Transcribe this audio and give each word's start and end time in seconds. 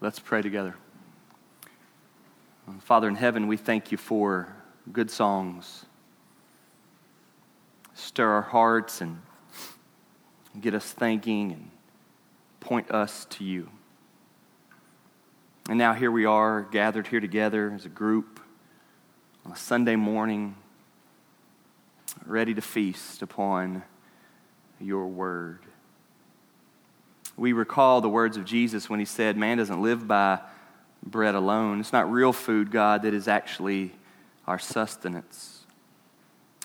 Let's 0.00 0.20
pray 0.20 0.42
together. 0.42 0.76
Father 2.82 3.08
in 3.08 3.16
heaven, 3.16 3.48
we 3.48 3.56
thank 3.56 3.90
you 3.90 3.98
for 3.98 4.54
good 4.92 5.10
songs. 5.10 5.86
Stir 7.94 8.30
our 8.30 8.42
hearts 8.42 9.00
and 9.00 9.20
get 10.60 10.72
us 10.72 10.92
thinking 10.92 11.50
and 11.50 11.70
point 12.60 12.92
us 12.92 13.24
to 13.30 13.44
you. 13.44 13.70
And 15.68 15.78
now 15.78 15.94
here 15.94 16.12
we 16.12 16.24
are, 16.24 16.62
gathered 16.62 17.08
here 17.08 17.18
together 17.18 17.72
as 17.74 17.84
a 17.84 17.88
group 17.88 18.38
on 19.44 19.50
a 19.50 19.56
Sunday 19.56 19.96
morning, 19.96 20.54
ready 22.24 22.54
to 22.54 22.62
feast 22.62 23.20
upon 23.20 23.82
your 24.78 25.08
word 25.08 25.58
we 27.38 27.52
recall 27.52 28.00
the 28.00 28.08
words 28.08 28.36
of 28.36 28.44
Jesus 28.44 28.90
when 28.90 28.98
he 28.98 29.06
said, 29.06 29.36
Man 29.36 29.58
doesn't 29.58 29.80
live 29.80 30.08
by 30.08 30.40
bread 31.04 31.36
alone. 31.36 31.78
It's 31.78 31.92
not 31.92 32.10
real 32.10 32.32
food, 32.32 32.70
God, 32.70 33.02
that 33.02 33.14
is 33.14 33.28
actually 33.28 33.92
our 34.46 34.58
sustenance. 34.58 35.64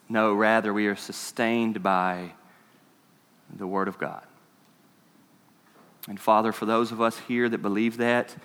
No, 0.09 0.33
rather, 0.33 0.73
we 0.73 0.87
are 0.87 0.95
sustained 0.95 1.83
by 1.83 2.31
the 3.55 3.67
Word 3.67 3.87
of 3.87 3.99
God. 3.99 4.23
And 6.07 6.19
Father, 6.19 6.51
for 6.51 6.65
those 6.65 6.91
of 6.91 6.99
us 6.99 7.17
here 7.19 7.47
that 7.47 7.59
believe 7.59 7.97
that, 7.97 8.35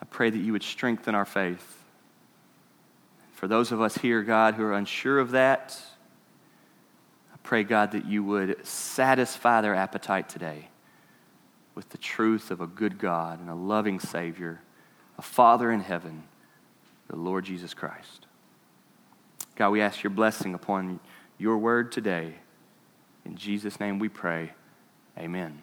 I 0.00 0.06
pray 0.06 0.30
that 0.30 0.38
you 0.38 0.52
would 0.52 0.62
strengthen 0.62 1.14
our 1.14 1.26
faith. 1.26 1.84
For 3.34 3.46
those 3.46 3.72
of 3.72 3.80
us 3.80 3.96
here, 3.98 4.22
God, 4.22 4.54
who 4.54 4.64
are 4.64 4.72
unsure 4.72 5.18
of 5.18 5.32
that, 5.32 5.78
I 7.32 7.36
pray, 7.42 7.62
God, 7.62 7.92
that 7.92 8.06
you 8.06 8.24
would 8.24 8.66
satisfy 8.66 9.60
their 9.60 9.74
appetite 9.74 10.28
today 10.28 10.68
with 11.78 11.88
the 11.90 11.98
truth 11.98 12.50
of 12.50 12.60
a 12.60 12.66
good 12.66 12.98
God 12.98 13.38
and 13.38 13.48
a 13.48 13.54
loving 13.54 14.00
Savior, 14.00 14.60
a 15.16 15.22
Father 15.22 15.70
in 15.70 15.78
heaven, 15.78 16.24
the 17.06 17.14
Lord 17.14 17.44
Jesus 17.44 17.72
Christ. 17.72 18.26
God, 19.54 19.70
we 19.70 19.80
ask 19.80 20.02
your 20.02 20.10
blessing 20.10 20.54
upon 20.54 20.98
your 21.38 21.56
word 21.56 21.92
today. 21.92 22.34
In 23.24 23.36
Jesus' 23.36 23.78
name 23.78 24.00
we 24.00 24.08
pray. 24.08 24.50
Amen. 25.16 25.62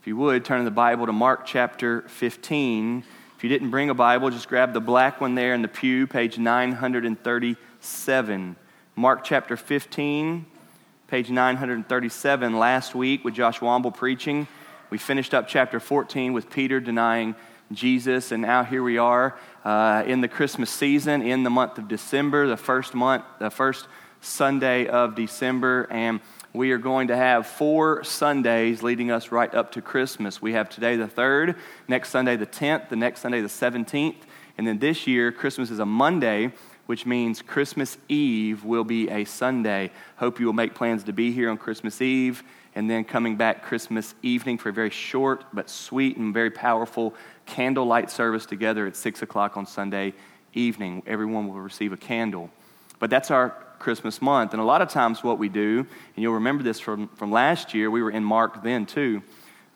If 0.00 0.08
you 0.08 0.16
would, 0.16 0.44
turn 0.44 0.64
the 0.64 0.72
Bible 0.72 1.06
to 1.06 1.12
Mark 1.12 1.46
chapter 1.46 2.00
15. 2.08 3.04
If 3.36 3.44
you 3.44 3.50
didn't 3.50 3.70
bring 3.70 3.88
a 3.88 3.94
Bible, 3.94 4.30
just 4.30 4.48
grab 4.48 4.72
the 4.72 4.80
black 4.80 5.20
one 5.20 5.36
there 5.36 5.54
in 5.54 5.62
the 5.62 5.68
pew, 5.68 6.08
page 6.08 6.38
937. 6.38 8.56
Mark 8.96 9.22
chapter 9.22 9.56
15, 9.56 10.44
page 11.06 11.30
937. 11.30 12.58
Last 12.58 12.96
week, 12.96 13.24
with 13.24 13.34
Josh 13.34 13.60
Womble 13.60 13.94
preaching, 13.94 14.48
we 14.90 14.98
finished 14.98 15.34
up 15.34 15.46
chapter 15.46 15.78
14 15.78 16.32
with 16.32 16.50
Peter 16.50 16.80
denying 16.80 17.36
Jesus, 17.72 18.32
and 18.32 18.42
now 18.42 18.64
here 18.64 18.82
we 18.82 18.98
are 18.98 19.38
uh, 19.64 20.02
in 20.04 20.20
the 20.20 20.26
Christmas 20.26 20.68
season, 20.68 21.22
in 21.22 21.44
the 21.44 21.50
month 21.50 21.78
of 21.78 21.86
December, 21.86 22.48
the 22.48 22.56
first 22.56 22.92
month, 22.92 23.24
the 23.38 23.50
first 23.50 23.86
Sunday 24.20 24.88
of 24.88 25.14
December, 25.14 25.86
and 25.92 26.20
we 26.52 26.72
are 26.72 26.78
going 26.78 27.06
to 27.06 27.16
have 27.16 27.46
four 27.46 28.02
Sundays 28.02 28.82
leading 28.82 29.12
us 29.12 29.30
right 29.30 29.54
up 29.54 29.70
to 29.72 29.80
Christmas. 29.80 30.42
We 30.42 30.54
have 30.54 30.68
today 30.68 30.96
the 30.96 31.06
3rd, 31.06 31.56
next 31.86 32.10
Sunday 32.10 32.36
the 32.36 32.46
10th, 32.46 32.88
the 32.88 32.96
next 32.96 33.20
Sunday 33.20 33.40
the 33.40 33.48
17th, 33.48 34.16
and 34.58 34.66
then 34.66 34.80
this 34.80 35.06
year, 35.06 35.30
Christmas 35.30 35.70
is 35.70 35.78
a 35.78 35.86
Monday, 35.86 36.52
which 36.86 37.06
means 37.06 37.40
Christmas 37.42 37.96
Eve 38.08 38.64
will 38.64 38.82
be 38.82 39.08
a 39.08 39.24
Sunday. 39.24 39.92
Hope 40.16 40.40
you 40.40 40.46
will 40.46 40.52
make 40.52 40.74
plans 40.74 41.04
to 41.04 41.12
be 41.12 41.30
here 41.30 41.48
on 41.48 41.56
Christmas 41.58 42.02
Eve 42.02 42.42
and 42.74 42.88
then 42.88 43.04
coming 43.04 43.36
back 43.36 43.62
Christmas 43.62 44.14
evening 44.22 44.58
for 44.58 44.68
a 44.68 44.72
very 44.72 44.90
short 44.90 45.44
but 45.52 45.68
sweet 45.68 46.16
and 46.16 46.32
very 46.32 46.50
powerful 46.50 47.14
candlelight 47.46 48.10
service 48.10 48.46
together 48.46 48.86
at 48.86 48.96
6 48.96 49.22
o'clock 49.22 49.56
on 49.56 49.66
Sunday 49.66 50.14
evening. 50.54 51.02
Everyone 51.06 51.48
will 51.48 51.60
receive 51.60 51.92
a 51.92 51.96
candle. 51.96 52.50
But 52.98 53.10
that's 53.10 53.30
our 53.30 53.50
Christmas 53.78 54.22
month. 54.22 54.52
And 54.52 54.60
a 54.60 54.64
lot 54.64 54.82
of 54.82 54.88
times, 54.88 55.24
what 55.24 55.38
we 55.38 55.48
do, 55.48 55.78
and 55.78 56.22
you'll 56.22 56.34
remember 56.34 56.62
this 56.62 56.78
from, 56.78 57.08
from 57.08 57.32
last 57.32 57.74
year, 57.74 57.90
we 57.90 58.02
were 58.02 58.10
in 58.10 58.22
Mark 58.22 58.62
then 58.62 58.86
too. 58.86 59.22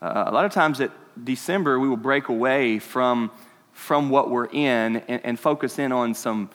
Uh, 0.01 0.25
a 0.27 0.31
lot 0.31 0.45
of 0.45 0.51
times 0.51 0.79
at 0.79 0.91
December, 1.23 1.79
we 1.79 1.89
will 1.89 1.97
break 1.97 2.29
away 2.29 2.79
from, 2.79 3.31
from 3.73 4.09
what 4.09 4.29
we're 4.29 4.47
in 4.47 4.97
and, 4.97 5.21
and 5.25 5.39
focus 5.39 5.79
in 5.79 5.91
on 5.91 6.13
some 6.13 6.49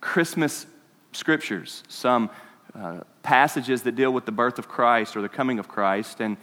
Christmas 0.00 0.66
scriptures, 1.12 1.82
some 1.88 2.30
uh, 2.74 3.00
passages 3.28 3.82
that 3.82 3.94
deal 3.94 4.10
with 4.10 4.24
the 4.24 4.32
birth 4.32 4.58
of 4.58 4.68
Christ 4.68 5.14
or 5.14 5.20
the 5.20 5.28
coming 5.28 5.58
of 5.58 5.68
Christ. 5.68 6.20
And, 6.20 6.38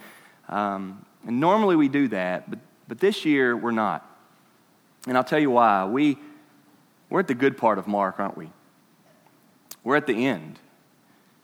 um, 0.48 1.04
and 1.26 1.40
normally 1.40 1.74
we 1.74 1.88
do 1.88 2.06
that, 2.08 2.48
but, 2.48 2.60
but 2.86 3.00
this 3.00 3.24
year 3.24 3.56
we're 3.56 3.72
not. 3.72 4.08
And 5.08 5.16
I'll 5.16 5.24
tell 5.24 5.40
you 5.40 5.50
why. 5.50 5.84
We, 5.86 6.16
we're 7.10 7.18
at 7.18 7.26
the 7.26 7.34
good 7.34 7.56
part 7.56 7.80
of 7.80 7.88
Mark, 7.88 8.20
aren't 8.20 8.36
we? 8.36 8.52
We're 9.82 9.96
at 9.96 10.06
the 10.06 10.26
end. 10.26 10.60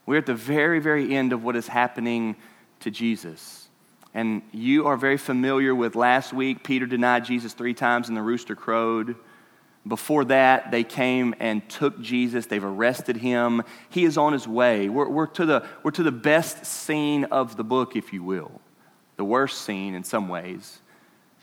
We're 0.06 0.18
at 0.18 0.26
the 0.26 0.34
very, 0.34 0.78
very 0.78 1.12
end 1.12 1.32
of 1.32 1.42
what 1.42 1.56
is 1.56 1.66
happening 1.66 2.36
to 2.78 2.92
Jesus. 2.92 3.66
And 4.14 4.42
you 4.52 4.86
are 4.86 4.96
very 4.96 5.16
familiar 5.16 5.74
with 5.74 5.96
last 5.96 6.32
week, 6.32 6.62
Peter 6.62 6.86
denied 6.86 7.24
Jesus 7.24 7.52
three 7.52 7.74
times 7.74 8.06
and 8.06 8.16
the 8.16 8.22
rooster 8.22 8.54
crowed. 8.54 9.16
Before 9.86 10.24
that, 10.26 10.70
they 10.70 10.84
came 10.84 11.34
and 11.40 11.68
took 11.68 12.00
Jesus. 12.00 12.46
They've 12.46 12.62
arrested 12.62 13.16
him. 13.16 13.62
He 13.90 14.04
is 14.04 14.16
on 14.16 14.32
his 14.32 14.46
way. 14.46 14.88
We're, 14.88 15.08
we're, 15.08 15.26
to 15.28 15.44
the, 15.44 15.66
we're 15.82 15.90
to 15.92 16.04
the 16.04 16.12
best 16.12 16.64
scene 16.64 17.24
of 17.24 17.56
the 17.56 17.64
book, 17.64 17.96
if 17.96 18.12
you 18.12 18.22
will. 18.22 18.60
The 19.16 19.24
worst 19.24 19.62
scene 19.62 19.94
in 19.94 20.04
some 20.04 20.28
ways, 20.28 20.80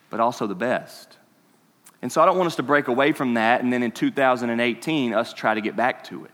but 0.10 0.22
also 0.22 0.48
the 0.48 0.56
best. 0.56 1.18
And 2.02 2.10
so 2.12 2.22
I 2.22 2.26
don't 2.26 2.38
want 2.38 2.48
us 2.48 2.56
to 2.56 2.64
break 2.64 2.88
away 2.88 3.12
from 3.12 3.34
that 3.34 3.62
and 3.62 3.74
then 3.74 3.84
in 3.84 3.92
2018 3.92 5.14
us 5.14 5.34
try 5.34 5.54
to 5.54 5.62
get 5.62 5.76
back 5.76 6.06
to 6.06 6.24
it. 6.24 6.32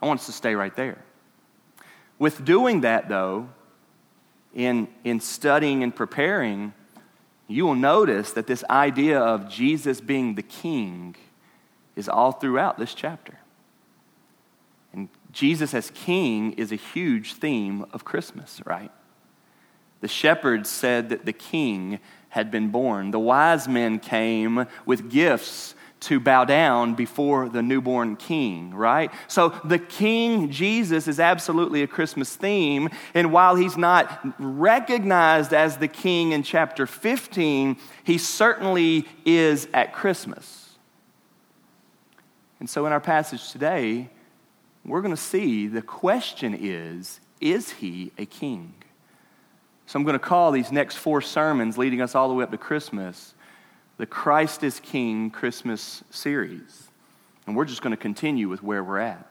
I 0.00 0.06
want 0.06 0.20
us 0.20 0.26
to 0.26 0.32
stay 0.32 0.54
right 0.54 0.74
there. 0.74 0.98
With 2.18 2.46
doing 2.46 2.80
that, 2.80 3.10
though, 3.10 3.50
in, 4.54 4.88
in 5.04 5.20
studying 5.20 5.82
and 5.82 5.94
preparing, 5.94 6.72
you 7.46 7.66
will 7.66 7.74
notice 7.74 8.32
that 8.32 8.46
this 8.46 8.64
idea 8.70 9.20
of 9.20 9.50
Jesus 9.50 10.00
being 10.00 10.34
the 10.34 10.42
king 10.42 11.14
is 11.96 12.08
all 12.08 12.32
throughout 12.32 12.78
this 12.78 12.94
chapter. 12.94 13.38
And 14.92 15.08
Jesus 15.32 15.74
as 15.74 15.90
king 15.90 16.52
is 16.52 16.70
a 16.70 16.76
huge 16.76 17.34
theme 17.34 17.86
of 17.92 18.04
Christmas, 18.04 18.60
right? 18.64 18.92
The 20.00 20.08
shepherds 20.08 20.68
said 20.68 21.08
that 21.08 21.24
the 21.24 21.32
king 21.32 21.98
had 22.28 22.50
been 22.50 22.68
born. 22.68 23.10
The 23.10 23.18
wise 23.18 23.66
men 23.66 23.98
came 23.98 24.66
with 24.84 25.10
gifts 25.10 25.74
to 25.98 26.20
bow 26.20 26.44
down 26.44 26.94
before 26.94 27.48
the 27.48 27.62
newborn 27.62 28.16
king, 28.16 28.74
right? 28.74 29.10
So 29.28 29.48
the 29.64 29.78
king 29.78 30.50
Jesus 30.50 31.08
is 31.08 31.18
absolutely 31.18 31.82
a 31.82 31.86
Christmas 31.86 32.36
theme. 32.36 32.90
And 33.14 33.32
while 33.32 33.56
he's 33.56 33.78
not 33.78 34.20
recognized 34.38 35.54
as 35.54 35.78
the 35.78 35.88
king 35.88 36.32
in 36.32 36.42
chapter 36.42 36.86
15, 36.86 37.78
he 38.04 38.18
certainly 38.18 39.08
is 39.24 39.68
at 39.72 39.94
Christmas. 39.94 40.65
And 42.60 42.68
so 42.68 42.86
in 42.86 42.92
our 42.92 43.00
passage 43.00 43.52
today, 43.52 44.08
we're 44.84 45.02
going 45.02 45.14
to 45.14 45.20
see 45.20 45.66
the 45.66 45.82
question 45.82 46.56
is 46.58 47.20
is 47.40 47.70
he 47.70 48.12
a 48.16 48.24
king? 48.24 48.72
So 49.86 49.98
I'm 49.98 50.04
going 50.04 50.14
to 50.14 50.18
call 50.18 50.52
these 50.52 50.72
next 50.72 50.96
four 50.96 51.20
sermons 51.20 51.76
leading 51.78 52.00
us 52.00 52.14
all 52.14 52.28
the 52.28 52.34
way 52.34 52.42
up 52.44 52.50
to 52.50 52.58
Christmas 52.58 53.34
the 53.98 54.06
Christ 54.06 54.62
is 54.62 54.78
King 54.80 55.30
Christmas 55.30 56.04
series. 56.10 56.88
And 57.46 57.56
we're 57.56 57.64
just 57.64 57.80
going 57.80 57.92
to 57.92 57.96
continue 57.96 58.48
with 58.48 58.62
where 58.62 58.84
we're 58.84 58.98
at. 58.98 59.26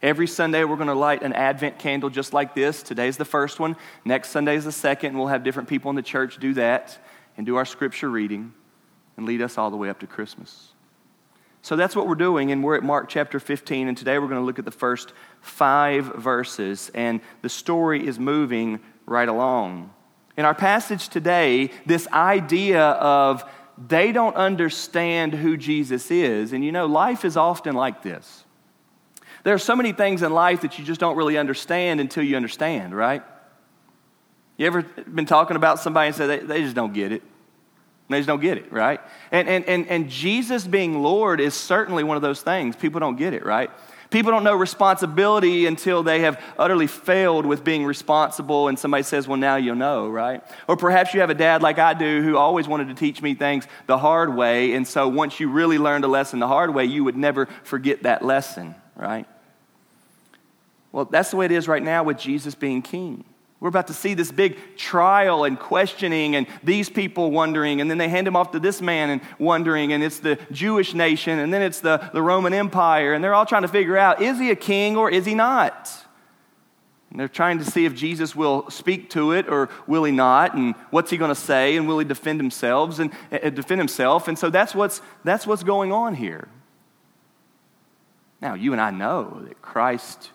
Every 0.00 0.28
Sunday, 0.28 0.64
we're 0.64 0.76
going 0.76 0.88
to 0.88 0.94
light 0.94 1.22
an 1.22 1.32
Advent 1.32 1.78
candle 1.78 2.08
just 2.08 2.32
like 2.32 2.54
this. 2.54 2.82
Today's 2.82 3.16
the 3.16 3.24
first 3.24 3.58
one. 3.58 3.76
Next 4.04 4.30
Sunday 4.30 4.54
is 4.54 4.64
the 4.64 4.72
second, 4.72 5.10
and 5.10 5.18
we'll 5.18 5.26
have 5.26 5.42
different 5.42 5.68
people 5.68 5.90
in 5.90 5.96
the 5.96 6.02
church 6.02 6.38
do 6.38 6.54
that 6.54 6.98
and 7.36 7.44
do 7.44 7.56
our 7.56 7.64
scripture 7.64 8.08
reading 8.08 8.54
and 9.16 9.26
lead 9.26 9.42
us 9.42 9.58
all 9.58 9.70
the 9.70 9.76
way 9.76 9.90
up 9.90 10.00
to 10.00 10.06
Christmas. 10.06 10.68
So 11.68 11.76
that's 11.76 11.94
what 11.94 12.08
we're 12.08 12.14
doing, 12.14 12.50
and 12.50 12.64
we're 12.64 12.76
at 12.76 12.82
Mark 12.82 13.10
chapter 13.10 13.38
15, 13.38 13.88
and 13.88 13.98
today 13.98 14.18
we're 14.18 14.28
going 14.28 14.40
to 14.40 14.46
look 14.46 14.58
at 14.58 14.64
the 14.64 14.70
first 14.70 15.12
five 15.42 16.06
verses, 16.14 16.90
and 16.94 17.20
the 17.42 17.50
story 17.50 18.06
is 18.06 18.18
moving 18.18 18.80
right 19.04 19.28
along. 19.28 19.92
In 20.38 20.46
our 20.46 20.54
passage 20.54 21.10
today, 21.10 21.70
this 21.84 22.08
idea 22.08 22.82
of 22.82 23.44
they 23.76 24.12
don't 24.12 24.34
understand 24.34 25.34
who 25.34 25.58
Jesus 25.58 26.10
is, 26.10 26.54
and 26.54 26.64
you 26.64 26.72
know, 26.72 26.86
life 26.86 27.22
is 27.22 27.36
often 27.36 27.74
like 27.74 28.02
this. 28.02 28.44
There 29.44 29.52
are 29.52 29.58
so 29.58 29.76
many 29.76 29.92
things 29.92 30.22
in 30.22 30.32
life 30.32 30.62
that 30.62 30.78
you 30.78 30.86
just 30.86 31.00
don't 31.00 31.18
really 31.18 31.36
understand 31.36 32.00
until 32.00 32.22
you 32.22 32.36
understand, 32.36 32.96
right? 32.96 33.22
You 34.56 34.66
ever 34.66 34.84
been 34.84 35.26
talking 35.26 35.56
about 35.56 35.80
somebody 35.80 36.06
and 36.06 36.16
said 36.16 36.28
they, 36.28 36.38
they 36.38 36.62
just 36.62 36.74
don't 36.74 36.94
get 36.94 37.12
it? 37.12 37.22
They 38.08 38.18
just 38.18 38.26
don't 38.26 38.40
get 38.40 38.56
it, 38.56 38.72
right? 38.72 39.00
And, 39.30 39.48
and, 39.48 39.64
and, 39.66 39.86
and 39.88 40.08
Jesus 40.08 40.66
being 40.66 41.02
Lord 41.02 41.40
is 41.40 41.54
certainly 41.54 42.04
one 42.04 42.16
of 42.16 42.22
those 42.22 42.40
things. 42.40 42.74
People 42.74 43.00
don't 43.00 43.16
get 43.16 43.34
it, 43.34 43.44
right? 43.44 43.70
People 44.10 44.32
don't 44.32 44.44
know 44.44 44.54
responsibility 44.54 45.66
until 45.66 46.02
they 46.02 46.20
have 46.20 46.42
utterly 46.58 46.86
failed 46.86 47.44
with 47.44 47.62
being 47.62 47.84
responsible, 47.84 48.68
and 48.68 48.78
somebody 48.78 49.02
says, 49.02 49.28
Well, 49.28 49.36
now 49.36 49.56
you'll 49.56 49.76
know, 49.76 50.08
right? 50.08 50.42
Or 50.66 50.78
perhaps 50.78 51.12
you 51.12 51.20
have 51.20 51.28
a 51.28 51.34
dad 51.34 51.60
like 51.60 51.78
I 51.78 51.92
do 51.92 52.22
who 52.22 52.38
always 52.38 52.66
wanted 52.66 52.88
to 52.88 52.94
teach 52.94 53.20
me 53.20 53.34
things 53.34 53.66
the 53.86 53.98
hard 53.98 54.34
way, 54.34 54.72
and 54.72 54.88
so 54.88 55.08
once 55.08 55.38
you 55.38 55.50
really 55.50 55.76
learned 55.76 56.04
a 56.04 56.08
lesson 56.08 56.38
the 56.38 56.48
hard 56.48 56.74
way, 56.74 56.86
you 56.86 57.04
would 57.04 57.18
never 57.18 57.46
forget 57.64 58.04
that 58.04 58.24
lesson, 58.24 58.74
right? 58.96 59.26
Well, 60.90 61.04
that's 61.04 61.30
the 61.30 61.36
way 61.36 61.44
it 61.44 61.52
is 61.52 61.68
right 61.68 61.82
now 61.82 62.02
with 62.02 62.18
Jesus 62.18 62.54
being 62.54 62.80
king. 62.80 63.26
We're 63.60 63.68
about 63.68 63.88
to 63.88 63.94
see 63.94 64.14
this 64.14 64.30
big 64.30 64.76
trial 64.76 65.42
and 65.42 65.58
questioning, 65.58 66.36
and 66.36 66.46
these 66.62 66.88
people 66.88 67.32
wondering, 67.32 67.80
and 67.80 67.90
then 67.90 67.98
they 67.98 68.08
hand 68.08 68.28
him 68.28 68.36
off 68.36 68.52
to 68.52 68.60
this 68.60 68.80
man 68.80 69.10
and 69.10 69.20
wondering, 69.38 69.92
and 69.92 70.02
it's 70.02 70.20
the 70.20 70.38
Jewish 70.52 70.94
nation, 70.94 71.40
and 71.40 71.52
then 71.52 71.62
it's 71.62 71.80
the, 71.80 72.08
the 72.12 72.22
Roman 72.22 72.54
Empire, 72.54 73.14
and 73.14 73.24
they're 73.24 73.34
all 73.34 73.46
trying 73.46 73.62
to 73.62 73.68
figure 73.68 73.96
out 73.96 74.22
is 74.22 74.38
he 74.38 74.50
a 74.50 74.56
king 74.56 74.96
or 74.96 75.10
is 75.10 75.26
he 75.26 75.34
not? 75.34 75.92
And 77.10 77.18
they're 77.18 77.26
trying 77.26 77.58
to 77.58 77.64
see 77.64 77.84
if 77.84 77.96
Jesus 77.96 78.36
will 78.36 78.70
speak 78.70 79.10
to 79.10 79.32
it 79.32 79.48
or 79.48 79.70
will 79.88 80.04
he 80.04 80.12
not, 80.12 80.54
and 80.54 80.76
what's 80.90 81.10
he 81.10 81.16
going 81.16 81.30
to 81.30 81.34
say, 81.34 81.76
and 81.76 81.88
will 81.88 81.98
he 81.98 82.04
defend 82.04 82.38
himself 82.38 83.00
and 83.00 83.10
uh, 83.32 83.50
defend 83.50 83.80
himself. 83.80 84.28
And 84.28 84.38
so 84.38 84.50
that's 84.50 84.74
what's, 84.74 85.00
that's 85.24 85.48
what's 85.48 85.64
going 85.64 85.90
on 85.90 86.14
here. 86.14 86.48
Now, 88.40 88.54
you 88.54 88.70
and 88.70 88.80
I 88.80 88.92
know 88.92 89.42
that 89.48 89.60
Christ 89.62 90.30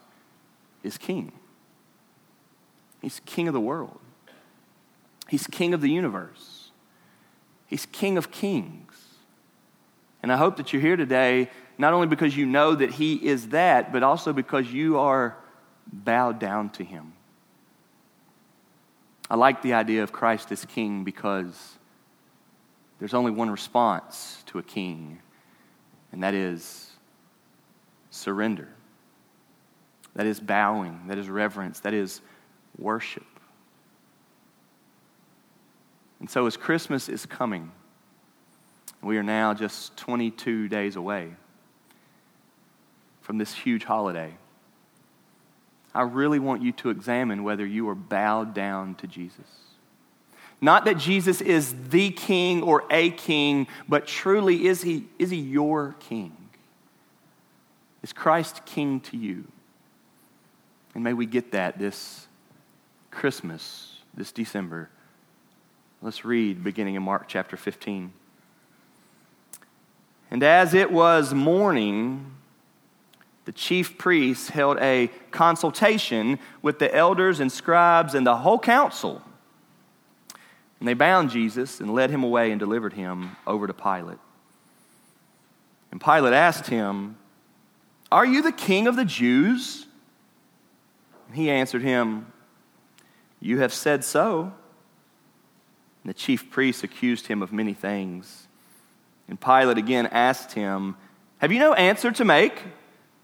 is 0.84 0.98
king. 0.98 1.32
He's 3.04 3.20
king 3.26 3.50
of 3.50 3.54
the 3.54 3.60
world. 3.60 4.00
He's 5.28 5.46
king 5.46 5.74
of 5.74 5.82
the 5.82 5.90
universe. 5.90 6.72
He's 7.68 7.86
king 7.86 8.18
of 8.18 8.32
kings. 8.32 8.96
And 10.22 10.32
I 10.32 10.38
hope 10.38 10.56
that 10.56 10.72
you're 10.72 10.82
here 10.82 10.96
today 10.96 11.50
not 11.78 11.92
only 11.92 12.08
because 12.08 12.38
you 12.38 12.46
know 12.46 12.74
that 12.74 12.92
he 12.92 13.16
is 13.16 13.50
that, 13.50 13.92
but 13.92 14.04
also 14.04 14.32
because 14.32 14.72
you 14.72 14.98
are 15.00 15.36
bowed 15.92 16.40
down 16.40 16.70
to 16.70 16.84
him. 16.86 17.12
I 19.30 19.36
like 19.36 19.62
the 19.62 19.74
idea 19.74 20.02
of 20.02 20.14
Christ 20.14 20.50
as 20.54 20.64
king 20.64 21.04
because 21.04 21.78
there's 23.00 23.14
only 23.14 23.32
one 23.32 23.50
response 23.50 24.42
to 24.46 24.60
a 24.60 24.64
king, 24.64 25.20
and 26.14 26.24
that 26.24 26.34
is 26.34 26.90
surrender. 28.12 28.70
That 30.16 30.26
is 30.26 30.40
bowing. 30.40 31.08
That 31.08 31.18
is 31.18 31.28
reverence. 31.28 31.82
That 31.82 31.94
is 31.94 32.22
worship. 32.78 33.26
And 36.20 36.30
so, 36.30 36.46
as 36.46 36.56
Christmas 36.56 37.10
is 37.10 37.26
coming, 37.26 37.72
we 39.02 39.18
are 39.18 39.24
now 39.24 39.54
just 39.54 39.98
22 39.98 40.70
days 40.70 40.96
away 40.96 41.34
from 43.22 43.38
this 43.38 43.54
huge 43.54 43.84
holiday. 43.84 44.34
I 45.94 46.04
really 46.04 46.40
want 46.40 46.62
you 46.62 46.72
to 46.74 46.90
examine 46.90 47.44
whether 47.44 47.66
you 47.66 47.88
are 47.90 47.96
bowed 47.96 48.54
down 48.54 48.96
to 48.96 49.08
Jesus. 49.08 49.46
Not 50.62 50.86
that 50.86 50.98
Jesus 50.98 51.42
is 51.42 51.76
the 51.90 52.10
king 52.10 52.64
or 52.64 52.86
a 52.90 53.10
king, 53.12 53.68
but 53.88 54.08
truly, 54.08 54.66
is 54.66 54.82
he, 54.82 55.06
is 55.20 55.30
he 55.30 55.38
your 55.38 55.96
king? 56.00 56.36
Is 58.02 58.14
Christ 58.14 58.66
king 58.66 59.02
to 59.02 59.18
you? 59.18 59.46
And 60.96 61.04
may 61.04 61.14
we 61.14 61.26
get 61.26 61.52
that 61.52 61.78
this 61.78 62.28
Christmas 63.14 63.98
this 64.14 64.32
December. 64.32 64.90
Let's 66.02 66.26
read 66.26 66.64
beginning 66.64 66.96
in 66.96 67.04
Mark 67.04 67.26
chapter 67.28 67.56
15. 67.56 68.12
And 70.30 70.44
as 70.44 70.74
it 70.74 70.92
was 70.92 71.34
morning, 71.34 72.34
the 73.46 73.52
chief 73.52 73.98
priests 73.98 74.50
held 74.50 74.78
a 74.80 75.10
consultation 75.32 76.40
with 76.62 76.80
the 76.80 76.94
elders 76.94 77.40
and 77.40 77.52
scribes 77.52 78.16
and 78.16 78.28
the 78.28 78.38
whole 78.38 78.60
council. 78.60 79.22
And 80.80 80.88
they 80.88 80.94
bound 80.94 81.30
Jesus 81.30 81.80
and 81.80 81.94
led 81.94 82.10
him 82.10 82.24
away 82.24 82.52
and 82.52 82.60
delivered 82.60 82.94
him 82.94 83.38
over 83.48 83.68
to 83.68 83.74
Pilate. 83.74 84.18
And 85.92 86.02
Pilate 86.02 86.34
asked 86.34 86.68
him, 86.68 87.16
Are 88.12 88.26
you 88.26 88.42
the 88.42 88.52
king 88.52 88.88
of 88.88 88.96
the 88.96 89.06
Jews? 89.06 89.86
And 91.28 91.38
he 91.38 91.50
answered 91.50 91.84
him, 91.84 92.33
you 93.44 93.60
have 93.60 93.74
said 93.74 94.06
so. 94.06 94.54
And 96.04 96.10
the 96.10 96.14
chief 96.14 96.50
priests 96.50 96.84
accused 96.84 97.28
him 97.28 97.42
of 97.42 97.52
many 97.52 97.74
things. 97.74 98.48
And 99.28 99.40
Pilate 99.40 99.78
again 99.78 100.08
asked 100.08 100.54
him, 100.54 100.96
Have 101.40 101.52
you 101.52 101.60
no 101.60 101.74
answer 101.74 102.12
to 102.12 102.26
make? 102.26 102.64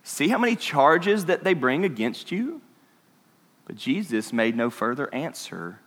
See 0.03 0.27
how 0.27 0.37
many 0.37 0.55
charges 0.55 1.25
that 1.25 1.43
they 1.43 1.53
bring 1.53 1.85
against 1.85 2.31
you? 2.31 2.61
But 3.65 3.75
Jesus 3.75 4.33
made 4.33 4.57
no 4.57 4.69
further 4.69 5.13
answer, 5.13 5.79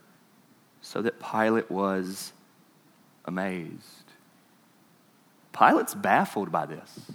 so 0.80 1.02
that 1.02 1.20
Pilate 1.20 1.70
was 1.70 2.32
amazed. 3.24 4.12
Pilate's 5.52 5.94
baffled 5.94 6.50
by 6.50 6.66
this. 6.66 7.10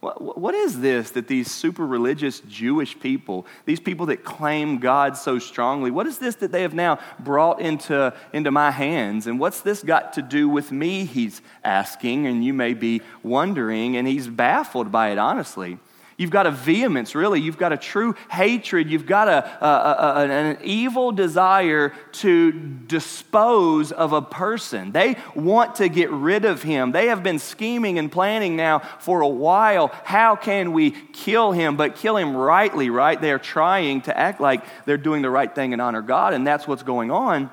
What, 0.00 0.38
what 0.38 0.54
is 0.54 0.80
this 0.80 1.10
that 1.12 1.26
these 1.26 1.50
super 1.50 1.84
religious 1.84 2.40
Jewish 2.40 2.98
people, 3.00 3.46
these 3.64 3.80
people 3.80 4.06
that 4.06 4.22
claim 4.22 4.78
God 4.78 5.16
so 5.16 5.38
strongly, 5.38 5.90
what 5.90 6.06
is 6.06 6.18
this 6.18 6.36
that 6.36 6.52
they 6.52 6.62
have 6.62 6.74
now 6.74 7.00
brought 7.18 7.60
into, 7.60 8.14
into 8.32 8.50
my 8.52 8.70
hands? 8.70 9.26
And 9.26 9.40
what's 9.40 9.60
this 9.60 9.82
got 9.82 10.12
to 10.12 10.22
do 10.22 10.48
with 10.48 10.70
me? 10.70 11.04
He's 11.04 11.42
asking, 11.64 12.26
and 12.26 12.44
you 12.44 12.54
may 12.54 12.74
be 12.74 13.02
wondering, 13.24 13.96
and 13.96 14.06
he's 14.06 14.28
baffled 14.28 14.92
by 14.92 15.10
it, 15.10 15.18
honestly. 15.18 15.78
You've 16.18 16.30
got 16.30 16.48
a 16.48 16.50
vehemence, 16.50 17.14
really. 17.14 17.40
You've 17.40 17.58
got 17.58 17.72
a 17.72 17.76
true 17.76 18.16
hatred. 18.28 18.90
You've 18.90 19.06
got 19.06 19.28
a, 19.28 19.64
a, 19.64 19.68
a, 19.68 20.26
an 20.26 20.58
evil 20.64 21.12
desire 21.12 21.90
to 22.14 22.50
dispose 22.50 23.92
of 23.92 24.12
a 24.12 24.20
person. 24.20 24.90
They 24.90 25.16
want 25.36 25.76
to 25.76 25.88
get 25.88 26.10
rid 26.10 26.44
of 26.44 26.60
him. 26.60 26.90
They 26.90 27.06
have 27.06 27.22
been 27.22 27.38
scheming 27.38 28.00
and 28.00 28.10
planning 28.10 28.56
now 28.56 28.80
for 28.98 29.20
a 29.20 29.28
while. 29.28 29.92
How 30.02 30.34
can 30.34 30.72
we 30.72 30.90
kill 30.90 31.52
him, 31.52 31.76
but 31.76 31.94
kill 31.94 32.16
him 32.16 32.36
rightly, 32.36 32.90
right? 32.90 33.20
They're 33.20 33.38
trying 33.38 34.00
to 34.02 34.18
act 34.18 34.40
like 34.40 34.64
they're 34.86 34.96
doing 34.96 35.22
the 35.22 35.30
right 35.30 35.54
thing 35.54 35.72
and 35.72 35.80
honor 35.80 36.02
God, 36.02 36.34
and 36.34 36.44
that's 36.44 36.66
what's 36.66 36.82
going 36.82 37.12
on. 37.12 37.48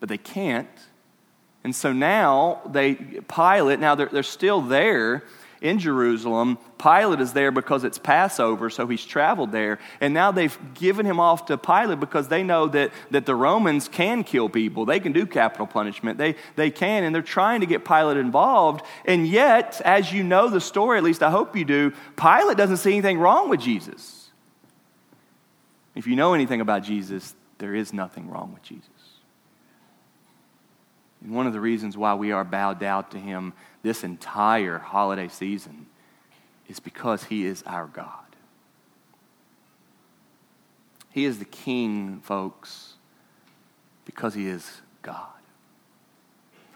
But 0.00 0.10
they 0.10 0.18
can't. 0.18 0.68
And 1.64 1.74
so 1.74 1.94
now 1.94 2.60
they, 2.66 2.94
Pilate, 2.94 3.80
now 3.80 3.94
they're, 3.94 4.10
they're 4.12 4.22
still 4.22 4.60
there 4.60 5.22
in 5.62 5.78
Jerusalem. 5.78 6.58
Pilate 6.76 7.20
is 7.20 7.32
there 7.32 7.50
because 7.50 7.84
it's 7.84 7.96
Passover, 7.96 8.68
so 8.68 8.86
he's 8.86 9.04
traveled 9.04 9.52
there. 9.52 9.78
And 10.00 10.12
now 10.12 10.32
they've 10.32 10.56
given 10.74 11.06
him 11.06 11.20
off 11.20 11.46
to 11.46 11.56
Pilate 11.56 12.00
because 12.00 12.28
they 12.28 12.42
know 12.42 12.66
that, 12.68 12.90
that 13.12 13.24
the 13.24 13.34
Romans 13.34 13.88
can 13.88 14.24
kill 14.24 14.48
people. 14.48 14.84
They 14.84 15.00
can 15.00 15.12
do 15.12 15.24
capital 15.24 15.66
punishment. 15.66 16.18
They, 16.18 16.34
they 16.56 16.70
can, 16.70 17.04
and 17.04 17.14
they're 17.14 17.22
trying 17.22 17.60
to 17.60 17.66
get 17.66 17.84
Pilate 17.84 18.18
involved. 18.18 18.84
And 19.06 19.26
yet, 19.26 19.80
as 19.84 20.12
you 20.12 20.24
know 20.24 20.50
the 20.50 20.60
story, 20.60 20.98
at 20.98 21.04
least 21.04 21.22
I 21.22 21.30
hope 21.30 21.56
you 21.56 21.64
do, 21.64 21.92
Pilate 22.16 22.56
doesn't 22.56 22.78
see 22.78 22.92
anything 22.92 23.18
wrong 23.18 23.48
with 23.48 23.60
Jesus. 23.60 24.30
If 25.94 26.06
you 26.06 26.16
know 26.16 26.34
anything 26.34 26.60
about 26.60 26.82
Jesus, 26.82 27.34
there 27.58 27.74
is 27.74 27.92
nothing 27.92 28.28
wrong 28.28 28.52
with 28.52 28.62
Jesus. 28.62 28.88
And 31.22 31.32
one 31.32 31.46
of 31.46 31.52
the 31.52 31.60
reasons 31.60 31.96
why 31.96 32.14
we 32.14 32.32
are 32.32 32.44
bowed 32.44 32.80
down 32.80 33.08
to 33.10 33.18
him 33.18 33.52
this 33.82 34.04
entire 34.04 34.78
holiday 34.78 35.28
season 35.28 35.86
is 36.68 36.80
because 36.80 37.24
He 37.24 37.44
is 37.44 37.62
our 37.64 37.86
God. 37.86 38.08
He 41.10 41.24
is 41.24 41.38
the 41.38 41.44
King, 41.44 42.20
folks, 42.22 42.94
because 44.04 44.34
He 44.34 44.46
is 44.46 44.80
God. 45.02 45.28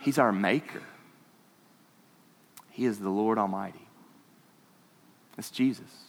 He's 0.00 0.18
our 0.18 0.32
Maker. 0.32 0.82
He 2.70 2.84
is 2.84 2.98
the 2.98 3.08
Lord 3.08 3.38
Almighty. 3.38 3.88
It's 5.38 5.50
Jesus. 5.50 6.06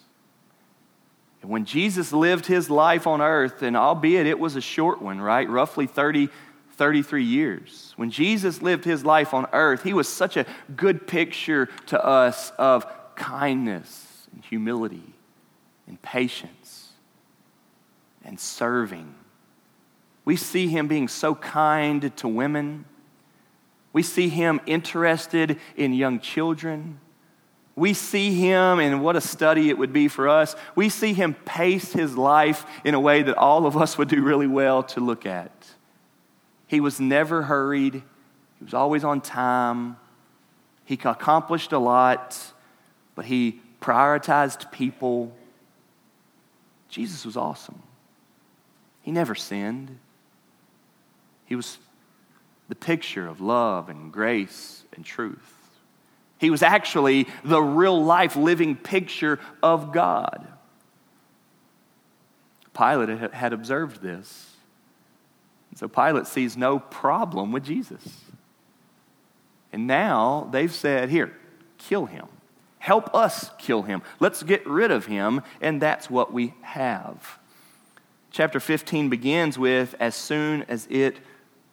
And 1.42 1.51
when 1.51 1.66
Jesus 1.66 2.12
lived 2.12 2.46
his 2.46 2.70
life 2.70 3.08
on 3.08 3.22
earth, 3.22 3.62
and 3.62 3.77
albeit 3.77 4.25
it 4.25 4.39
was 4.39 4.56
a 4.56 4.62
short 4.62 5.01
one, 5.01 5.22
right? 5.22 5.50
Roughly 5.50 5.88
30 5.88 6.30
33 6.77 7.24
years. 7.24 7.93
When 7.98 8.12
Jesus 8.12 8.62
lived 8.62 8.86
his 8.86 9.03
life 9.03 9.34
on 9.34 9.48
earth, 9.51 9.84
he 9.84 9.93
was 9.93 10.07
such 10.07 10.38
a 10.38 10.46
good 10.75 11.07
picture 11.07 11.67
to 11.88 12.03
us 12.03 12.51
of 12.51 12.86
kindness 13.15 14.27
and 14.31 14.43
humility 14.46 15.13
and 15.88 16.01
patience 16.01 16.89
and 18.24 18.39
serving. 18.39 19.15
We 20.24 20.36
see 20.36 20.67
him 20.67 20.88
being 20.88 21.07
so 21.07 21.34
kind 21.34 22.15
to 22.17 22.27
women. 22.27 22.86
We 23.93 24.03
see 24.03 24.29
him 24.29 24.62
interested 24.65 25.57
in 25.75 25.93
young 25.93 26.19
children. 26.19 27.00
We 27.75 27.93
see 27.93 28.34
him, 28.34 28.79
and 28.79 29.01
what 29.03 29.15
a 29.15 29.22
study 29.22 29.69
it 29.69 29.77
would 29.77 29.93
be 29.93 30.07
for 30.07 30.27
us. 30.27 30.55
We 30.75 30.89
see 30.89 31.13
him 31.13 31.34
pace 31.34 31.93
his 31.93 32.17
life 32.17 32.65
in 32.84 32.93
a 32.93 33.00
way 33.00 33.24
that 33.24 33.38
all 33.38 33.65
of 33.65 33.77
us 33.77 33.98
would 33.98 34.10
do 34.10 34.22
really 34.22 34.48
well 34.48 34.84
to 34.84 35.00
look 35.00 35.25
at. 35.25 35.51
He 36.67 36.79
was 36.79 37.00
never 37.00 37.43
hurried, 37.43 37.93
he 37.93 38.63
was 38.63 38.74
always 38.74 39.03
on 39.03 39.21
time. 39.21 39.97
He 40.86 40.95
accomplished 41.03 41.74
a 41.74 41.79
lot, 41.79 42.38
but 43.13 43.25
he 43.25 43.59
prioritized 43.81 44.71
people. 44.71 45.36
Jesus 46.89 47.25
was 47.25 47.36
awesome. 47.36 47.81
He 49.01 49.12
never 49.12 49.36
sinned. 49.36 50.00
He 51.45 51.55
was 51.55 51.77
the 52.69 52.75
picture 52.75 53.27
of 53.27 53.41
love 53.41 53.89
and 53.89 54.12
grace 54.12 54.83
and 54.93 55.03
truth. 55.03 55.53
He 56.38 56.50
was 56.50 56.62
actually 56.63 57.27
the 57.43 57.62
real 57.62 58.03
life 58.03 58.36
living 58.36 58.75
picture 58.75 59.39
of 59.62 59.91
God. 59.91 60.47
Pilate 62.74 63.33
had 63.33 63.53
observed 63.53 64.01
this. 64.01 64.47
So 65.77 65.88
Pilate 65.88 66.25
sees 66.25 66.57
no 66.57 66.79
problem 66.79 67.51
with 67.51 67.63
Jesus. 67.63 68.01
And 69.72 69.86
now 69.86 70.50
they've 70.51 70.74
said, 70.74 71.10
Here, 71.10 71.38
kill 71.77 72.07
him. 72.07 72.25
Help 72.79 73.13
us 73.13 73.51
kill 73.60 73.84
him. 73.84 74.01
Let's 74.19 74.41
get 74.41 74.65
rid 74.65 74.89
of 74.89 75.05
him. 75.05 75.43
And 75.62 75.79
that's 75.79 76.10
what 76.10 76.34
we 76.34 76.55
have. 76.62 77.38
Chapter 78.31 78.60
15 78.60 79.10
begins 79.10 79.60
with, 79.60 79.93
As 80.00 80.15
soon 80.15 80.63
as 80.63 80.88
it 80.89 81.19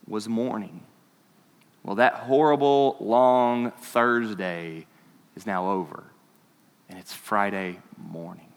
was 0.07 0.29
morning. 0.29 0.83
Well, 1.81 1.95
that 1.95 2.13
horrible 2.13 2.97
long 2.99 3.71
Thursday 3.71 4.85
is 5.35 5.47
now 5.47 5.71
over, 5.71 6.03
and 6.89 6.99
it's 6.99 7.13
Friday 7.13 7.79
morning, 7.97 8.53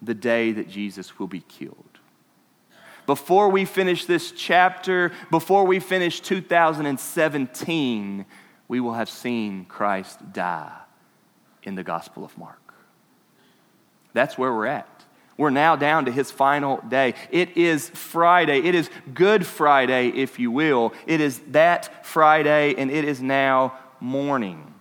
the 0.00 0.14
day 0.14 0.52
that 0.52 0.70
Jesus 0.70 1.18
will 1.18 1.26
be 1.26 1.40
killed. 1.40 1.89
Before 3.10 3.48
we 3.48 3.64
finish 3.64 4.04
this 4.04 4.30
chapter, 4.30 5.10
before 5.32 5.66
we 5.66 5.80
finish 5.80 6.20
2017, 6.20 8.24
we 8.68 8.78
will 8.78 8.92
have 8.92 9.10
seen 9.10 9.64
Christ 9.64 10.32
die 10.32 10.78
in 11.64 11.74
the 11.74 11.82
Gospel 11.82 12.24
of 12.24 12.38
Mark. 12.38 12.72
That's 14.12 14.38
where 14.38 14.54
we're 14.54 14.66
at. 14.66 15.04
We're 15.36 15.50
now 15.50 15.74
down 15.74 16.04
to 16.04 16.12
his 16.12 16.30
final 16.30 16.76
day. 16.88 17.14
It 17.32 17.56
is 17.56 17.88
Friday. 17.88 18.60
It 18.60 18.76
is 18.76 18.88
Good 19.12 19.44
Friday, 19.44 20.10
if 20.10 20.38
you 20.38 20.52
will. 20.52 20.92
It 21.04 21.20
is 21.20 21.40
that 21.48 22.06
Friday, 22.06 22.76
and 22.76 22.92
it 22.92 23.04
is 23.04 23.20
now 23.20 23.76
morning. 23.98 24.72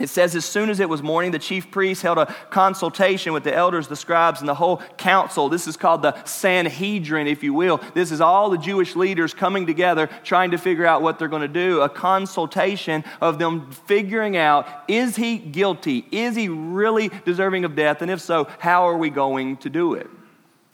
It 0.00 0.08
says, 0.08 0.34
as 0.34 0.44
soon 0.44 0.70
as 0.70 0.80
it 0.80 0.88
was 0.88 1.02
morning, 1.02 1.30
the 1.30 1.38
chief 1.38 1.70
priests 1.70 2.02
held 2.02 2.18
a 2.18 2.26
consultation 2.50 3.32
with 3.32 3.44
the 3.44 3.54
elders, 3.54 3.86
the 3.86 3.96
scribes, 3.96 4.40
and 4.40 4.48
the 4.48 4.54
whole 4.54 4.78
council. 4.96 5.48
This 5.48 5.66
is 5.66 5.76
called 5.76 6.02
the 6.02 6.24
Sanhedrin, 6.24 7.26
if 7.26 7.42
you 7.42 7.52
will. 7.52 7.80
This 7.94 8.10
is 8.10 8.20
all 8.20 8.50
the 8.50 8.58
Jewish 8.58 8.96
leaders 8.96 9.34
coming 9.34 9.66
together, 9.66 10.08
trying 10.24 10.52
to 10.52 10.58
figure 10.58 10.86
out 10.86 11.02
what 11.02 11.18
they're 11.18 11.28
going 11.28 11.42
to 11.42 11.48
do. 11.48 11.82
A 11.82 11.88
consultation 11.88 13.04
of 13.20 13.38
them 13.38 13.70
figuring 13.70 14.36
out 14.36 14.66
is 14.88 15.16
he 15.16 15.38
guilty? 15.38 16.06
Is 16.10 16.34
he 16.34 16.48
really 16.48 17.10
deserving 17.24 17.64
of 17.64 17.76
death? 17.76 18.02
And 18.02 18.10
if 18.10 18.20
so, 18.20 18.48
how 18.58 18.88
are 18.88 18.96
we 18.96 19.10
going 19.10 19.58
to 19.58 19.70
do 19.70 19.94
it? 19.94 20.08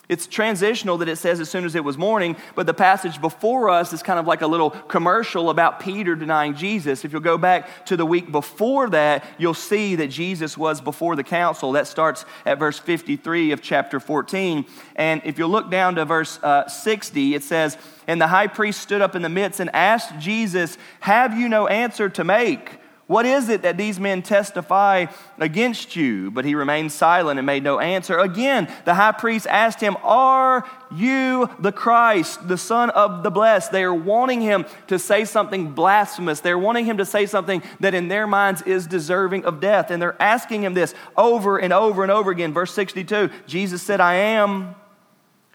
It's 0.08 0.28
transitional 0.28 0.98
that 0.98 1.08
it 1.08 1.16
says 1.16 1.40
as 1.40 1.50
soon 1.50 1.64
as 1.64 1.74
it 1.74 1.82
was 1.82 1.98
morning, 1.98 2.36
but 2.54 2.66
the 2.66 2.74
passage 2.74 3.20
before 3.20 3.68
us 3.68 3.92
is 3.92 4.04
kind 4.04 4.20
of 4.20 4.26
like 4.26 4.40
a 4.40 4.46
little 4.46 4.70
commercial 4.70 5.50
about 5.50 5.80
Peter 5.80 6.14
denying 6.14 6.54
Jesus. 6.54 7.04
If 7.04 7.12
you'll 7.12 7.20
go 7.20 7.36
back 7.36 7.86
to 7.86 7.96
the 7.96 8.06
week 8.06 8.30
before 8.30 8.88
that, 8.90 9.24
you'll 9.36 9.52
see 9.52 9.96
that 9.96 10.06
Jesus 10.08 10.56
was 10.56 10.80
before 10.80 11.16
the 11.16 11.24
council. 11.24 11.72
That 11.72 11.88
starts 11.88 12.24
at 12.44 12.60
verse 12.60 12.78
53 12.78 13.50
of 13.50 13.60
chapter 13.60 13.98
14. 13.98 14.64
And 14.94 15.22
if 15.24 15.38
you 15.38 15.48
look 15.48 15.72
down 15.72 15.96
to 15.96 16.04
verse 16.04 16.38
uh, 16.40 16.68
60, 16.68 17.34
it 17.34 17.42
says, 17.42 17.76
And 18.06 18.20
the 18.20 18.28
high 18.28 18.46
priest 18.46 18.80
stood 18.80 19.02
up 19.02 19.16
in 19.16 19.22
the 19.22 19.28
midst 19.28 19.58
and 19.58 19.74
asked 19.74 20.20
Jesus, 20.20 20.78
Have 21.00 21.36
you 21.36 21.48
no 21.48 21.66
answer 21.66 22.08
to 22.10 22.22
make? 22.22 22.78
What 23.06 23.24
is 23.24 23.48
it 23.48 23.62
that 23.62 23.76
these 23.76 24.00
men 24.00 24.22
testify 24.22 25.06
against 25.38 25.94
you? 25.94 26.32
But 26.32 26.44
he 26.44 26.56
remained 26.56 26.90
silent 26.90 27.38
and 27.38 27.46
made 27.46 27.62
no 27.62 27.78
answer. 27.78 28.18
Again, 28.18 28.68
the 28.84 28.94
high 28.94 29.12
priest 29.12 29.46
asked 29.46 29.80
him, 29.80 29.96
Are 30.02 30.68
you 30.92 31.48
the 31.60 31.70
Christ, 31.70 32.48
the 32.48 32.58
Son 32.58 32.90
of 32.90 33.22
the 33.22 33.30
Blessed? 33.30 33.70
They 33.70 33.84
are 33.84 33.94
wanting 33.94 34.40
him 34.40 34.66
to 34.88 34.98
say 34.98 35.24
something 35.24 35.70
blasphemous. 35.70 36.40
They're 36.40 36.58
wanting 36.58 36.84
him 36.84 36.96
to 36.96 37.04
say 37.04 37.26
something 37.26 37.62
that 37.78 37.94
in 37.94 38.08
their 38.08 38.26
minds 38.26 38.62
is 38.62 38.88
deserving 38.88 39.44
of 39.44 39.60
death. 39.60 39.92
And 39.92 40.02
they're 40.02 40.20
asking 40.20 40.64
him 40.64 40.74
this 40.74 40.92
over 41.16 41.58
and 41.58 41.72
over 41.72 42.02
and 42.02 42.10
over 42.10 42.32
again. 42.32 42.52
Verse 42.52 42.74
62 42.74 43.30
Jesus 43.46 43.82
said, 43.82 44.00
I 44.00 44.14
am. 44.14 44.74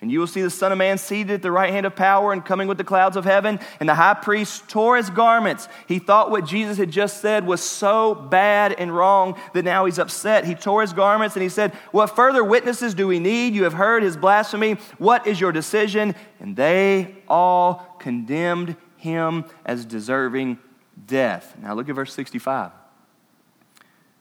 And 0.01 0.11
you 0.11 0.19
will 0.19 0.27
see 0.27 0.41
the 0.41 0.49
Son 0.49 0.71
of 0.71 0.79
Man 0.79 0.97
seated 0.97 1.31
at 1.31 1.41
the 1.43 1.51
right 1.51 1.69
hand 1.69 1.85
of 1.85 1.95
power 1.95 2.33
and 2.33 2.43
coming 2.43 2.67
with 2.67 2.79
the 2.79 2.83
clouds 2.83 3.15
of 3.15 3.23
heaven. 3.23 3.59
And 3.79 3.87
the 3.87 3.93
high 3.93 4.15
priest 4.15 4.67
tore 4.67 4.97
his 4.97 5.11
garments. 5.11 5.67
He 5.87 5.99
thought 5.99 6.31
what 6.31 6.43
Jesus 6.43 6.77
had 6.77 6.89
just 6.89 7.21
said 7.21 7.45
was 7.45 7.61
so 7.61 8.15
bad 8.15 8.73
and 8.73 8.95
wrong 8.95 9.39
that 9.53 9.63
now 9.63 9.85
he's 9.85 9.99
upset. 9.99 10.45
He 10.45 10.55
tore 10.55 10.81
his 10.81 10.91
garments 10.91 11.35
and 11.35 11.43
he 11.43 11.49
said, 11.49 11.73
What 11.91 12.15
further 12.15 12.43
witnesses 12.43 12.95
do 12.95 13.07
we 13.07 13.19
need? 13.19 13.53
You 13.53 13.63
have 13.65 13.73
heard 13.73 14.01
his 14.01 14.17
blasphemy. 14.17 14.73
What 14.97 15.27
is 15.27 15.39
your 15.39 15.51
decision? 15.51 16.15
And 16.39 16.55
they 16.55 17.15
all 17.27 17.95
condemned 17.99 18.75
him 18.97 19.45
as 19.65 19.85
deserving 19.85 20.57
death. 21.05 21.55
Now 21.61 21.75
look 21.75 21.89
at 21.89 21.95
verse 21.95 22.13
65. 22.13 22.71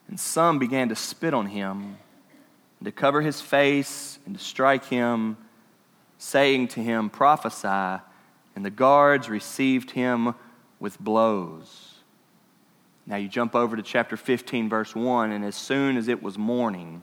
And 0.09 0.21
some 0.21 0.59
began 0.59 0.91
to 0.91 0.97
spit 0.97 1.33
on 1.33 1.47
him, 1.47 1.97
and 2.81 2.85
to 2.85 2.91
cover 2.91 3.21
his 3.23 3.41
face, 3.41 4.19
and 4.27 4.37
to 4.37 4.43
strike 4.43 4.85
him 4.87 5.37
saying 6.21 6.69
to 6.69 6.81
him, 6.81 7.11
Prophesy. 7.11 8.03
And 8.55 8.65
the 8.65 8.71
guards 8.71 9.29
received 9.29 9.93
him 9.93 10.35
with 10.79 11.01
blows. 11.01 11.95
Now 13.07 13.17
you 13.17 13.29
jump 13.29 13.55
over 13.55 13.77
to 13.77 13.83
chapter 13.83 14.17
15, 14.17 14.69
verse 14.69 14.95
1, 14.95 15.33
and 15.33 15.45
as 15.45 15.57
soon 15.57 15.97
as 15.97 16.09
it 16.09 16.23
was 16.23 16.37
morning, 16.37 17.03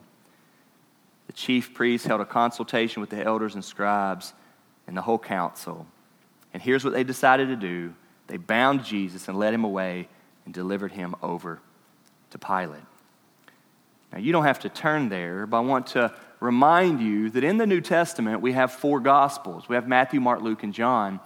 the 1.26 1.32
chief 1.32 1.74
priests 1.74 2.06
held 2.06 2.20
a 2.20 2.24
consultation 2.24 3.00
with 3.00 3.10
the 3.10 3.22
elders 3.22 3.54
and 3.54 3.64
scribes 3.64 4.32
and 4.86 4.96
the 4.96 5.02
whole 5.02 5.18
council. 5.18 5.86
And 6.54 6.62
here's 6.62 6.84
what 6.84 6.92
they 6.92 7.04
decided 7.04 7.48
to 7.48 7.56
do 7.56 7.94
they 8.28 8.36
bound 8.36 8.84
Jesus 8.84 9.26
and 9.28 9.38
led 9.38 9.52
him 9.52 9.64
away 9.64 10.08
and 10.44 10.54
delivered 10.54 10.92
him 10.92 11.16
over 11.22 11.60
to 12.30 12.38
Pilate. 12.38 12.82
Now, 14.12 14.18
you 14.18 14.32
don't 14.32 14.44
have 14.44 14.60
to 14.60 14.68
turn 14.68 15.08
there, 15.08 15.46
but 15.46 15.58
I 15.58 15.60
want 15.60 15.88
to 15.88 16.14
remind 16.40 17.00
you 17.00 17.30
that 17.30 17.44
in 17.44 17.56
the 17.56 17.66
New 17.66 17.80
Testament, 17.80 18.40
we 18.40 18.52
have 18.52 18.72
four 18.72 19.00
Gospels. 19.00 19.68
We 19.68 19.74
have 19.74 19.88
Matthew, 19.88 20.20
Mark, 20.20 20.42
Luke, 20.42 20.62
and 20.62 20.72
John. 20.72 21.20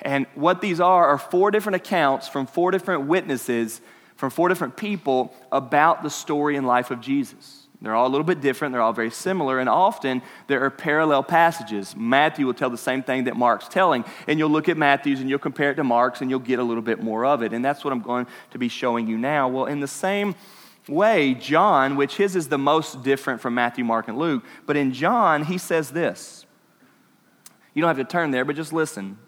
And 0.00 0.26
what 0.34 0.60
these 0.60 0.80
are 0.80 1.06
are 1.06 1.18
four 1.18 1.50
different 1.50 1.76
accounts 1.76 2.28
from 2.28 2.46
four 2.46 2.70
different 2.70 3.06
witnesses, 3.06 3.80
from 4.16 4.30
four 4.30 4.48
different 4.48 4.76
people 4.76 5.34
about 5.50 6.02
the 6.02 6.10
story 6.10 6.56
and 6.56 6.66
life 6.66 6.90
of 6.90 7.00
Jesus. 7.00 7.66
They're 7.80 7.94
all 7.94 8.08
a 8.08 8.10
little 8.10 8.24
bit 8.24 8.40
different, 8.40 8.72
they're 8.72 8.82
all 8.82 8.92
very 8.92 9.10
similar, 9.10 9.60
and 9.60 9.68
often 9.68 10.22
there 10.48 10.64
are 10.64 10.70
parallel 10.70 11.22
passages. 11.22 11.94
Matthew 11.96 12.44
will 12.44 12.54
tell 12.54 12.70
the 12.70 12.76
same 12.76 13.04
thing 13.04 13.24
that 13.24 13.36
Mark's 13.36 13.68
telling, 13.68 14.04
and 14.26 14.36
you'll 14.38 14.50
look 14.50 14.68
at 14.68 14.76
Matthew's 14.76 15.20
and 15.20 15.30
you'll 15.30 15.38
compare 15.38 15.70
it 15.70 15.76
to 15.76 15.84
Mark's 15.84 16.20
and 16.20 16.28
you'll 16.28 16.40
get 16.40 16.58
a 16.58 16.64
little 16.64 16.82
bit 16.82 17.00
more 17.00 17.24
of 17.24 17.42
it. 17.42 17.52
And 17.52 17.64
that's 17.64 17.84
what 17.84 17.92
I'm 17.92 18.00
going 18.00 18.26
to 18.50 18.58
be 18.58 18.68
showing 18.68 19.06
you 19.06 19.16
now. 19.16 19.48
Well, 19.48 19.66
in 19.66 19.78
the 19.78 19.86
same 19.86 20.34
way, 20.88 21.34
John, 21.34 21.96
which 21.96 22.16
his 22.16 22.36
is 22.36 22.48
the 22.48 22.58
most 22.58 23.02
different 23.02 23.40
from 23.40 23.54
Matthew, 23.54 23.84
Mark, 23.84 24.08
and 24.08 24.18
Luke, 24.18 24.44
but 24.66 24.76
in 24.76 24.92
John, 24.92 25.44
he 25.44 25.58
says 25.58 25.90
this. 25.90 26.46
You 27.74 27.82
don't 27.82 27.96
have 27.96 28.04
to 28.04 28.10
turn 28.10 28.30
there, 28.30 28.44
but 28.44 28.56
just 28.56 28.72
listen. 28.72 29.18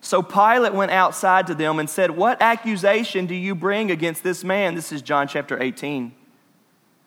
So 0.00 0.22
Pilate 0.22 0.72
went 0.72 0.90
outside 0.90 1.46
to 1.48 1.54
them 1.54 1.78
and 1.78 1.88
said, 1.88 2.12
What 2.12 2.40
accusation 2.40 3.26
do 3.26 3.34
you 3.34 3.54
bring 3.54 3.90
against 3.90 4.22
this 4.22 4.42
man? 4.42 4.74
This 4.74 4.92
is 4.92 5.02
John 5.02 5.28
chapter 5.28 5.62
18. 5.62 6.12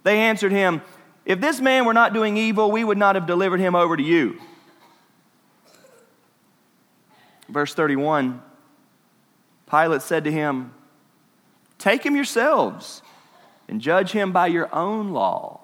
They 0.03 0.19
answered 0.19 0.51
him, 0.51 0.81
If 1.25 1.41
this 1.41 1.59
man 1.59 1.85
were 1.85 1.93
not 1.93 2.13
doing 2.13 2.37
evil, 2.37 2.71
we 2.71 2.83
would 2.83 2.97
not 2.97 3.15
have 3.15 3.25
delivered 3.25 3.59
him 3.59 3.75
over 3.75 3.97
to 3.97 4.03
you. 4.03 4.39
Verse 7.49 7.73
31 7.73 8.41
Pilate 9.69 10.01
said 10.03 10.25
to 10.25 10.31
him, 10.31 10.73
Take 11.77 12.05
him 12.05 12.15
yourselves 12.15 13.01
and 13.67 13.81
judge 13.81 14.11
him 14.11 14.31
by 14.31 14.47
your 14.47 14.73
own 14.73 15.09
law. 15.11 15.59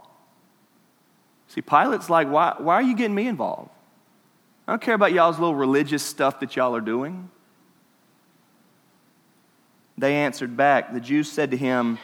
See, 1.48 1.62
Pilate's 1.62 2.10
like, 2.10 2.30
why, 2.30 2.56
why 2.58 2.76
are 2.76 2.82
you 2.82 2.96
getting 2.96 3.16
me 3.16 3.28
involved? 3.28 3.72
I 4.68 4.74
don't 4.74 4.82
care 4.82 4.94
about 4.94 5.14
y'all's 5.14 5.40
little 5.40 5.56
religious 5.56 6.04
stuff 6.04 6.40
that 6.42 6.56
y'all 6.56 6.76
are 6.76 6.82
doing. 6.82 7.30
They 9.98 10.16
answered 10.16 10.56
back. 10.56 10.94
The 10.94 11.00
Jews 11.00 11.30
said 11.32 11.52
to 11.52 11.58
him, 11.58 11.98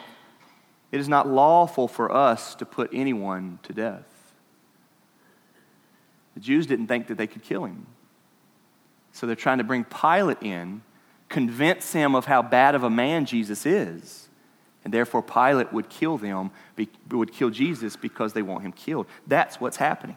It 0.90 1.00
is 1.00 1.08
not 1.08 1.28
lawful 1.28 1.86
for 1.88 2.12
us 2.12 2.54
to 2.56 2.66
put 2.66 2.90
anyone 2.92 3.60
to 3.62 3.72
death. 3.72 4.32
The 6.34 6.40
Jews 6.40 6.66
didn't 6.66 6.88
think 6.88 7.06
that 7.06 7.16
they 7.16 7.26
could 7.26 7.42
kill 7.42 7.64
him. 7.64 7.86
So 9.12 9.26
they're 9.26 9.36
trying 9.36 9.58
to 9.58 9.64
bring 9.64 9.84
Pilate 9.84 10.42
in 10.42 10.82
convince 11.36 11.92
him 11.92 12.14
of 12.14 12.24
how 12.24 12.40
bad 12.40 12.74
of 12.74 12.82
a 12.82 12.88
man 12.88 13.26
Jesus 13.26 13.66
is. 13.66 14.26
And 14.82 14.94
therefore, 14.94 15.20
Pilate 15.20 15.70
would 15.70 15.90
kill 15.90 16.16
them, 16.16 16.50
would 17.10 17.30
kill 17.30 17.50
Jesus 17.50 17.94
because 17.94 18.32
they 18.32 18.40
want 18.40 18.62
him 18.64 18.72
killed. 18.72 19.06
That's 19.26 19.60
what's 19.60 19.76
happening. 19.76 20.16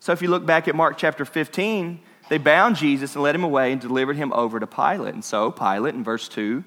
So 0.00 0.12
if 0.12 0.22
you 0.22 0.28
look 0.28 0.46
back 0.46 0.66
at 0.66 0.74
Mark 0.74 0.96
chapter 0.96 1.26
15, 1.26 2.00
they 2.30 2.38
bound 2.38 2.76
Jesus 2.76 3.16
and 3.16 3.22
led 3.22 3.34
him 3.34 3.44
away 3.44 3.70
and 3.70 3.78
delivered 3.78 4.16
him 4.16 4.32
over 4.32 4.58
to 4.58 4.66
Pilate. 4.66 5.12
And 5.12 5.22
so 5.22 5.50
Pilate 5.50 5.94
in 5.94 6.02
verse 6.02 6.26
2 6.26 6.64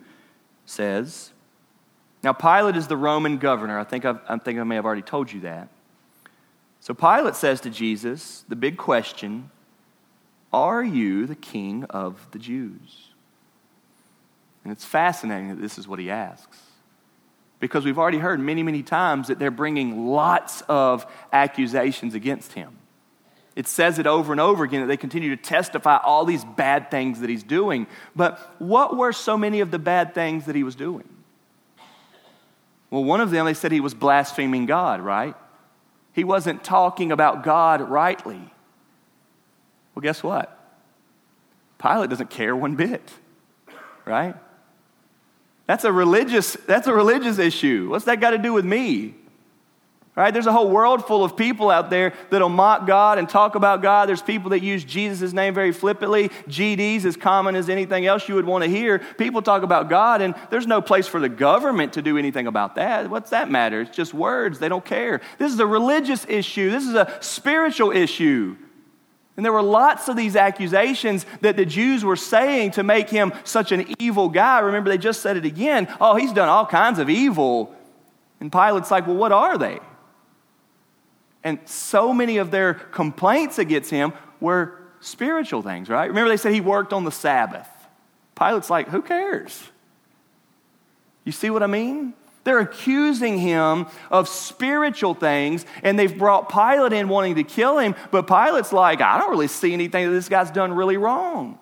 says, 0.67 1.31
Now, 2.21 2.33
Pilate 2.33 2.75
is 2.75 2.87
the 2.87 2.97
Roman 2.97 3.39
governor. 3.39 3.79
I 3.79 3.85
think, 3.85 4.05
I've, 4.05 4.19
I 4.29 4.37
think 4.37 4.59
I 4.59 4.63
may 4.63 4.75
have 4.75 4.85
already 4.85 5.01
told 5.01 5.31
you 5.31 5.39
that. 5.41 5.67
So 6.79 6.93
Pilate 6.93 7.33
says 7.33 7.59
to 7.61 7.71
Jesus, 7.71 8.45
the 8.47 8.55
big 8.55 8.77
question 8.77 9.49
Are 10.53 10.83
you 10.83 11.25
the 11.25 11.35
king 11.35 11.85
of 11.85 12.27
the 12.29 12.37
Jews? 12.37 13.10
And 14.63 14.71
it's 14.71 14.85
fascinating 14.85 15.49
that 15.49 15.61
this 15.61 15.77
is 15.77 15.87
what 15.87 15.99
he 15.99 16.09
asks. 16.09 16.57
Because 17.59 17.85
we've 17.85 17.99
already 17.99 18.17
heard 18.17 18.39
many, 18.39 18.63
many 18.63 18.83
times 18.83 19.27
that 19.27 19.39
they're 19.39 19.51
bringing 19.51 20.07
lots 20.07 20.61
of 20.67 21.05
accusations 21.31 22.15
against 22.15 22.53
him. 22.53 22.77
It 23.55 23.67
says 23.67 23.99
it 23.99 24.07
over 24.07 24.31
and 24.31 24.39
over 24.39 24.63
again 24.63 24.81
that 24.81 24.87
they 24.87 24.97
continue 24.97 25.35
to 25.35 25.41
testify 25.41 25.97
all 25.97 26.25
these 26.25 26.43
bad 26.43 26.89
things 26.89 27.19
that 27.19 27.29
he's 27.29 27.43
doing. 27.43 27.85
But 28.15 28.39
what 28.59 28.95
were 28.95 29.11
so 29.11 29.37
many 29.37 29.59
of 29.59 29.71
the 29.71 29.79
bad 29.79 30.13
things 30.13 30.45
that 30.45 30.55
he 30.55 30.63
was 30.63 30.75
doing? 30.75 31.07
Well, 32.89 33.03
one 33.03 33.21
of 33.21 33.31
them, 33.31 33.45
they 33.45 33.53
said 33.53 33.71
he 33.71 33.79
was 33.79 33.93
blaspheming 33.93 34.65
God, 34.65 35.01
right? 35.01 35.35
He 36.13 36.23
wasn't 36.23 36.63
talking 36.63 37.11
about 37.11 37.43
God 37.43 37.81
rightly. 37.81 38.41
Well, 39.93 40.01
guess 40.01 40.23
what? 40.23 40.57
Pilate 41.77 42.09
doesn't 42.09 42.29
care 42.29 42.55
one 42.55 42.75
bit, 42.75 43.01
right? 44.05 44.35
That's 45.71 45.85
a 45.85 45.93
religious, 45.93 46.57
that's 46.67 46.87
a 46.87 46.93
religious 46.93 47.39
issue. 47.39 47.87
What's 47.91 48.03
that 48.03 48.19
got 48.19 48.31
to 48.31 48.37
do 48.37 48.51
with 48.51 48.65
me? 48.65 49.15
Right? 50.17 50.33
There's 50.33 50.45
a 50.45 50.51
whole 50.51 50.69
world 50.69 51.07
full 51.07 51.23
of 51.23 51.37
people 51.37 51.69
out 51.69 51.89
there 51.89 52.11
that'll 52.29 52.49
mock 52.49 52.85
God 52.85 53.17
and 53.17 53.29
talk 53.29 53.55
about 53.55 53.81
God. 53.81 54.09
There's 54.09 54.21
people 54.21 54.49
that 54.49 54.61
use 54.61 54.83
Jesus' 54.83 55.31
name 55.31 55.53
very 55.53 55.71
flippantly. 55.71 56.27
GDs 56.49 57.05
as 57.05 57.15
common 57.15 57.55
as 57.55 57.69
anything 57.69 58.05
else 58.05 58.27
you 58.27 58.35
would 58.35 58.43
want 58.43 58.65
to 58.65 58.69
hear. 58.69 58.99
People 58.99 59.41
talk 59.41 59.63
about 59.63 59.87
God, 59.87 60.21
and 60.21 60.35
there's 60.49 60.67
no 60.67 60.81
place 60.81 61.07
for 61.07 61.21
the 61.21 61.29
government 61.29 61.93
to 61.93 62.01
do 62.01 62.17
anything 62.17 62.47
about 62.47 62.75
that. 62.75 63.09
What's 63.09 63.29
that 63.29 63.49
matter? 63.49 63.79
It's 63.79 63.95
just 63.95 64.13
words. 64.13 64.59
They 64.59 64.67
don't 64.67 64.83
care. 64.83 65.21
This 65.37 65.53
is 65.53 65.59
a 65.61 65.65
religious 65.65 66.25
issue, 66.27 66.69
this 66.69 66.83
is 66.83 66.95
a 66.95 67.17
spiritual 67.21 67.91
issue. 67.91 68.57
And 69.37 69.45
there 69.45 69.53
were 69.53 69.61
lots 69.61 70.09
of 70.09 70.17
these 70.17 70.35
accusations 70.35 71.25
that 71.39 71.55
the 71.55 71.65
Jews 71.65 72.03
were 72.03 72.17
saying 72.17 72.71
to 72.71 72.83
make 72.83 73.09
him 73.09 73.33
such 73.43 73.71
an 73.71 73.93
evil 73.97 74.29
guy. 74.29 74.59
Remember, 74.59 74.89
they 74.89 74.97
just 74.97 75.21
said 75.21 75.37
it 75.37 75.45
again. 75.45 75.87
Oh, 76.01 76.15
he's 76.15 76.33
done 76.33 76.49
all 76.49 76.65
kinds 76.65 76.99
of 76.99 77.09
evil. 77.09 77.73
And 78.39 78.51
Pilate's 78.51 78.91
like, 78.91 79.07
well, 79.07 79.15
what 79.15 79.31
are 79.31 79.57
they? 79.57 79.79
And 81.43 81.59
so 81.65 82.13
many 82.13 82.37
of 82.37 82.51
their 82.51 82.73
complaints 82.73 83.57
against 83.57 83.89
him 83.89 84.13
were 84.39 84.77
spiritual 84.99 85.61
things, 85.61 85.89
right? 85.89 86.07
Remember, 86.07 86.29
they 86.29 86.37
said 86.37 86.53
he 86.53 86.61
worked 86.61 86.93
on 86.93 87.03
the 87.03 87.11
Sabbath. 87.11 87.67
Pilate's 88.35 88.69
like, 88.69 88.89
who 88.89 89.01
cares? 89.01 89.63
You 91.23 91.31
see 91.31 91.49
what 91.49 91.63
I 91.63 91.67
mean? 91.67 92.13
They're 92.43 92.59
accusing 92.59 93.37
him 93.37 93.85
of 94.09 94.27
spiritual 94.27 95.13
things, 95.13 95.65
and 95.83 95.97
they've 95.97 96.17
brought 96.17 96.49
Pilate 96.49 96.93
in 96.93 97.07
wanting 97.07 97.35
to 97.35 97.43
kill 97.43 97.77
him, 97.77 97.95
but 98.09 98.25
Pilate's 98.27 98.73
like, 98.73 98.99
I 99.01 99.19
don't 99.19 99.29
really 99.29 99.47
see 99.47 99.73
anything 99.73 100.07
that 100.07 100.11
this 100.11 100.27
guy's 100.27 100.49
done 100.49 100.73
really 100.73 100.97
wrong, 100.97 101.59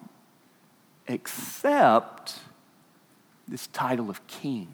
except 1.08 2.36
this 3.48 3.68
title 3.68 4.10
of 4.10 4.26
king. 4.28 4.70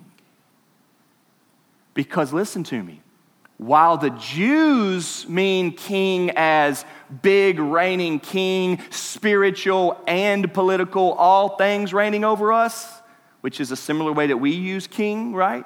Because 1.95 2.33
listen 2.33 2.63
to 2.65 2.83
me, 2.83 3.01
while 3.57 3.97
the 3.97 4.09
Jews 4.11 5.27
mean 5.29 5.71
king 5.71 6.31
as 6.35 6.85
big 7.21 7.57
reigning 7.57 8.19
king, 8.19 8.81
spiritual 8.89 9.99
and 10.05 10.53
political, 10.53 11.13
all 11.13 11.55
things 11.55 11.93
reigning 11.93 12.25
over 12.25 12.51
us, 12.51 13.01
which 13.41 13.61
is 13.61 13.71
a 13.71 13.75
similar 13.77 14.11
way 14.11 14.27
that 14.27 14.37
we 14.37 14.51
use 14.51 14.87
king, 14.87 15.33
right? 15.33 15.65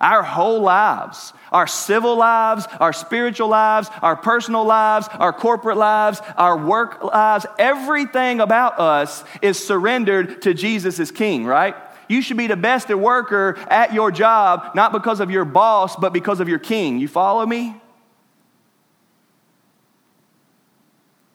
Our 0.00 0.22
whole 0.22 0.60
lives, 0.60 1.32
our 1.50 1.66
civil 1.66 2.16
lives, 2.16 2.66
our 2.78 2.92
spiritual 2.92 3.48
lives, 3.48 3.88
our 4.00 4.14
personal 4.14 4.64
lives, 4.64 5.08
our 5.12 5.32
corporate 5.32 5.76
lives, 5.76 6.20
our 6.36 6.56
work 6.56 7.02
lives, 7.02 7.46
everything 7.58 8.40
about 8.40 8.78
us 8.78 9.24
is 9.42 9.58
surrendered 9.58 10.42
to 10.42 10.54
Jesus 10.54 11.00
as 11.00 11.10
king, 11.10 11.44
right? 11.44 11.74
You 12.08 12.22
should 12.22 12.36
be 12.36 12.46
the 12.46 12.56
best 12.56 12.88
worker 12.88 13.58
at 13.68 13.92
your 13.92 14.10
job, 14.10 14.74
not 14.74 14.92
because 14.92 15.20
of 15.20 15.30
your 15.30 15.44
boss, 15.44 15.96
but 15.96 16.12
because 16.12 16.40
of 16.40 16.48
your 16.48 16.58
king. 16.58 16.98
You 16.98 17.08
follow 17.08 17.44
me? 17.44 17.74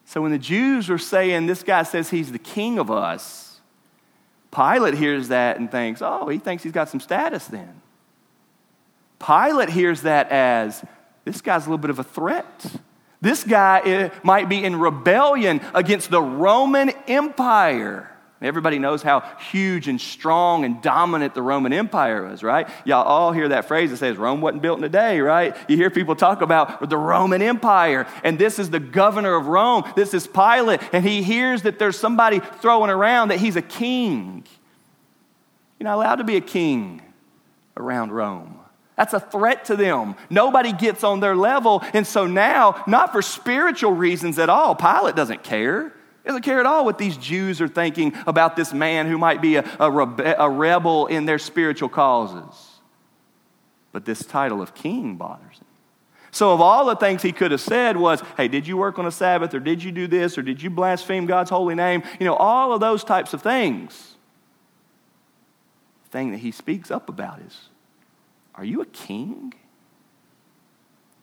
So 0.06 0.22
when 0.22 0.32
the 0.32 0.38
Jews 0.38 0.88
were 0.88 0.98
saying, 0.98 1.46
This 1.46 1.62
guy 1.62 1.82
says 1.82 2.08
he's 2.08 2.32
the 2.32 2.38
king 2.38 2.78
of 2.78 2.90
us, 2.90 3.60
Pilate 4.54 4.94
hears 4.94 5.28
that 5.28 5.58
and 5.58 5.70
thinks, 5.70 6.00
Oh, 6.02 6.28
he 6.28 6.38
thinks 6.38 6.62
he's 6.62 6.72
got 6.72 6.88
some 6.88 7.00
status 7.00 7.46
then. 7.46 7.82
Pilate 9.18 9.70
hears 9.70 10.02
that 10.02 10.30
as, 10.30 10.84
This 11.24 11.40
guy's 11.40 11.66
a 11.66 11.70
little 11.70 11.78
bit 11.78 11.90
of 11.90 11.98
a 11.98 12.04
threat. 12.04 12.66
This 13.20 13.42
guy 13.42 13.80
eh, 13.80 14.10
might 14.22 14.48
be 14.48 14.62
in 14.62 14.76
rebellion 14.76 15.62
against 15.74 16.10
the 16.10 16.20
Roman 16.20 16.90
Empire. 17.08 18.10
Everybody 18.42 18.78
knows 18.78 19.02
how 19.02 19.20
huge 19.50 19.88
and 19.88 19.98
strong 19.98 20.66
and 20.66 20.82
dominant 20.82 21.34
the 21.34 21.40
Roman 21.40 21.72
Empire 21.72 22.28
was, 22.28 22.42
right? 22.42 22.68
Y'all 22.84 23.02
all 23.02 23.32
hear 23.32 23.48
that 23.48 23.66
phrase 23.66 23.90
that 23.90 23.96
says 23.96 24.18
Rome 24.18 24.42
wasn't 24.42 24.60
built 24.60 24.78
in 24.78 24.84
a 24.84 24.90
day, 24.90 25.20
right? 25.20 25.56
You 25.66 25.78
hear 25.78 25.88
people 25.88 26.14
talk 26.14 26.42
about 26.42 26.90
the 26.90 26.98
Roman 26.98 27.40
Empire, 27.40 28.06
and 28.22 28.38
this 28.38 28.58
is 28.58 28.68
the 28.68 28.80
governor 28.80 29.34
of 29.34 29.46
Rome. 29.46 29.90
This 29.96 30.12
is 30.12 30.26
Pilate, 30.26 30.82
and 30.92 31.02
he 31.02 31.22
hears 31.22 31.62
that 31.62 31.78
there's 31.78 31.98
somebody 31.98 32.40
throwing 32.60 32.90
around 32.90 33.28
that 33.28 33.38
he's 33.38 33.56
a 33.56 33.62
king. 33.62 34.44
You're 35.78 35.88
not 35.88 35.96
allowed 35.96 36.16
to 36.16 36.24
be 36.24 36.36
a 36.36 36.42
king 36.42 37.00
around 37.78 38.12
Rome. 38.12 38.58
That's 38.96 39.12
a 39.12 39.20
threat 39.20 39.64
to 39.66 39.76
them. 39.76 40.14
Nobody 40.30 40.72
gets 40.72 41.02
on 41.02 41.20
their 41.20 41.34
level. 41.34 41.82
And 41.92 42.06
so 42.06 42.26
now, 42.26 42.82
not 42.86 43.12
for 43.12 43.22
spiritual 43.22 43.92
reasons 43.92 44.38
at 44.38 44.48
all, 44.48 44.74
Pilate 44.74 45.16
doesn't 45.16 45.42
care. 45.42 45.88
He 46.22 46.28
doesn't 46.28 46.42
care 46.42 46.60
at 46.60 46.66
all 46.66 46.84
what 46.84 46.96
these 46.96 47.16
Jews 47.16 47.60
are 47.60 47.68
thinking 47.68 48.14
about 48.26 48.56
this 48.56 48.72
man 48.72 49.06
who 49.06 49.18
might 49.18 49.42
be 49.42 49.56
a, 49.56 49.60
a, 49.60 49.90
rebe- 49.90 50.36
a 50.38 50.48
rebel 50.48 51.06
in 51.06 51.26
their 51.26 51.38
spiritual 51.38 51.88
causes. 51.88 52.70
But 53.92 54.04
this 54.04 54.24
title 54.24 54.62
of 54.62 54.74
king 54.74 55.16
bothers 55.16 55.58
him. 55.58 55.66
So, 56.30 56.52
of 56.52 56.60
all 56.60 56.86
the 56.86 56.96
things 56.96 57.22
he 57.22 57.30
could 57.30 57.52
have 57.52 57.60
said 57.60 57.96
was, 57.96 58.20
hey, 58.36 58.48
did 58.48 58.66
you 58.66 58.76
work 58.76 58.98
on 58.98 59.06
a 59.06 59.12
Sabbath, 59.12 59.54
or 59.54 59.60
did 59.60 59.84
you 59.84 59.92
do 59.92 60.08
this, 60.08 60.36
or 60.36 60.42
did 60.42 60.60
you 60.60 60.68
blaspheme 60.68 61.26
God's 61.26 61.50
holy 61.50 61.76
name? 61.76 62.02
You 62.18 62.26
know, 62.26 62.34
all 62.34 62.72
of 62.72 62.80
those 62.80 63.04
types 63.04 63.34
of 63.34 63.42
things. 63.42 64.16
The 66.04 66.10
thing 66.10 66.32
that 66.32 66.38
he 66.38 66.50
speaks 66.50 66.90
up 66.90 67.08
about 67.08 67.40
is, 67.40 67.68
are 68.56 68.64
you 68.64 68.80
a 68.80 68.86
king? 68.86 69.52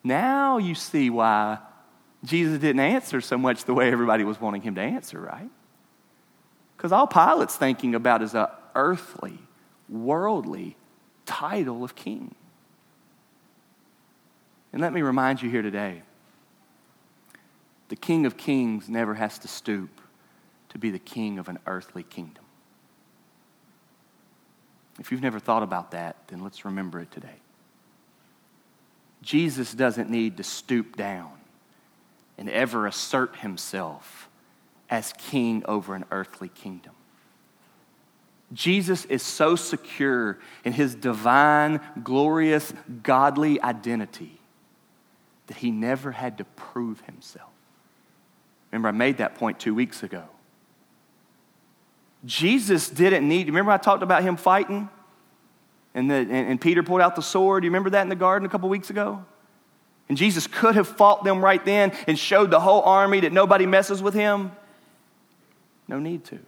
Now 0.04 0.58
you 0.58 0.76
see 0.76 1.10
why 1.10 1.60
Jesus 2.24 2.60
didn't 2.60 2.82
answer 2.82 3.22
so 3.22 3.38
much 3.38 3.63
the 3.65 3.74
way 3.74 3.91
everybody 3.91 4.24
was 4.24 4.39
wanting 4.39 4.62
him 4.62 4.76
to 4.76 4.82
answer, 4.82 5.20
right? 5.20 5.50
Because 6.76 6.91
all 6.91 7.08
Pilate's 7.08 7.56
thinking 7.56 7.96
about 7.96 8.22
is 8.22 8.34
a 8.34 8.52
earthly, 8.76 9.39
worldly 9.89 10.76
title 11.26 11.84
of 11.84 11.96
king. 11.96 12.34
And 14.74 14.82
let 14.82 14.94
me 14.94 15.02
remind 15.02 15.41
you 15.41 15.50
here 15.50 15.62
today 15.62 16.02
the 17.89 17.96
King 17.96 18.26
of 18.26 18.38
Kings 18.38 18.88
never 18.88 19.15
has 19.15 19.38
to 19.39 19.48
stoop 19.48 20.02
to 20.70 20.78
be 20.78 20.89
the 20.89 21.00
king 21.00 21.38
of 21.38 21.50
an 21.50 21.60
earthly 21.67 22.04
kingdom. 22.04 22.46
If 25.01 25.11
you've 25.11 25.23
never 25.23 25.39
thought 25.39 25.63
about 25.63 25.91
that, 25.91 26.15
then 26.27 26.43
let's 26.43 26.63
remember 26.63 26.99
it 26.99 27.09
today. 27.11 27.39
Jesus 29.23 29.73
doesn't 29.73 30.11
need 30.11 30.37
to 30.37 30.43
stoop 30.43 30.95
down 30.95 31.31
and 32.37 32.47
ever 32.47 32.85
assert 32.85 33.37
himself 33.37 34.29
as 34.91 35.11
king 35.17 35.63
over 35.65 35.95
an 35.95 36.05
earthly 36.11 36.49
kingdom. 36.49 36.93
Jesus 38.53 39.05
is 39.05 39.23
so 39.23 39.55
secure 39.55 40.37
in 40.63 40.71
his 40.71 40.93
divine, 40.93 41.79
glorious, 42.03 42.71
godly 43.01 43.59
identity 43.59 44.39
that 45.47 45.57
he 45.57 45.71
never 45.71 46.11
had 46.11 46.37
to 46.37 46.43
prove 46.43 47.01
himself. 47.01 47.49
Remember, 48.71 48.89
I 48.89 48.91
made 48.91 49.17
that 49.17 49.33
point 49.33 49.59
two 49.59 49.73
weeks 49.73 50.03
ago. 50.03 50.25
Jesus 52.25 52.89
didn't 52.89 53.27
need, 53.27 53.47
remember 53.47 53.71
I 53.71 53.77
talked 53.77 54.03
about 54.03 54.23
him 54.23 54.38
fighting? 54.38 54.89
And, 55.93 56.10
the, 56.10 56.15
and, 56.15 56.31
and 56.31 56.62
Peter 56.62 56.84
pulled 56.84 57.01
out 57.01 57.15
the 57.15 57.21
sword. 57.21 57.63
You 57.63 57.69
remember 57.69 57.89
that 57.91 58.03
in 58.03 58.10
the 58.10 58.15
garden 58.15 58.45
a 58.45 58.49
couple 58.49 58.69
weeks 58.69 58.89
ago? 58.89 59.25
And 60.07 60.17
Jesus 60.17 60.45
could 60.47 60.75
have 60.75 60.88
fought 60.88 61.23
them 61.23 61.43
right 61.43 61.63
then 61.63 61.93
and 62.07 62.17
showed 62.17 62.51
the 62.51 62.60
whole 62.60 62.81
army 62.81 63.21
that 63.21 63.31
nobody 63.31 63.65
messes 63.65 64.01
with 64.01 64.13
him. 64.13 64.51
No 65.88 65.99
need 65.99 66.25
to. 66.25 66.39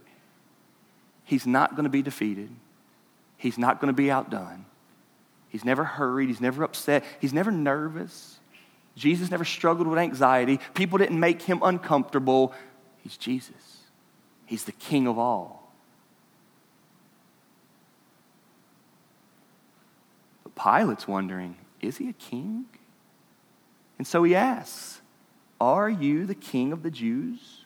He's 1.24 1.48
not 1.48 1.72
going 1.72 1.86
to 1.86 1.90
be 1.90 2.02
defeated. 2.02 2.50
He's 3.38 3.58
not 3.58 3.80
going 3.80 3.88
to 3.88 3.96
be 3.96 4.12
outdone. 4.12 4.66
He's 5.50 5.66
never 5.66 5.84
hurried. 5.84 6.30
He's 6.30 6.42
never 6.42 6.64
upset. 6.64 7.04
He's 7.20 7.34
never 7.34 7.52
nervous. 7.52 8.40
Jesus 8.96 9.32
never 9.32 9.46
struggled 9.46 9.88
with 9.88 9.98
anxiety. 9.98 10.60
People 10.74 10.98
didn't 10.98 11.20
make 11.20 11.42
him 11.42 11.60
uncomfortable. 11.64 12.54
He's 13.02 13.18
Jesus, 13.18 13.82
He's 14.46 14.66
the 14.66 14.72
King 14.72 15.08
of 15.08 15.18
all. 15.18 15.63
But 20.56 20.64
Pilate's 20.64 21.08
wondering, 21.08 21.58
is 21.82 21.98
he 21.98 22.10
a 22.10 22.14
king? 22.14 22.66
And 23.98 24.08
so 24.08 24.24
he 24.24 24.36
asks, 24.36 25.02
Are 25.60 25.90
you 25.90 26.26
the 26.26 26.36
king 26.36 26.72
of 26.72 26.84
the 26.84 26.92
Jews? 26.92 27.60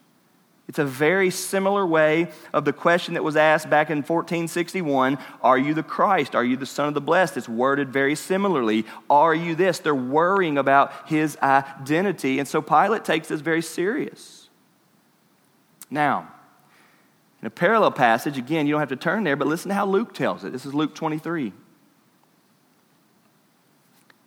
It's 0.68 0.80
a 0.80 0.86
very 0.86 1.30
similar 1.30 1.88
way 1.88 2.30
of 2.52 2.66
the 2.66 2.74
question 2.74 3.14
that 3.14 3.24
was 3.24 3.38
asked 3.38 3.70
back 3.70 3.90
in 3.90 4.00
1461 4.00 5.18
Are 5.42 5.58
you 5.58 5.74
the 5.74 5.84
Christ? 5.84 6.36
Are 6.36 6.44
you 6.44 6.58
the 6.58 6.66
Son 6.66 6.90
of 6.90 6.94
the 6.94 7.02
Blessed? 7.02 7.38
It's 7.38 7.48
worded 7.48 7.90
very 7.94 8.16
similarly. 8.16 8.86
Are 9.10 9.34
you 9.34 9.56
this? 9.56 9.80
They're 9.80 9.96
worrying 9.96 10.58
about 10.58 10.92
his 11.08 11.38
identity. 11.42 12.40
And 12.40 12.48
so 12.48 12.62
Pilate 12.62 13.06
takes 13.06 13.30
this 13.30 13.40
very 13.40 13.62
serious. 13.62 14.50
Now, 15.90 16.28
in 17.42 17.48
a 17.48 17.52
parallel 17.52 17.92
passage, 17.92 18.38
again, 18.38 18.68
you 18.68 18.74
don't 18.74 18.82
have 18.82 18.90
to 18.90 18.98
turn 18.98 19.24
there, 19.24 19.38
but 19.38 19.48
listen 19.48 19.70
to 19.70 19.76
how 19.76 19.86
Luke 19.86 20.14
tells 20.14 20.44
it. 20.44 20.52
This 20.52 20.66
is 20.66 20.74
Luke 20.74 20.94
23. 20.96 21.54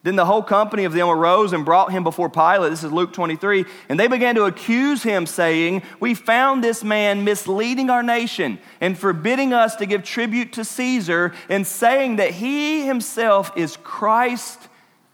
Then 0.02 0.16
the 0.16 0.24
whole 0.24 0.42
company 0.42 0.84
of 0.84 0.94
them 0.94 1.08
arose 1.08 1.52
and 1.52 1.64
brought 1.64 1.92
him 1.92 2.04
before 2.04 2.30
Pilate. 2.30 2.70
This 2.70 2.82
is 2.82 2.90
Luke 2.90 3.12
23. 3.12 3.66
And 3.90 4.00
they 4.00 4.08
began 4.08 4.34
to 4.36 4.44
accuse 4.44 5.02
him, 5.02 5.26
saying, 5.26 5.82
We 6.00 6.14
found 6.14 6.64
this 6.64 6.82
man 6.82 7.22
misleading 7.24 7.90
our 7.90 8.02
nation 8.02 8.58
and 8.80 8.98
forbidding 8.98 9.52
us 9.52 9.76
to 9.76 9.86
give 9.86 10.02
tribute 10.02 10.54
to 10.54 10.64
Caesar, 10.64 11.34
and 11.50 11.66
saying 11.66 12.16
that 12.16 12.30
he 12.30 12.86
himself 12.86 13.52
is 13.56 13.76
Christ, 13.82 14.68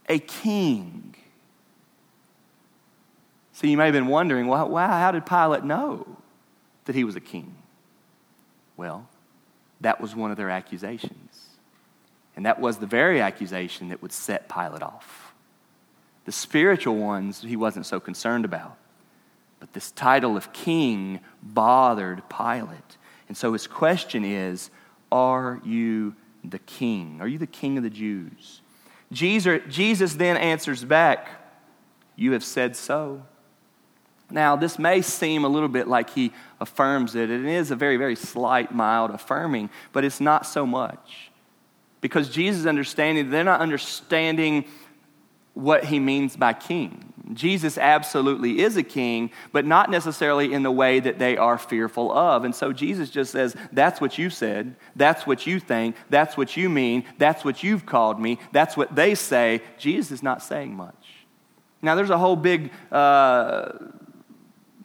a 0.08 0.20
king. 0.20 1.16
So 3.54 3.66
you 3.66 3.76
may 3.76 3.86
have 3.86 3.94
been 3.94 4.06
wondering, 4.06 4.46
well, 4.46 4.68
wow, 4.68 4.88
how 4.88 5.10
did 5.10 5.26
Pilate 5.26 5.64
know 5.64 6.06
that 6.84 6.94
he 6.94 7.04
was 7.04 7.16
a 7.16 7.20
king? 7.20 7.56
Well, 8.76 9.08
that 9.80 10.00
was 10.00 10.14
one 10.14 10.30
of 10.30 10.36
their 10.36 10.50
accusations. 10.50 11.45
And 12.36 12.44
that 12.44 12.60
was 12.60 12.76
the 12.76 12.86
very 12.86 13.20
accusation 13.20 13.88
that 13.88 14.02
would 14.02 14.12
set 14.12 14.48
Pilate 14.48 14.82
off. 14.82 15.34
The 16.26 16.32
spiritual 16.32 16.96
ones 16.96 17.40
he 17.40 17.56
wasn't 17.56 17.86
so 17.86 17.98
concerned 17.98 18.44
about. 18.44 18.76
But 19.58 19.72
this 19.72 19.90
title 19.90 20.36
of 20.36 20.52
king 20.52 21.20
bothered 21.42 22.22
Pilate. 22.28 22.98
And 23.28 23.36
so 23.36 23.54
his 23.54 23.66
question 23.66 24.24
is 24.24 24.70
Are 25.10 25.60
you 25.64 26.14
the 26.44 26.58
king? 26.58 27.18
Are 27.20 27.28
you 27.28 27.38
the 27.38 27.46
king 27.46 27.78
of 27.78 27.82
the 27.82 27.90
Jews? 27.90 28.60
Jesus, 29.10 30.14
then 30.14 30.36
answers 30.36 30.84
back, 30.84 31.28
You 32.16 32.32
have 32.32 32.44
said 32.44 32.76
so. 32.76 33.22
Now, 34.28 34.56
this 34.56 34.78
may 34.78 35.02
seem 35.02 35.44
a 35.44 35.48
little 35.48 35.68
bit 35.68 35.86
like 35.86 36.10
he 36.10 36.32
affirms 36.60 37.14
it. 37.14 37.30
It 37.30 37.44
is 37.44 37.70
a 37.70 37.76
very, 37.76 37.96
very 37.96 38.16
slight, 38.16 38.74
mild 38.74 39.12
affirming, 39.12 39.70
but 39.92 40.04
it's 40.04 40.20
not 40.20 40.44
so 40.44 40.66
much 40.66 41.30
because 42.00 42.28
Jesus' 42.28 42.66
understanding, 42.66 43.30
they're 43.30 43.44
not 43.44 43.60
understanding 43.60 44.64
what 45.54 45.84
he 45.84 45.98
means 45.98 46.36
by 46.36 46.52
king. 46.52 47.12
Jesus 47.32 47.76
absolutely 47.76 48.60
is 48.60 48.76
a 48.76 48.82
king, 48.82 49.30
but 49.52 49.64
not 49.64 49.90
necessarily 49.90 50.52
in 50.52 50.62
the 50.62 50.70
way 50.70 51.00
that 51.00 51.18
they 51.18 51.36
are 51.36 51.58
fearful 51.58 52.12
of. 52.12 52.44
And 52.44 52.54
so 52.54 52.72
Jesus 52.72 53.10
just 53.10 53.32
says, 53.32 53.56
That's 53.72 54.00
what 54.00 54.16
you 54.16 54.30
said. 54.30 54.76
That's 54.94 55.26
what 55.26 55.46
you 55.46 55.58
think. 55.58 55.96
That's 56.08 56.36
what 56.36 56.56
you 56.56 56.68
mean. 56.68 57.04
That's 57.18 57.44
what 57.44 57.62
you've 57.64 57.84
called 57.84 58.20
me. 58.20 58.38
That's 58.52 58.76
what 58.76 58.94
they 58.94 59.14
say. 59.14 59.62
Jesus 59.78 60.12
is 60.12 60.22
not 60.22 60.42
saying 60.42 60.74
much. 60.74 60.94
Now, 61.82 61.94
there's 61.94 62.10
a 62.10 62.18
whole 62.18 62.36
big. 62.36 62.70
Uh, 62.92 63.72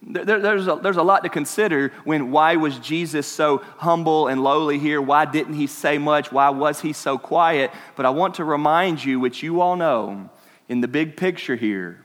there, 0.04 0.40
there's, 0.40 0.66
a, 0.66 0.78
there's 0.82 0.96
a 0.96 1.02
lot 1.02 1.22
to 1.22 1.28
consider 1.28 1.92
when 2.04 2.32
why 2.32 2.56
was 2.56 2.78
Jesus 2.78 3.26
so 3.26 3.58
humble 3.78 4.26
and 4.26 4.42
lowly 4.42 4.78
here? 4.78 5.00
Why 5.00 5.24
didn't 5.24 5.54
he 5.54 5.66
say 5.66 5.96
much? 5.98 6.32
Why 6.32 6.50
was 6.50 6.80
he 6.80 6.92
so 6.92 7.18
quiet? 7.18 7.70
But 7.94 8.04
I 8.04 8.10
want 8.10 8.34
to 8.34 8.44
remind 8.44 9.04
you, 9.04 9.20
which 9.20 9.42
you 9.42 9.60
all 9.60 9.76
know, 9.76 10.28
in 10.68 10.80
the 10.80 10.88
big 10.88 11.16
picture 11.16 11.54
here, 11.54 12.04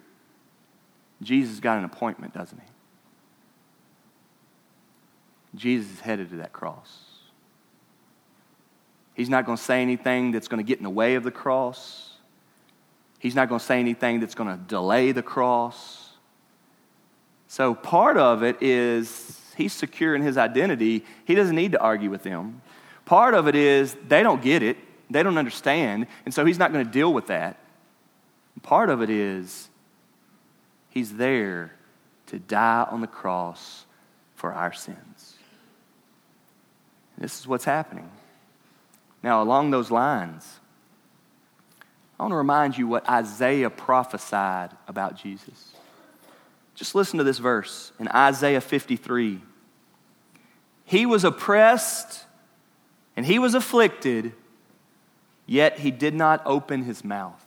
Jesus 1.23 1.60
got 1.60 1.79
an 1.79 1.86
appointment, 1.86 2.33
doesn't 2.33 2.60
he? 2.60 2.67
Jesus 5.55 5.93
is 5.93 5.99
headed 5.99 6.29
to 6.29 6.36
that 6.38 6.53
cross. 6.53 7.05
He's 9.15 9.29
not 9.29 9.47
going 9.47 9.57
to 9.57 9.63
say 9.63 9.81
anything 9.81 10.31
that's 10.31 10.47
going 10.47 10.63
to 10.63 10.67
get 10.67 10.77
in 10.77 10.83
the 10.83 10.91
way 10.91 11.15
of 11.15 11.23
the 11.23 11.31
cross. 11.31 12.13
He's 13.17 13.33
not 13.33 13.49
going 13.49 13.57
to 13.57 13.65
say 13.65 13.79
anything 13.79 14.19
that's 14.19 14.36
going 14.36 14.55
to 14.55 14.63
delay 14.63 15.12
the 15.12 15.23
cross. 15.23 16.06
So 17.47 17.73
part 17.73 18.17
of 18.17 18.43
it 18.43 18.62
is 18.62 19.39
he's 19.55 19.73
secure 19.73 20.15
in 20.15 20.21
his 20.21 20.38
identity. 20.38 21.05
He 21.25 21.36
doesn't 21.36 21.55
need 21.55 21.71
to 21.71 21.79
argue 21.79 22.10
with 22.10 22.23
them. 22.23 22.62
Part 23.05 23.33
of 23.33 23.47
it 23.47 23.55
is 23.55 23.95
they 24.07 24.21
don't 24.21 24.41
get 24.41 24.63
it, 24.63 24.77
they 25.10 25.23
don't 25.23 25.38
understand, 25.38 26.07
and 26.25 26.33
so 26.33 26.45
he's 26.45 26.60
not 26.60 26.73
going 26.73 26.86
to 26.86 26.91
deal 26.91 27.13
with 27.13 27.27
that. 27.27 27.57
Part 28.63 28.89
of 28.89 29.01
it 29.01 29.10
is 29.10 29.69
he's 30.89 31.15
there 31.15 31.71
to 32.27 32.39
die 32.39 32.86
on 32.89 32.99
the 32.99 33.07
cross 33.07 33.86
for 34.36 34.51
our 34.51 34.73
sins. 34.73 35.36
This 37.17 37.39
is 37.39 37.47
what's 37.47 37.63
happening. 37.63 38.12
Now, 39.23 39.41
along 39.41 39.71
those 39.71 39.89
lines, 39.89 40.60
I 42.19 42.23
want 42.23 42.33
to 42.33 42.38
remind 42.38 42.77
you 42.77 42.88
what 42.88 43.07
Isaiah 43.10 43.69
prophesied 43.69 44.71
about 44.88 45.15
Jesus. 45.15 45.76
Just 46.77 46.93
listen 46.93 47.17
to 47.17 47.23
this 47.23 47.39
verse 47.39 47.91
in 47.99 48.07
Isaiah 48.07 48.61
53. 48.61 49.41
He 50.85 51.05
was 51.07 51.23
oppressed 51.23 52.23
and 53.17 53.25
he 53.25 53.39
was 53.39 53.55
afflicted, 53.55 54.31
yet 55.47 55.79
he 55.79 55.89
did 55.89 56.13
not 56.13 56.43
open 56.45 56.83
his 56.83 57.03
mouth. 57.03 57.43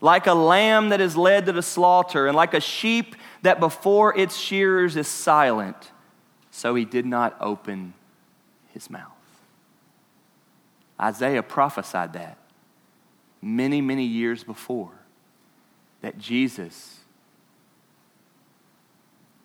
Like 0.00 0.26
a 0.26 0.34
lamb 0.34 0.88
that 0.88 1.00
is 1.00 1.16
led 1.16 1.46
to 1.46 1.52
the 1.52 1.62
slaughter, 1.62 2.26
and 2.26 2.36
like 2.36 2.54
a 2.54 2.60
sheep 2.60 3.16
that 3.42 3.60
before 3.60 4.16
its 4.16 4.36
shearers 4.36 4.96
is 4.96 5.08
silent, 5.08 5.92
so 6.50 6.74
he 6.74 6.84
did 6.84 7.06
not 7.06 7.36
open 7.40 7.94
his 8.72 8.90
mouth. 8.90 9.12
Isaiah 11.00 11.42
prophesied 11.42 12.12
that 12.14 12.38
many, 13.40 13.80
many 13.80 14.04
years 14.04 14.42
before 14.42 14.92
that 16.00 16.18
Jesus 16.18 16.97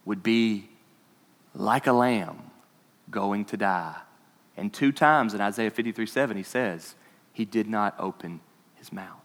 would 0.05 0.23
be 0.23 0.69
like 1.53 1.87
a 1.87 1.93
lamb 1.93 2.51
going 3.09 3.45
to 3.45 3.57
die. 3.57 3.95
And 4.57 4.73
two 4.73 4.91
times 4.91 5.33
in 5.33 5.41
Isaiah 5.41 5.71
53 5.71 6.05
7, 6.05 6.37
he 6.37 6.43
says, 6.43 6.95
He 7.31 7.45
did 7.45 7.67
not 7.67 7.95
open 7.99 8.41
his 8.75 8.91
mouth. 8.91 9.19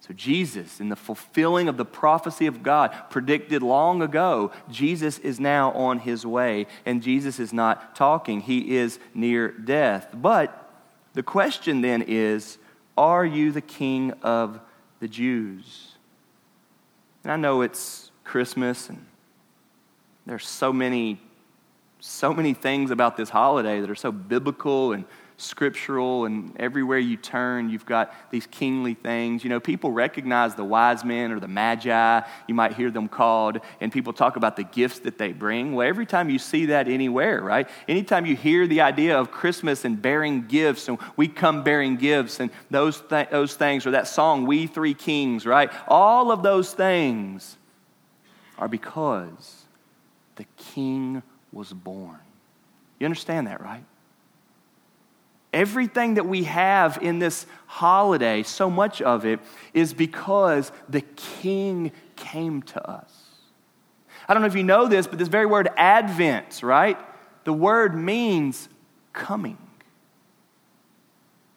So, 0.00 0.14
Jesus, 0.14 0.80
in 0.80 0.88
the 0.88 0.96
fulfilling 0.96 1.68
of 1.68 1.76
the 1.76 1.84
prophecy 1.84 2.46
of 2.46 2.62
God 2.62 2.92
predicted 3.10 3.62
long 3.62 4.02
ago, 4.02 4.50
Jesus 4.70 5.18
is 5.18 5.38
now 5.38 5.72
on 5.72 6.00
his 6.00 6.24
way, 6.24 6.66
and 6.86 7.02
Jesus 7.02 7.38
is 7.38 7.52
not 7.52 7.94
talking. 7.94 8.40
He 8.40 8.76
is 8.76 8.98
near 9.14 9.48
death. 9.48 10.08
But 10.14 10.68
the 11.14 11.22
question 11.22 11.80
then 11.80 12.02
is 12.02 12.58
Are 12.96 13.24
you 13.24 13.52
the 13.52 13.60
king 13.60 14.12
of 14.22 14.60
the 15.00 15.08
Jews? 15.08 15.94
And 17.22 17.32
I 17.32 17.36
know 17.36 17.60
it's 17.60 18.10
Christmas 18.24 18.88
and 18.88 19.04
there's 20.30 20.46
so 20.46 20.72
many, 20.72 21.20
so 21.98 22.32
many 22.32 22.54
things 22.54 22.92
about 22.92 23.16
this 23.16 23.28
holiday 23.28 23.80
that 23.80 23.90
are 23.90 23.96
so 23.96 24.12
biblical 24.12 24.92
and 24.92 25.04
scriptural, 25.38 26.24
and 26.24 26.56
everywhere 26.60 26.98
you 26.98 27.16
turn, 27.16 27.68
you've 27.68 27.84
got 27.84 28.14
these 28.30 28.46
kingly 28.46 28.94
things. 28.94 29.42
You 29.42 29.50
know, 29.50 29.58
people 29.58 29.90
recognize 29.90 30.54
the 30.54 30.64
wise 30.64 31.04
men 31.04 31.32
or 31.32 31.40
the 31.40 31.48
magi, 31.48 32.20
you 32.46 32.54
might 32.54 32.74
hear 32.74 32.92
them 32.92 33.08
called, 33.08 33.58
and 33.80 33.90
people 33.90 34.12
talk 34.12 34.36
about 34.36 34.54
the 34.54 34.62
gifts 34.62 35.00
that 35.00 35.18
they 35.18 35.32
bring. 35.32 35.74
Well, 35.74 35.88
every 35.88 36.06
time 36.06 36.30
you 36.30 36.38
see 36.38 36.66
that 36.66 36.86
anywhere, 36.86 37.42
right? 37.42 37.68
Anytime 37.88 38.24
you 38.24 38.36
hear 38.36 38.68
the 38.68 38.82
idea 38.82 39.18
of 39.18 39.32
Christmas 39.32 39.84
and 39.84 40.00
bearing 40.00 40.46
gifts, 40.46 40.86
and 40.86 40.96
we 41.16 41.26
come 41.26 41.64
bearing 41.64 41.96
gifts, 41.96 42.38
and 42.38 42.52
those, 42.70 43.02
th- 43.10 43.30
those 43.30 43.56
things, 43.56 43.84
or 43.84 43.90
that 43.90 44.06
song, 44.06 44.46
We 44.46 44.68
Three 44.68 44.94
Kings, 44.94 45.44
right? 45.44 45.72
All 45.88 46.30
of 46.30 46.44
those 46.44 46.72
things 46.72 47.56
are 48.58 48.68
because 48.68 49.59
the 50.40 50.46
king 50.74 51.22
was 51.52 51.70
born. 51.70 52.18
You 52.98 53.04
understand 53.04 53.46
that, 53.46 53.60
right? 53.60 53.84
Everything 55.52 56.14
that 56.14 56.24
we 56.24 56.44
have 56.44 56.98
in 57.02 57.18
this 57.18 57.44
holiday, 57.66 58.42
so 58.42 58.70
much 58.70 59.02
of 59.02 59.26
it, 59.26 59.38
is 59.74 59.92
because 59.92 60.72
the 60.88 61.02
king 61.02 61.92
came 62.16 62.62
to 62.62 62.88
us. 62.88 63.12
I 64.26 64.32
don't 64.32 64.40
know 64.40 64.48
if 64.48 64.56
you 64.56 64.64
know 64.64 64.88
this, 64.88 65.06
but 65.06 65.18
this 65.18 65.28
very 65.28 65.44
word 65.44 65.68
Advent, 65.76 66.62
right? 66.62 66.96
The 67.44 67.52
word 67.52 67.94
means 67.94 68.70
coming. 69.12 69.58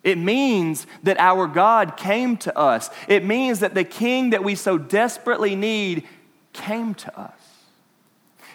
It 0.03 0.17
means 0.17 0.87
that 1.03 1.17
our 1.19 1.47
God 1.47 1.95
came 1.95 2.35
to 2.37 2.57
us. 2.57 2.89
It 3.07 3.23
means 3.23 3.61
that 3.61 3.75
the 3.75 3.85
king 3.85 4.31
that 4.31 4.43
we 4.43 4.55
so 4.55 4.77
desperately 4.77 5.55
need 5.55 6.05
came 6.51 6.93
to 6.95 7.17
us. 7.17 7.52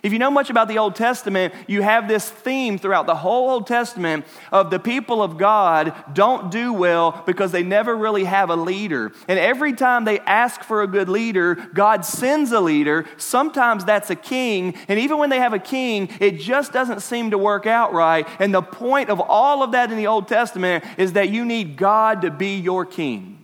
If 0.02 0.12
you 0.12 0.18
know 0.18 0.30
much 0.30 0.50
about 0.50 0.68
the 0.68 0.78
Old 0.78 0.94
Testament, 0.94 1.54
you 1.66 1.82
have 1.82 2.08
this 2.08 2.28
theme 2.28 2.78
throughout 2.78 3.06
the 3.06 3.16
whole 3.16 3.50
Old 3.50 3.66
Testament 3.66 4.24
of 4.52 4.70
the 4.70 4.78
people 4.78 5.22
of 5.22 5.38
God 5.38 5.94
don't 6.12 6.50
do 6.50 6.72
well 6.72 7.22
because 7.26 7.52
they 7.52 7.62
never 7.62 7.96
really 7.96 8.24
have 8.24 8.50
a 8.50 8.56
leader. 8.56 9.12
And 9.26 9.38
every 9.38 9.72
time 9.72 10.04
they 10.04 10.20
ask 10.20 10.62
for 10.62 10.82
a 10.82 10.86
good 10.86 11.08
leader, 11.08 11.54
God 11.54 12.04
sends 12.04 12.52
a 12.52 12.60
leader. 12.60 13.06
Sometimes 13.16 13.84
that's 13.84 14.10
a 14.10 14.16
king. 14.16 14.74
And 14.88 14.98
even 14.98 15.18
when 15.18 15.30
they 15.30 15.38
have 15.38 15.54
a 15.54 15.58
king, 15.58 16.08
it 16.20 16.38
just 16.38 16.72
doesn't 16.72 17.00
seem 17.00 17.30
to 17.30 17.38
work 17.38 17.66
out 17.66 17.92
right. 17.92 18.26
And 18.38 18.54
the 18.54 18.62
point 18.62 19.10
of 19.10 19.20
all 19.20 19.62
of 19.62 19.72
that 19.72 19.90
in 19.90 19.96
the 19.96 20.06
Old 20.06 20.28
Testament 20.28 20.84
is 20.96 21.14
that 21.14 21.30
you 21.30 21.44
need 21.44 21.76
God 21.76 22.22
to 22.22 22.30
be 22.30 22.56
your 22.56 22.84
king. 22.84 23.37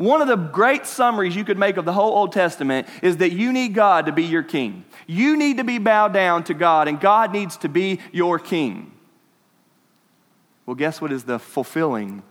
One 0.00 0.22
of 0.22 0.28
the 0.28 0.36
great 0.36 0.86
summaries 0.86 1.36
you 1.36 1.44
could 1.44 1.58
make 1.58 1.76
of 1.76 1.84
the 1.84 1.92
whole 1.92 2.16
Old 2.16 2.32
Testament 2.32 2.88
is 3.02 3.18
that 3.18 3.32
you 3.32 3.52
need 3.52 3.74
God 3.74 4.06
to 4.06 4.12
be 4.12 4.24
your 4.24 4.42
king. 4.42 4.86
You 5.06 5.36
need 5.36 5.58
to 5.58 5.64
be 5.64 5.76
bowed 5.76 6.14
down 6.14 6.42
to 6.44 6.54
God, 6.54 6.88
and 6.88 6.98
God 6.98 7.34
needs 7.34 7.58
to 7.58 7.68
be 7.68 8.00
your 8.10 8.38
king. 8.38 8.92
Well, 10.64 10.74
guess 10.74 11.02
what 11.02 11.12
is 11.12 11.24
the 11.24 11.38
fulfilling 11.38 12.22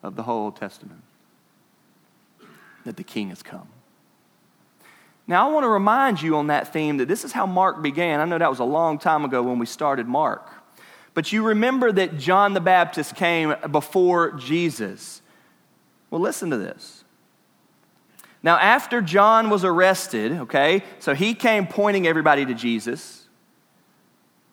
of 0.00 0.14
the 0.14 0.22
whole 0.22 0.44
Old 0.44 0.54
Testament? 0.54 1.02
That 2.84 2.96
the 2.96 3.02
king 3.02 3.30
has 3.30 3.42
come. 3.42 3.66
Now, 5.26 5.50
I 5.50 5.52
want 5.52 5.64
to 5.64 5.68
remind 5.68 6.22
you 6.22 6.36
on 6.36 6.46
that 6.46 6.72
theme 6.72 6.98
that 6.98 7.08
this 7.08 7.24
is 7.24 7.32
how 7.32 7.46
Mark 7.46 7.82
began. 7.82 8.20
I 8.20 8.24
know 8.26 8.38
that 8.38 8.48
was 8.48 8.60
a 8.60 8.64
long 8.64 9.00
time 9.00 9.24
ago 9.24 9.42
when 9.42 9.58
we 9.58 9.66
started 9.66 10.06
Mark. 10.06 10.48
But 11.14 11.32
you 11.32 11.42
remember 11.42 11.90
that 11.90 12.16
John 12.16 12.54
the 12.54 12.60
Baptist 12.60 13.16
came 13.16 13.56
before 13.72 14.34
Jesus. 14.34 15.20
Well, 16.10 16.20
listen 16.20 16.50
to 16.50 16.56
this. 16.56 17.04
Now, 18.42 18.56
after 18.56 19.02
John 19.02 19.50
was 19.50 19.64
arrested, 19.64 20.32
okay, 20.32 20.82
so 21.00 21.14
he 21.14 21.34
came 21.34 21.66
pointing 21.66 22.06
everybody 22.06 22.46
to 22.46 22.54
Jesus. 22.54 23.26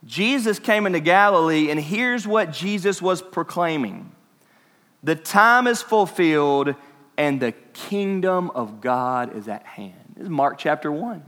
Jesus 0.03 0.59
came 0.59 0.85
into 0.85 0.99
Galilee, 0.99 1.69
and 1.69 1.79
here's 1.79 2.27
what 2.27 2.51
Jesus 2.51 3.01
was 3.01 3.21
proclaiming 3.21 4.11
The 5.03 5.15
time 5.15 5.67
is 5.67 5.81
fulfilled, 5.81 6.75
and 7.17 7.39
the 7.39 7.53
kingdom 7.73 8.49
of 8.51 8.81
God 8.81 9.35
is 9.35 9.47
at 9.47 9.65
hand. 9.65 9.93
This 10.15 10.23
is 10.23 10.29
Mark 10.29 10.57
chapter 10.57 10.91
1. 10.91 11.23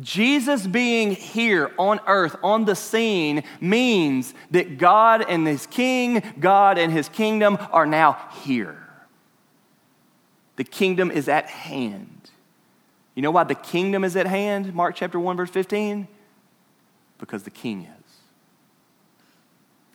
Jesus 0.00 0.66
being 0.66 1.12
here 1.12 1.72
on 1.78 2.00
earth, 2.06 2.36
on 2.42 2.66
the 2.66 2.74
scene, 2.74 3.44
means 3.60 4.34
that 4.50 4.76
God 4.76 5.24
and 5.26 5.46
his 5.46 5.66
king, 5.66 6.22
God 6.38 6.76
and 6.76 6.92
his 6.92 7.08
kingdom 7.08 7.56
are 7.72 7.86
now 7.86 8.18
here. 8.42 8.85
The 10.56 10.64
kingdom 10.64 11.10
is 11.10 11.28
at 11.28 11.46
hand. 11.46 12.30
You 13.14 13.22
know 13.22 13.30
why 13.30 13.44
the 13.44 13.54
kingdom 13.54 14.04
is 14.04 14.16
at 14.16 14.26
hand? 14.26 14.74
Mark 14.74 14.94
chapter 14.94 15.18
1, 15.18 15.36
verse 15.36 15.50
15? 15.50 16.08
Because 17.18 17.44
the 17.44 17.50
king 17.50 17.82
is. 17.82 17.96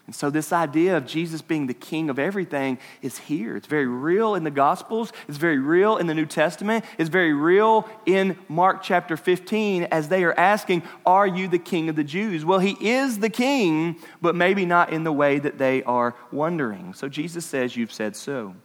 And 0.07 0.15
so, 0.15 0.29
this 0.29 0.51
idea 0.51 0.97
of 0.97 1.05
Jesus 1.05 1.41
being 1.41 1.67
the 1.67 1.73
king 1.73 2.09
of 2.09 2.19
everything 2.19 2.79
is 3.01 3.17
here. 3.17 3.55
It's 3.55 3.67
very 3.67 3.87
real 3.87 4.35
in 4.35 4.43
the 4.43 4.51
Gospels, 4.51 5.13
it's 5.29 5.37
very 5.37 5.59
real 5.59 5.95
in 5.95 6.07
the 6.07 6.13
New 6.13 6.25
Testament, 6.25 6.83
it's 6.97 7.09
very 7.09 7.33
real 7.33 7.87
in 8.05 8.37
Mark 8.49 8.83
chapter 8.83 9.15
15 9.15 9.83
as 9.83 10.09
they 10.09 10.25
are 10.25 10.37
asking, 10.37 10.83
Are 11.05 11.27
you 11.27 11.47
the 11.47 11.59
king 11.59 11.87
of 11.87 11.95
the 11.95 12.03
Jews? 12.03 12.43
Well, 12.43 12.59
he 12.59 12.75
is 12.81 13.19
the 13.19 13.29
king, 13.29 13.95
but 14.21 14.35
maybe 14.35 14.65
not 14.65 14.91
in 14.91 15.05
the 15.05 15.13
way 15.13 15.39
that 15.39 15.57
they 15.57 15.81
are 15.83 16.13
wondering. 16.31 16.93
So, 16.93 17.07
Jesus 17.07 17.45
says, 17.45 17.77
You've 17.77 17.93
said 17.93 18.15
so. 18.15 18.55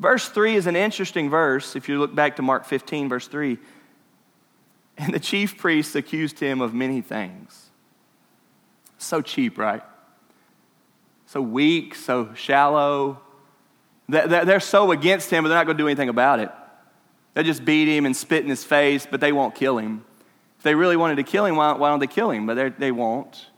Verse 0.00 0.28
3 0.30 0.56
is 0.56 0.66
an 0.66 0.76
interesting 0.76 1.28
verse. 1.28 1.76
If 1.76 1.88
you 1.88 1.98
look 1.98 2.14
back 2.14 2.36
to 2.36 2.42
Mark 2.42 2.64
15, 2.64 3.10
verse 3.10 3.28
3. 3.28 3.58
And 4.96 5.12
the 5.12 5.20
chief 5.20 5.58
priests 5.58 5.94
accused 5.94 6.40
him 6.40 6.62
of 6.62 6.72
many 6.72 7.02
things. 7.02 7.70
So 8.96 9.20
cheap, 9.20 9.58
right? 9.58 9.82
So 11.26 11.42
weak, 11.42 11.94
so 11.94 12.32
shallow. 12.34 13.20
They're 14.08 14.58
so 14.58 14.90
against 14.90 15.30
him, 15.30 15.44
but 15.44 15.50
they're 15.50 15.58
not 15.58 15.66
going 15.66 15.76
to 15.76 15.82
do 15.82 15.86
anything 15.86 16.08
about 16.08 16.40
it. 16.40 16.50
They 17.34 17.42
just 17.42 17.64
beat 17.64 17.86
him 17.86 18.06
and 18.06 18.16
spit 18.16 18.42
in 18.42 18.48
his 18.48 18.64
face, 18.64 19.06
but 19.08 19.20
they 19.20 19.32
won't 19.32 19.54
kill 19.54 19.76
him. 19.78 20.04
If 20.56 20.64
they 20.64 20.74
really 20.74 20.96
wanted 20.96 21.16
to 21.16 21.22
kill 21.24 21.44
him, 21.44 21.56
why 21.56 21.76
don't 21.76 22.00
they 22.00 22.06
kill 22.06 22.30
him? 22.30 22.46
But 22.46 22.78
they 22.78 22.90
won't. 22.90 23.49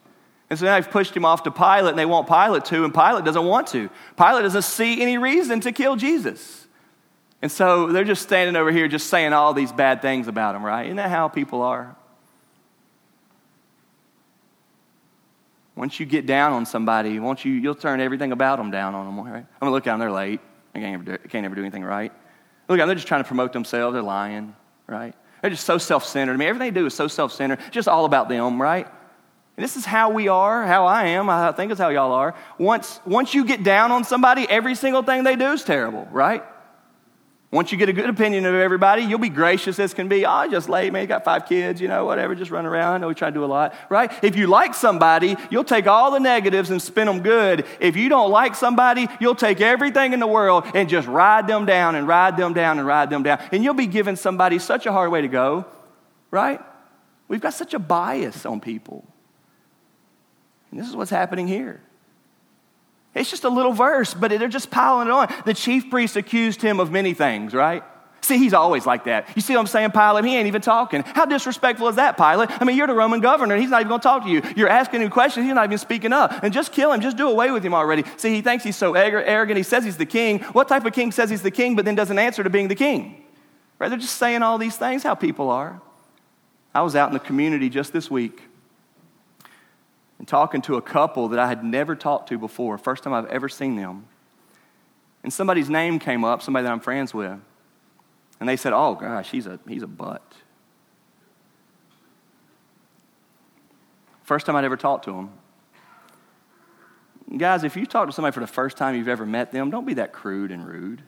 And 0.53 0.59
so 0.59 0.67
now 0.67 0.75
they've 0.75 0.91
pushed 0.91 1.17
him 1.17 1.25
off 1.25 1.45
to 1.45 1.51
Pilate, 1.51 1.89
and 1.89 1.99
they 1.99 2.05
want 2.05 2.29
Pilate 2.29 2.67
to, 2.67 2.85
and 2.85 2.93
Pilate 2.93 3.25
doesn't 3.25 3.47
want 3.47 3.69
to. 3.69 3.89
Pilate 4.19 4.43
doesn't 4.43 4.61
see 4.61 5.01
any 5.01 5.17
reason 5.17 5.61
to 5.61 5.73
kill 5.73 5.97
Jesus. 5.97 6.67
And 7.41 7.51
so 7.51 7.87
they're 7.87 8.05
just 8.05 8.21
standing 8.21 8.55
over 8.55 8.71
here 8.71 8.87
just 8.87 9.07
saying 9.07 9.33
all 9.33 9.55
these 9.55 9.73
bad 9.73 10.03
things 10.03 10.29
about 10.29 10.55
him, 10.55 10.63
right? 10.63 10.85
Isn't 10.85 10.99
that 10.99 11.09
how 11.09 11.29
people 11.29 11.63
are? 11.63 11.97
Once 15.75 15.99
you 15.99 16.05
get 16.05 16.27
down 16.27 16.53
on 16.53 16.67
somebody, 16.67 17.19
once 17.19 17.47
you, 17.47 17.55
you'll 17.55 17.75
turn 17.75 18.03
everything 18.03 18.31
about 18.31 18.59
them 18.59 18.71
down 18.71 18.95
on 18.95 19.07
them, 19.07 19.25
right? 19.25 19.37
I'm 19.37 19.59
gonna 19.59 19.73
look 19.73 19.87
at 19.87 19.99
they're 19.99 20.13
late. 20.13 20.41
They 20.75 20.81
can't 20.81 20.93
ever 20.93 21.17
do, 21.17 21.29
can't 21.31 21.47
ever 21.47 21.55
do 21.55 21.63
anything 21.63 21.83
right. 21.83 22.13
Look 22.69 22.79
at 22.79 22.83
them, 22.83 22.89
they're 22.89 22.95
just 22.95 23.09
trying 23.09 23.23
to 23.23 23.27
promote 23.27 23.55
themselves, 23.55 23.95
they're 23.95 24.03
lying, 24.03 24.55
right? 24.87 25.15
They're 25.41 25.51
just 25.51 25.65
so 25.65 25.79
self 25.79 26.05
centered. 26.05 26.35
I 26.35 26.37
mean, 26.37 26.49
everything 26.49 26.75
they 26.75 26.79
do 26.79 26.85
is 26.85 26.93
so 26.93 27.09
self 27.09 27.33
centered, 27.33 27.59
just 27.71 27.89
all 27.89 28.05
about 28.05 28.29
them, 28.29 28.61
right? 28.61 28.87
And 29.57 29.65
this 29.65 29.77
is 29.77 29.85
how 29.85 30.11
we 30.11 30.29
are, 30.29 30.67
how 30.67 30.87
I 30.87 31.09
am. 31.09 31.29
I 31.29 31.53
think 31.53 31.73
it's 31.73 31.81
how 31.81 31.91
y'all 31.91 32.13
are. 32.13 32.35
Once, 32.59 33.01
once 33.05 33.35
you 33.35 33.45
get 33.45 33.63
down 33.63 33.93
on 33.93 34.05
somebody, 34.05 34.47
every 34.49 34.75
single 34.75 35.03
thing 35.03 35.25
they 35.25 35.37
do 35.37 35.53
is 35.53 35.63
terrible, 35.63 36.09
right? 36.11 36.43
Once 37.53 37.71
you 37.71 37.77
get 37.77 37.91
a 37.91 37.93
good 37.93 38.09
opinion 38.09 38.47
of 38.47 38.55
everybody, 38.55 39.03
you'll 39.03 39.19
be 39.19 39.29
gracious 39.29 39.79
as 39.79 39.93
can 39.93 40.09
be. 40.09 40.25
Oh, 40.25 40.49
just 40.51 40.71
late, 40.71 40.91
man. 40.91 41.03
You 41.03 41.07
got 41.07 41.23
five 41.23 41.45
kids, 41.45 41.83
you 41.83 41.89
know, 41.89 42.07
whatever, 42.07 42.35
just 42.35 42.51
run 42.51 42.65
around. 42.65 42.95
I 42.95 42.97
know 42.97 43.09
we 43.09 43.15
try 43.15 43.29
to 43.29 43.35
do 43.35 43.45
a 43.45 43.47
lot, 43.47 43.75
right? 43.91 44.11
If 44.25 44.37
you 44.37 44.47
like 44.47 44.75
somebody, 44.75 45.37
you'll 45.51 45.63
take 45.63 45.87
all 45.87 46.11
the 46.11 46.19
negatives 46.19 46.71
and 46.71 46.81
spin 46.81 47.05
them 47.05 47.21
good. 47.21 47.67
If 47.79 47.95
you 47.95 48.09
don't 48.09 48.31
like 48.31 48.55
somebody, 48.55 49.07
you'll 49.21 49.35
take 49.35 49.61
everything 49.61 50.15
in 50.15 50.21
the 50.21 50.27
world 50.27 50.65
and 50.75 50.89
just 50.89 51.07
ride 51.07 51.47
them 51.47 51.67
down 51.67 51.95
and 51.95 52.09
ride 52.09 52.39
them 52.39 52.55
down 52.55 52.79
and 52.79 52.87
ride 52.89 53.11
them 53.11 53.23
down. 53.23 53.39
And 53.53 53.63
you'll 53.63 53.75
be 53.75 53.87
giving 53.87 54.17
somebody 54.17 54.59
such 54.59 54.87
a 54.87 54.93
hard 54.93 55.13
way 55.13 55.21
to 55.21 55.29
go, 55.29 55.67
right? 56.31 56.59
We've 57.29 57.43
got 57.43 57.53
such 57.53 57.75
a 57.75 57.79
bias 57.79 58.47
on 58.47 58.63
people. 58.63 59.12
And 60.73 60.81
this 60.81 60.89
is 60.89 60.97
what's 60.97 61.11
happening 61.11 61.47
here. 61.47 61.81
It's 63.15 63.31
just 63.31 63.45
a 63.45 63.51
little 63.51 63.73
verse, 63.73 64.15
but 64.15 64.31
they're 64.31 64.49
just 64.49 64.71
piling 64.71 65.07
it 65.07 65.11
on. 65.11 65.33
The 65.45 65.53
chief 65.53 65.91
priest 65.91 66.17
accused 66.17 66.63
him 66.63 66.81
of 66.81 66.91
many 66.91 67.13
things, 67.13 67.53
right? 67.53 67.85
See, 68.23 68.39
he's 68.39 68.55
always 68.55 68.87
like 68.87 69.05
that. 69.05 69.29
You 69.35 69.43
see 69.43 69.53
what 69.53 69.61
I'm 69.61 69.67
saying, 69.67 69.91
Pilate? 69.91 70.25
He 70.25 70.35
ain't 70.35 70.47
even 70.47 70.63
talking. 70.63 71.03
How 71.03 71.27
disrespectful 71.27 71.89
is 71.89 71.97
that, 71.97 72.17
Pilate? 72.17 72.49
I 72.63 72.65
mean, 72.65 72.77
you're 72.77 72.87
the 72.87 72.95
Roman 72.95 73.21
governor. 73.21 73.57
He's 73.57 73.69
not 73.69 73.81
even 73.81 73.89
going 73.89 74.01
to 74.01 74.03
talk 74.03 74.23
to 74.23 74.31
you. 74.31 74.41
You're 74.57 74.69
asking 74.69 75.03
him 75.03 75.11
questions. 75.11 75.45
He's 75.45 75.55
not 75.55 75.65
even 75.65 75.77
speaking 75.77 76.13
up. 76.13 76.43
And 76.43 76.55
just 76.55 76.73
kill 76.73 76.93
him. 76.93 77.01
Just 77.01 77.17
do 77.17 77.29
away 77.29 77.51
with 77.51 77.65
him 77.65 77.75
already. 77.75 78.05
See, 78.17 78.33
he 78.33 78.41
thinks 78.41 78.65
he's 78.65 78.77
so 78.77 78.95
arrogant. 78.95 79.57
He 79.57 79.65
says 79.65 79.85
he's 79.85 79.99
the 79.99 80.07
king. 80.07 80.39
What 80.39 80.69
type 80.69 80.87
of 80.87 80.93
king 80.95 81.13
says 81.13 81.29
he's 81.29 81.43
the 81.43 81.51
king 81.51 81.77
but 81.77 81.85
then 81.85 81.97
doesn't 81.97 82.19
answer 82.19 82.43
to 82.45 82.49
being 82.49 82.69
the 82.69 82.77
king? 82.77 83.25
Right? 83.79 83.89
They're 83.89 83.99
just 83.99 84.17
saying 84.17 84.43
all 84.43 84.57
these 84.57 84.77
things, 84.77 85.03
how 85.03 85.17
people 85.17 85.51
are. 85.51 85.83
I 86.75 86.81
was 86.83 86.95
out 86.95 87.09
in 87.09 87.15
the 87.15 87.21
community 87.21 87.69
just 87.69 87.93
this 87.93 88.11
week 88.11 88.41
and 90.23 90.29
talking 90.29 90.63
to 90.63 90.77
a 90.77 90.81
couple 90.81 91.27
that 91.31 91.41
I 91.41 91.49
had 91.49 91.65
never 91.65 91.97
talked 91.97 92.29
to 92.29 92.39
before, 92.39 92.79
first 92.79 93.03
time 93.03 93.13
I've 93.13 93.27
ever 93.27 93.49
seen 93.49 93.75
them. 93.75 94.07
And 95.25 95.33
somebody's 95.33 95.69
name 95.69 95.99
came 95.99 96.23
up, 96.23 96.43
somebody 96.43 96.63
that 96.63 96.71
I'm 96.71 96.79
friends 96.79 97.13
with. 97.13 97.41
And 98.39 98.49
they 98.49 98.57
said, 98.57 98.73
Oh 98.73 98.95
gosh, 98.95 99.33
he's 99.33 99.49
a, 99.49 99.59
he's 99.67 99.83
a 99.83 99.89
butt. 99.89 100.23
First 104.23 104.47
time 104.47 104.55
I'd 104.55 104.65
ever 104.65 104.77
talked 104.77 105.07
to 105.07 105.13
him. 105.13 105.31
Guys, 107.37 107.65
if 107.65 107.77
you 107.77 107.85
talk 107.85 108.07
to 108.07 108.13
somebody 108.13 108.33
for 108.33 108.39
the 108.39 108.47
first 108.47 108.77
time 108.77 108.95
you've 108.95 109.09
ever 109.09 109.27
met 109.27 109.51
them, 109.51 109.71
don't 109.71 109.87
be 109.87 109.95
that 109.95 110.13
crude 110.13 110.53
and 110.53 110.65
rude. 110.65 111.03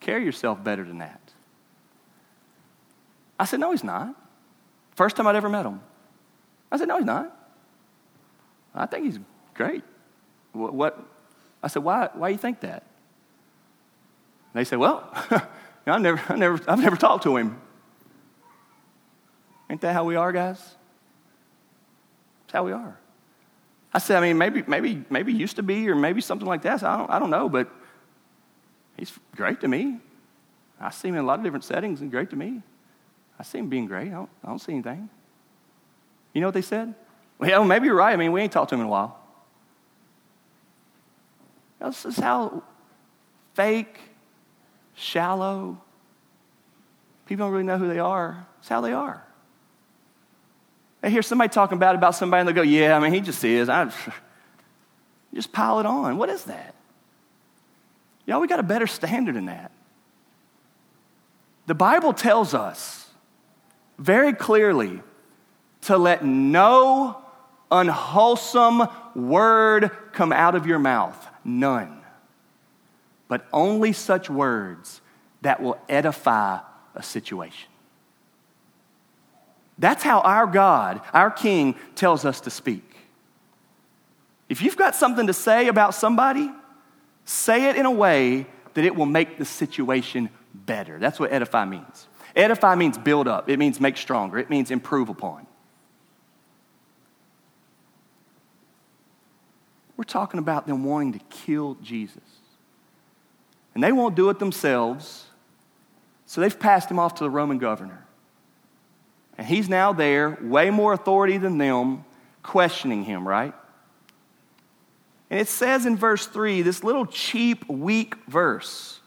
Carry 0.00 0.24
yourself 0.24 0.64
better 0.64 0.84
than 0.84 0.98
that. 0.98 1.20
I 3.38 3.44
said, 3.44 3.60
No, 3.60 3.72
he's 3.72 3.84
not. 3.84 4.14
First 4.94 5.16
time 5.16 5.26
I'd 5.26 5.36
ever 5.36 5.50
met 5.50 5.66
him. 5.66 5.82
I 6.72 6.78
said, 6.78 6.88
No, 6.88 6.96
he's 6.96 7.04
not. 7.04 7.35
I 8.76 8.86
think 8.86 9.06
he's 9.06 9.18
great. 9.54 9.82
What, 10.52 10.74
what? 10.74 11.04
I 11.62 11.68
said, 11.68 11.82
why, 11.82 12.10
why 12.14 12.28
do 12.28 12.32
you 12.32 12.38
think 12.38 12.60
that? 12.60 12.84
they 14.54 14.64
said, 14.64 14.78
well, 14.78 15.10
I've, 15.86 16.00
never, 16.00 16.20
I've, 16.28 16.38
never, 16.38 16.60
I've 16.66 16.80
never 16.80 16.96
talked 16.96 17.24
to 17.24 17.36
him. 17.36 17.60
Ain't 19.68 19.82
that 19.82 19.92
how 19.92 20.04
we 20.04 20.16
are, 20.16 20.32
guys? 20.32 20.58
That's 22.46 22.54
how 22.54 22.64
we 22.64 22.72
are. 22.72 22.98
I 23.92 23.98
said, 23.98 24.16
I 24.16 24.20
mean, 24.20 24.38
maybe, 24.38 24.62
maybe, 24.66 25.04
maybe 25.10 25.32
used 25.32 25.56
to 25.56 25.62
be, 25.62 25.88
or 25.90 25.94
maybe 25.94 26.20
something 26.20 26.46
like 26.46 26.62
that. 26.62 26.80
So 26.80 26.86
I, 26.86 26.96
don't, 26.96 27.10
I 27.10 27.18
don't 27.18 27.30
know, 27.30 27.48
but 27.48 27.68
he's 28.96 29.12
great 29.34 29.60
to 29.60 29.68
me. 29.68 29.98
I 30.80 30.90
see 30.90 31.08
him 31.08 31.14
in 31.14 31.20
a 31.20 31.26
lot 31.26 31.38
of 31.38 31.44
different 31.44 31.64
settings 31.64 32.00
and 32.00 32.10
great 32.10 32.30
to 32.30 32.36
me. 32.36 32.62
I 33.38 33.42
see 33.42 33.58
him 33.58 33.68
being 33.68 33.86
great. 33.86 34.08
I 34.08 34.12
don't, 34.12 34.30
I 34.44 34.48
don't 34.48 34.58
see 34.58 34.72
anything. 34.72 35.08
You 36.32 36.40
know 36.40 36.48
what 36.48 36.54
they 36.54 36.62
said? 36.62 36.94
Well, 37.38 37.64
maybe 37.64 37.86
you're 37.86 37.96
right. 37.96 38.12
I 38.12 38.16
mean, 38.16 38.32
we 38.32 38.40
ain't 38.40 38.52
talked 38.52 38.70
to 38.70 38.74
him 38.74 38.80
in 38.80 38.86
a 38.86 38.90
while. 38.90 39.18
This 41.80 42.06
is 42.06 42.16
how 42.16 42.62
fake, 43.54 44.00
shallow, 44.94 45.78
people 47.26 47.46
don't 47.46 47.52
really 47.52 47.64
know 47.64 47.78
who 47.78 47.88
they 47.88 47.98
are. 47.98 48.46
It's 48.60 48.68
how 48.68 48.80
they 48.80 48.92
are. 48.92 49.22
They 51.02 51.10
hear 51.10 51.22
somebody 51.22 51.50
talking 51.50 51.78
bad 51.78 51.94
about 51.94 52.14
somebody 52.14 52.40
and 52.40 52.48
they 52.48 52.52
go, 52.52 52.62
Yeah, 52.62 52.96
I 52.96 53.00
mean, 53.00 53.12
he 53.12 53.20
just 53.20 53.44
is. 53.44 53.68
I, 53.68 53.92
just 55.34 55.52
pile 55.52 55.78
it 55.80 55.86
on. 55.86 56.16
What 56.16 56.30
is 56.30 56.44
that? 56.44 56.74
Y'all, 58.24 58.40
we 58.40 58.48
got 58.48 58.58
a 58.58 58.64
better 58.64 58.86
standard 58.86 59.36
than 59.36 59.46
that. 59.46 59.70
The 61.66 61.74
Bible 61.74 62.12
tells 62.12 62.54
us 62.54 63.08
very 63.98 64.32
clearly 64.32 65.00
to 65.82 65.96
let 65.96 66.24
no 66.24 67.22
unwholesome 67.70 68.88
word 69.14 69.90
come 70.12 70.32
out 70.32 70.54
of 70.54 70.66
your 70.66 70.78
mouth. 70.78 71.26
None. 71.44 72.00
But 73.28 73.46
only 73.52 73.92
such 73.92 74.30
words 74.30 75.00
that 75.42 75.62
will 75.62 75.78
edify 75.88 76.60
a 76.94 77.02
situation. 77.02 77.68
That's 79.78 80.02
how 80.02 80.20
our 80.20 80.46
God, 80.46 81.00
our 81.12 81.30
King, 81.30 81.74
tells 81.94 82.24
us 82.24 82.40
to 82.42 82.50
speak. 82.50 82.82
If 84.48 84.62
you've 84.62 84.76
got 84.76 84.94
something 84.94 85.26
to 85.26 85.32
say 85.32 85.68
about 85.68 85.94
somebody, 85.94 86.50
say 87.24 87.68
it 87.68 87.76
in 87.76 87.84
a 87.84 87.90
way 87.90 88.46
that 88.74 88.84
it 88.84 88.94
will 88.94 89.06
make 89.06 89.38
the 89.38 89.44
situation 89.44 90.30
better. 90.54 90.98
That's 90.98 91.18
what 91.20 91.32
edify 91.32 91.64
means. 91.64 92.06
Edify 92.34 92.74
means 92.74 92.96
build 92.98 93.28
up, 93.28 93.48
it 93.48 93.58
means 93.58 93.80
make 93.80 93.96
stronger, 93.96 94.38
it 94.38 94.50
means 94.50 94.70
improve 94.70 95.08
upon. 95.08 95.46
We're 99.96 100.04
talking 100.04 100.38
about 100.38 100.66
them 100.66 100.84
wanting 100.84 101.14
to 101.14 101.20
kill 101.30 101.76
Jesus. 101.82 102.22
And 103.74 103.82
they 103.82 103.92
won't 103.92 104.14
do 104.14 104.30
it 104.30 104.38
themselves, 104.38 105.26
so 106.26 106.40
they've 106.40 106.58
passed 106.58 106.90
him 106.90 106.98
off 106.98 107.14
to 107.16 107.24
the 107.24 107.30
Roman 107.30 107.58
governor. 107.58 108.04
And 109.38 109.46
he's 109.46 109.68
now 109.68 109.92
there, 109.92 110.38
way 110.40 110.70
more 110.70 110.92
authority 110.92 111.36
than 111.38 111.58
them, 111.58 112.04
questioning 112.42 113.04
him, 113.04 113.26
right? 113.26 113.54
And 115.30 115.40
it 115.40 115.48
says 115.48 115.86
in 115.86 115.96
verse 115.96 116.26
3, 116.26 116.62
this 116.62 116.84
little 116.84 117.06
cheap, 117.06 117.68
weak 117.68 118.14
verse 118.28 119.00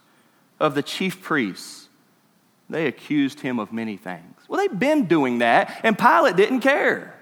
of 0.59 0.75
the 0.75 0.83
chief 0.83 1.21
priests, 1.21 1.87
they 2.69 2.85
accused 2.85 3.39
him 3.39 3.57
of 3.57 3.73
many 3.73 3.97
things. 3.97 4.35
Well, 4.47 4.59
they've 4.59 4.79
been 4.79 5.05
doing 5.05 5.39
that, 5.39 5.79
and 5.83 5.97
Pilate 5.97 6.35
didn't 6.35 6.59
care. 6.59 7.18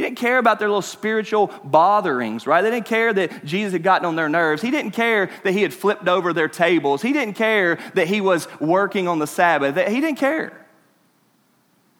He 0.00 0.06
didn't 0.06 0.16
care 0.16 0.38
about 0.38 0.58
their 0.58 0.68
little 0.68 0.80
spiritual 0.80 1.48
botherings, 1.48 2.46
right? 2.46 2.62
They 2.62 2.70
didn't 2.70 2.86
care 2.86 3.12
that 3.12 3.44
Jesus 3.44 3.74
had 3.74 3.82
gotten 3.82 4.06
on 4.06 4.16
their 4.16 4.30
nerves. 4.30 4.62
He 4.62 4.70
didn't 4.70 4.92
care 4.92 5.28
that 5.44 5.52
he 5.52 5.60
had 5.60 5.74
flipped 5.74 6.08
over 6.08 6.32
their 6.32 6.48
tables. 6.48 7.02
He 7.02 7.12
didn't 7.12 7.34
care 7.34 7.78
that 7.92 8.08
he 8.08 8.22
was 8.22 8.48
working 8.60 9.08
on 9.08 9.18
the 9.18 9.26
Sabbath. 9.26 9.76
He 9.76 10.00
didn't 10.00 10.16
care. 10.16 10.66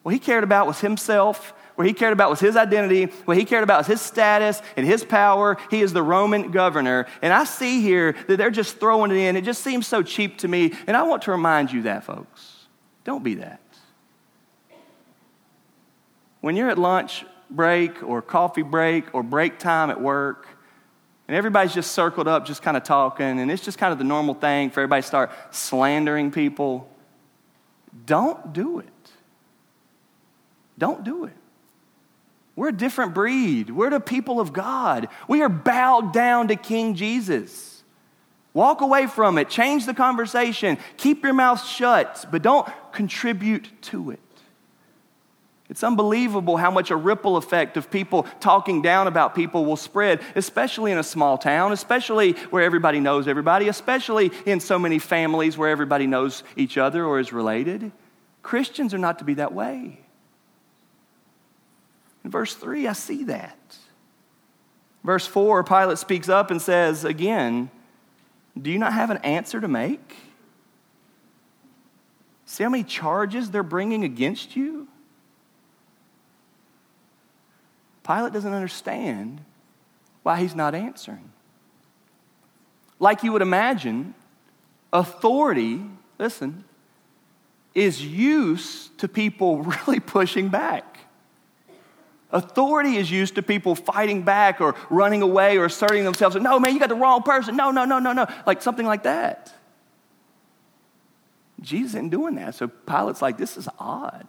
What 0.01 0.15
he 0.15 0.19
cared 0.19 0.43
about 0.43 0.65
was 0.65 0.79
himself. 0.79 1.53
What 1.75 1.85
he 1.85 1.93
cared 1.93 2.11
about 2.11 2.31
was 2.31 2.39
his 2.39 2.55
identity. 2.55 3.05
What 3.25 3.37
he 3.37 3.45
cared 3.45 3.63
about 3.63 3.81
was 3.81 3.87
his 3.87 4.01
status 4.01 4.63
and 4.75 4.83
his 4.83 5.03
power. 5.03 5.57
He 5.69 5.81
is 5.81 5.93
the 5.93 6.01
Roman 6.01 6.49
governor. 6.49 7.05
And 7.21 7.31
I 7.31 7.43
see 7.43 7.83
here 7.83 8.15
that 8.27 8.37
they're 8.37 8.49
just 8.49 8.79
throwing 8.79 9.11
it 9.11 9.17
in. 9.17 9.37
It 9.37 9.43
just 9.43 9.63
seems 9.63 9.85
so 9.85 10.01
cheap 10.01 10.39
to 10.39 10.47
me. 10.47 10.73
And 10.87 10.97
I 10.97 11.03
want 11.03 11.21
to 11.21 11.31
remind 11.31 11.71
you 11.71 11.83
that, 11.83 12.03
folks. 12.03 12.65
Don't 13.03 13.23
be 13.23 13.35
that. 13.35 13.61
When 16.39 16.55
you're 16.55 16.71
at 16.71 16.79
lunch 16.79 17.25
break 17.51 18.01
or 18.03 18.21
coffee 18.21 18.61
break 18.61 19.13
or 19.13 19.23
break 19.23 19.59
time 19.59 19.89
at 19.89 19.99
work, 19.99 20.47
and 21.27 21.37
everybody's 21.37 21.73
just 21.73 21.91
circled 21.91 22.27
up, 22.27 22.45
just 22.45 22.61
kind 22.61 22.75
of 22.75 22.83
talking, 22.83 23.39
and 23.39 23.51
it's 23.51 23.63
just 23.63 23.77
kind 23.77 23.91
of 23.91 23.97
the 23.97 24.03
normal 24.03 24.33
thing 24.33 24.69
for 24.69 24.81
everybody 24.81 25.01
to 25.01 25.07
start 25.07 25.31
slandering 25.51 26.31
people, 26.31 26.89
don't 28.05 28.53
do 28.53 28.79
it. 28.79 28.87
Don't 30.77 31.03
do 31.03 31.25
it. 31.25 31.33
We're 32.55 32.69
a 32.69 32.73
different 32.73 33.13
breed. 33.13 33.69
We're 33.69 33.89
the 33.89 33.99
people 33.99 34.39
of 34.39 34.51
God. 34.51 35.07
We 35.27 35.41
are 35.41 35.49
bowed 35.49 36.11
down 36.11 36.49
to 36.49 36.55
King 36.55 36.95
Jesus. 36.95 37.83
Walk 38.53 38.81
away 38.81 39.07
from 39.07 39.37
it. 39.37 39.49
Change 39.49 39.85
the 39.85 39.93
conversation. 39.93 40.77
Keep 40.97 41.23
your 41.23 41.33
mouth 41.33 41.65
shut, 41.65 42.25
but 42.31 42.41
don't 42.41 42.67
contribute 42.91 43.69
to 43.83 44.11
it. 44.11 44.19
It's 45.71 45.85
unbelievable 45.85 46.57
how 46.57 46.69
much 46.69 46.91
a 46.91 46.97
ripple 46.97 47.37
effect 47.37 47.77
of 47.77 47.89
people 47.89 48.23
talking 48.41 48.81
down 48.81 49.07
about 49.07 49.33
people 49.33 49.63
will 49.63 49.77
spread, 49.77 50.19
especially 50.35 50.91
in 50.91 50.97
a 50.97 51.03
small 51.03 51.37
town, 51.37 51.71
especially 51.71 52.33
where 52.49 52.61
everybody 52.61 52.99
knows 52.99 53.25
everybody, 53.25 53.69
especially 53.69 54.33
in 54.45 54.59
so 54.59 54.77
many 54.77 54.99
families 54.99 55.57
where 55.57 55.69
everybody 55.69 56.07
knows 56.07 56.43
each 56.57 56.77
other 56.77 57.05
or 57.05 57.21
is 57.21 57.31
related. 57.31 57.93
Christians 58.43 58.93
are 58.93 58.97
not 58.97 59.19
to 59.19 59.25
be 59.25 59.35
that 59.35 59.53
way. 59.53 60.01
In 62.25 62.31
verse 62.31 62.53
3, 62.53 62.87
I 62.87 62.93
see 62.93 63.23
that. 63.23 63.77
Verse 65.05 65.25
4, 65.25 65.63
Pilate 65.63 65.97
speaks 65.99 66.27
up 66.27 66.51
and 66.51 66.61
says 66.61 67.05
again, 67.05 67.71
Do 68.61 68.69
you 68.71 68.77
not 68.77 68.91
have 68.91 69.09
an 69.09 69.19
answer 69.19 69.61
to 69.61 69.69
make? 69.69 70.17
See 72.43 72.65
how 72.65 72.69
many 72.69 72.83
charges 72.83 73.51
they're 73.51 73.63
bringing 73.63 74.03
against 74.03 74.57
you? 74.57 74.89
Pilate 78.05 78.33
doesn't 78.33 78.53
understand 78.53 79.41
why 80.23 80.39
he's 80.39 80.55
not 80.55 80.75
answering. 80.75 81.31
Like 82.99 83.23
you 83.23 83.31
would 83.31 83.41
imagine, 83.41 84.13
authority, 84.93 85.81
listen, 86.19 86.63
is 87.73 88.03
used 88.05 88.97
to 88.99 89.07
people 89.07 89.63
really 89.87 89.99
pushing 89.99 90.49
back. 90.49 90.99
Authority 92.31 92.95
is 92.95 93.11
used 93.11 93.35
to 93.35 93.41
people 93.41 93.75
fighting 93.75 94.21
back 94.21 94.61
or 94.61 94.75
running 94.89 95.21
away 95.21 95.57
or 95.57 95.65
asserting 95.65 96.05
themselves. 96.05 96.35
No, 96.37 96.59
man, 96.59 96.73
you 96.73 96.79
got 96.79 96.89
the 96.89 96.95
wrong 96.95 97.23
person. 97.23 97.57
No, 97.57 97.71
no, 97.71 97.83
no, 97.83 97.99
no, 97.99 98.13
no. 98.13 98.25
Like 98.45 98.61
something 98.61 98.85
like 98.85 99.03
that. 99.03 99.53
Jesus 101.59 101.91
isn't 101.91 102.09
doing 102.09 102.35
that. 102.35 102.55
So 102.55 102.67
Pilate's 102.67 103.21
like, 103.21 103.37
this 103.37 103.57
is 103.57 103.67
odd. 103.77 104.27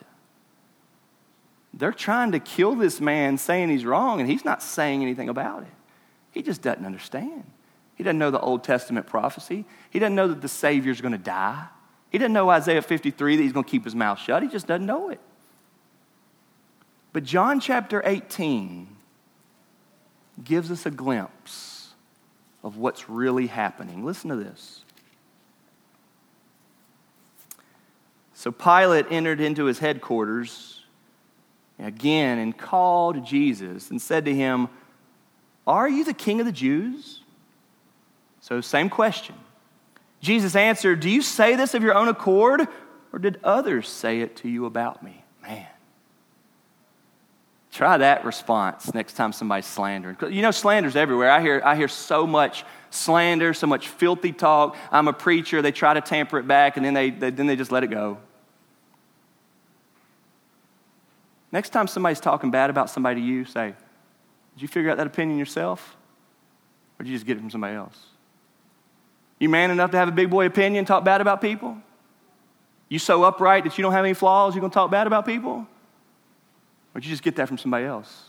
They're 1.75 1.93
trying 1.93 2.33
to 2.33 2.39
kill 2.39 2.75
this 2.75 3.01
man 3.01 3.39
saying 3.39 3.71
he's 3.71 3.85
wrong, 3.85 4.21
and 4.21 4.29
he's 4.29 4.45
not 4.45 4.63
saying 4.63 5.03
anything 5.03 5.29
about 5.29 5.63
it. 5.63 5.73
He 6.31 6.43
just 6.43 6.63
doesn't 6.63 6.85
understand. 6.85 7.45
He 7.95 8.05
doesn't 8.05 8.19
know 8.19 8.31
the 8.31 8.41
Old 8.41 8.65
Testament 8.65 9.07
prophecy. 9.07 9.65
He 9.91 9.99
doesn't 9.99 10.15
know 10.15 10.29
that 10.29 10.41
the 10.41 10.49
Savior's 10.49 11.01
going 11.01 11.13
to 11.13 11.19
die. 11.19 11.67
He 12.11 12.19
doesn't 12.19 12.33
know 12.33 12.51
Isaiah 12.51 12.83
53 12.83 13.37
that 13.37 13.43
he's 13.43 13.53
going 13.53 13.65
to 13.65 13.71
keep 13.71 13.85
his 13.85 13.95
mouth 13.95 14.19
shut. 14.19 14.43
He 14.43 14.49
just 14.49 14.67
doesn't 14.67 14.85
know 14.85 15.09
it. 15.09 15.21
But 17.13 17.25
John 17.25 17.61
chapter 17.61 18.03
18 18.05 18.89
gives 20.45 20.71
us 20.71 20.87
a 20.87 20.91
glimpse 20.91 21.93
of 22.63 22.77
what's 22.77 23.09
really 23.09 23.47
happening. 23.47 24.05
Listen 24.05 24.31
to 24.31 24.37
this. 24.37 24.85
So 28.35 28.51
Pilate 28.51 29.07
entered 29.11 29.41
into 29.41 29.67
his 29.67 29.79
headquarters 29.79 30.82
again 31.83 32.39
and 32.39 32.57
called 32.57 33.25
Jesus 33.25 33.91
and 33.91 34.01
said 34.01 34.25
to 34.27 34.35
him, 34.35 34.69
Are 35.67 35.89
you 35.89 36.05
the 36.05 36.15
king 36.15 36.41
of 36.41 36.47
the 36.47 36.53
Jews? 36.53 37.21
So, 38.41 38.61
same 38.61 38.89
question. 38.91 39.35
Jesus 40.21 40.57
answered, 40.57 41.01
Do 41.01 41.11
you 41.11 41.23
say 41.23 41.57
this 41.57 41.75
of 41.75 41.83
your 41.83 41.95
own 41.95 42.09
accord, 42.09 42.67
or 43.13 43.19
did 43.19 43.39
others 43.45 43.89
say 43.89 44.21
it 44.21 44.37
to 44.37 44.49
you 44.49 44.67
about 44.67 45.03
me? 45.03 45.25
Man. 45.43 45.67
Try 47.73 47.97
that 47.97 48.25
response 48.27 48.93
next 48.93 49.15
time 49.15 49.33
somebody's 49.33 49.67
slandering. 49.67 50.17
You 50.31 50.43
know, 50.43 50.51
slander's 50.51 50.95
everywhere. 50.95 51.31
I 51.31 51.41
hear, 51.41 51.63
I 51.65 51.75
hear 51.75 51.89
so 51.89 52.27
much 52.27 52.65
slander, 52.91 53.55
so 53.55 53.67
much 53.67 53.89
filthy 53.89 54.33
talk. 54.33 54.77
I'm 54.91 55.09
a 55.09 55.13
preacher. 55.13 55.63
They 55.63 55.73
try 55.73 55.95
to 55.95 56.03
tamper 56.03 56.39
it 56.39 56.47
back, 56.47 56.77
and 56.77 56.85
then 56.85 56.93
they, 56.93 57.09
they, 57.09 57.31
then 57.31 57.47
they 57.47 57.57
just 57.57 57.73
let 57.73 57.83
it 57.83 57.89
go. 57.89 58.19
Next 61.53 61.69
time 61.71 61.87
somebody's 61.87 62.21
talking 62.21 62.51
bad 62.51 62.71
about 62.71 62.89
somebody 62.89 63.21
to 63.21 63.27
you, 63.27 63.45
say, 63.45 63.75
Did 64.55 64.63
you 64.63 64.69
figure 64.69 64.91
out 64.91 64.97
that 64.97 65.07
opinion 65.07 65.39
yourself? 65.39 65.97
Or 66.99 67.05
did 67.05 67.11
you 67.11 67.17
just 67.17 67.27
get 67.27 67.37
it 67.37 67.41
from 67.41 67.51
somebody 67.51 67.77
else? 67.77 67.99
You 69.39 69.49
man 69.49 69.71
enough 69.71 69.91
to 69.91 69.99
have 69.99 70.09
a 70.09 70.13
big 70.13 70.31
boy 70.31 70.47
opinion, 70.47 70.85
talk 70.85 71.05
bad 71.05 71.21
about 71.21 71.41
people? 71.41 71.77
You 72.89 72.99
so 72.99 73.23
upright 73.25 73.65
that 73.65 73.77
you 73.77 73.83
don't 73.83 73.93
have 73.93 74.05
any 74.05 74.15
flaws, 74.15 74.55
you're 74.55 74.61
going 74.61 74.71
to 74.71 74.75
talk 74.75 74.91
bad 74.91 75.07
about 75.07 75.27
people? 75.27 75.67
Or 76.95 77.01
did 77.01 77.07
you 77.07 77.11
just 77.11 77.23
get 77.23 77.37
that 77.37 77.49
from 77.49 77.59
somebody 77.59 77.87
else? 77.87 78.25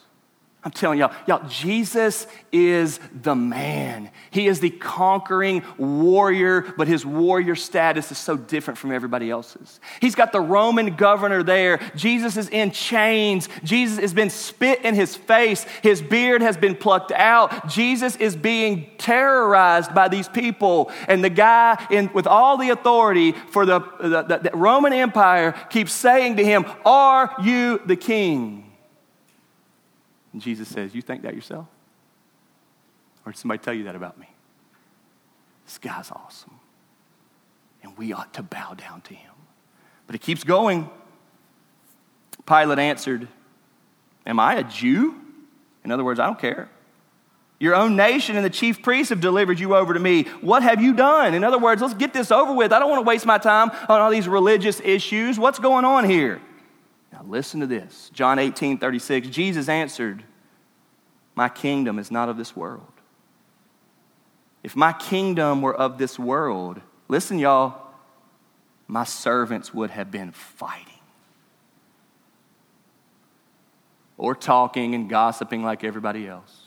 I'm 0.65 0.71
telling 0.71 0.99
y'all, 0.99 1.11
y'all, 1.27 1.45
Jesus 1.49 2.25
is 2.49 2.97
the 3.13 3.35
man. 3.35 4.09
He 4.31 4.47
is 4.47 4.61
the 4.61 4.69
conquering 4.69 5.61
warrior, 5.77 6.73
but 6.77 6.87
his 6.87 7.05
warrior 7.05 7.55
status 7.55 8.11
is 8.11 8.17
so 8.17 8.37
different 8.37 8.77
from 8.77 8.93
everybody 8.93 9.29
else's. 9.29 9.81
He's 9.99 10.15
got 10.15 10.31
the 10.31 10.39
Roman 10.39 10.95
governor 10.95 11.43
there. 11.43 11.81
Jesus 11.95 12.37
is 12.37 12.47
in 12.47 12.71
chains. 12.71 13.49
Jesus 13.65 13.99
has 13.99 14.13
been 14.13 14.29
spit 14.29 14.85
in 14.85 14.95
his 14.95 15.17
face. 15.17 15.65
His 15.81 16.01
beard 16.01 16.41
has 16.41 16.55
been 16.55 16.75
plucked 16.75 17.11
out. 17.11 17.67
Jesus 17.67 18.15
is 18.15 18.37
being 18.37 18.89
terrorized 18.97 19.93
by 19.93 20.07
these 20.07 20.29
people. 20.29 20.91
And 21.09 21.21
the 21.21 21.29
guy 21.29 21.85
in, 21.91 22.09
with 22.13 22.25
all 22.25 22.55
the 22.55 22.69
authority 22.69 23.33
for 23.33 23.65
the, 23.65 23.81
the, 23.99 24.39
the, 24.43 24.51
Roman 24.53 24.93
Empire 24.93 25.51
keeps 25.69 25.91
saying 25.91 26.37
to 26.37 26.45
him, 26.45 26.65
Are 26.85 27.35
you 27.43 27.81
the 27.85 27.97
king? 27.97 28.62
And 30.33 30.41
Jesus 30.41 30.67
says, 30.67 30.93
You 30.93 31.01
think 31.01 31.21
that 31.21 31.35
yourself? 31.35 31.67
Or 33.25 33.31
did 33.31 33.37
somebody 33.37 33.59
tell 33.59 33.73
you 33.73 33.85
that 33.85 33.95
about 33.95 34.19
me? 34.19 34.27
This 35.65 35.77
guy's 35.77 36.11
awesome. 36.11 36.59
And 37.83 37.97
we 37.97 38.11
ought 38.11 38.33
to 38.33 38.43
bow 38.43 38.73
down 38.73 39.01
to 39.01 39.13
him. 39.13 39.31
But 40.07 40.15
it 40.15 40.21
keeps 40.21 40.43
going. 40.43 40.89
Pilate 42.45 42.79
answered, 42.79 43.27
Am 44.25 44.39
I 44.39 44.55
a 44.55 44.63
Jew? 44.63 45.15
In 45.85 45.91
other 45.91 46.03
words, 46.03 46.19
I 46.19 46.25
don't 46.25 46.39
care. 46.39 46.69
Your 47.59 47.75
own 47.75 47.95
nation 47.95 48.35
and 48.35 48.43
the 48.43 48.49
chief 48.49 48.81
priests 48.81 49.09
have 49.09 49.21
delivered 49.21 49.57
you 49.59 49.75
over 49.75 49.93
to 49.93 49.99
me. 49.99 50.23
What 50.41 50.63
have 50.63 50.81
you 50.81 50.93
done? 50.93 51.33
In 51.33 51.45
other 51.45 51.57
words, 51.57 51.81
let's 51.81 51.93
get 51.93 52.13
this 52.13 52.31
over 52.31 52.51
with. 52.51 52.73
I 52.73 52.79
don't 52.79 52.89
want 52.89 53.05
to 53.05 53.07
waste 53.07 53.25
my 53.25 53.37
time 53.37 53.71
on 53.87 54.01
all 54.01 54.11
these 54.11 54.27
religious 54.27 54.81
issues. 54.81 55.39
What's 55.39 55.59
going 55.59 55.85
on 55.85 56.03
here? 56.03 56.41
Now, 57.13 57.21
listen 57.27 57.59
to 57.59 57.67
this 57.67 58.09
John 58.11 58.39
18 58.39 58.79
36. 58.79 59.27
Jesus 59.29 59.69
answered, 59.69 60.23
My 61.35 61.47
kingdom 61.47 61.99
is 61.99 62.09
not 62.09 62.27
of 62.27 62.37
this 62.37 62.55
world. 62.55 62.87
If 64.63 64.75
my 64.75 64.93
kingdom 64.93 65.61
were 65.61 65.75
of 65.75 65.99
this 65.99 66.17
world, 66.17 66.81
listen, 67.07 67.37
y'all, 67.37 67.81
my 68.87 69.03
servants 69.03 69.73
would 69.73 69.91
have 69.91 70.09
been 70.09 70.31
fighting 70.31 70.87
or 74.17 74.33
talking 74.33 74.95
and 74.95 75.07
gossiping 75.07 75.63
like 75.63 75.83
everybody 75.83 76.27
else. 76.27 76.61